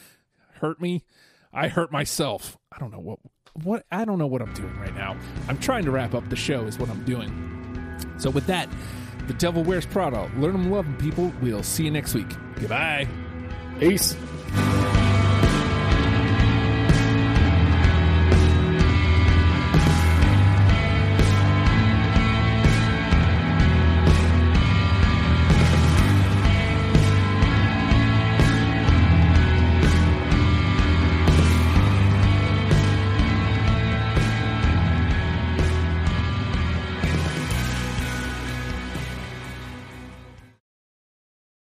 Hurt 0.61 0.81
me? 0.81 1.05
I 1.53 1.69
hurt 1.69 1.93
myself. 1.93 2.57
I 2.73 2.79
don't 2.79 2.91
know 2.91 2.99
what 2.99 3.21
what 3.63 3.85
I 3.93 4.05
don't 4.05 4.19
know 4.19 4.27
what 4.27 4.43
I'm 4.43 4.53
doing 4.55 4.77
right 4.79 4.95
now. 4.95 5.17
I'm 5.49 5.59
trying 5.59 5.85
to 5.85 5.91
wrap 5.91 6.15
up 6.15 6.29
the 6.29 6.37
show 6.37 6.65
is 6.65 6.79
what 6.79 6.91
I'm 6.91 7.05
doing. 7.05 7.33
So 8.19 8.31
with 8.31 8.47
that, 8.47 8.69
the 9.27 9.35
devil 9.35 9.63
wears 9.63 9.87
Prada. 9.87 10.31
Learn 10.37 10.53
them, 10.53 10.71
love 10.71 10.87
'em, 10.87 10.97
people. 10.97 11.33
We'll 11.41 11.63
see 11.63 11.85
you 11.85 11.91
next 11.91 12.15
week. 12.15 12.29
Goodbye. 12.57 13.09
Peace. 13.79 14.17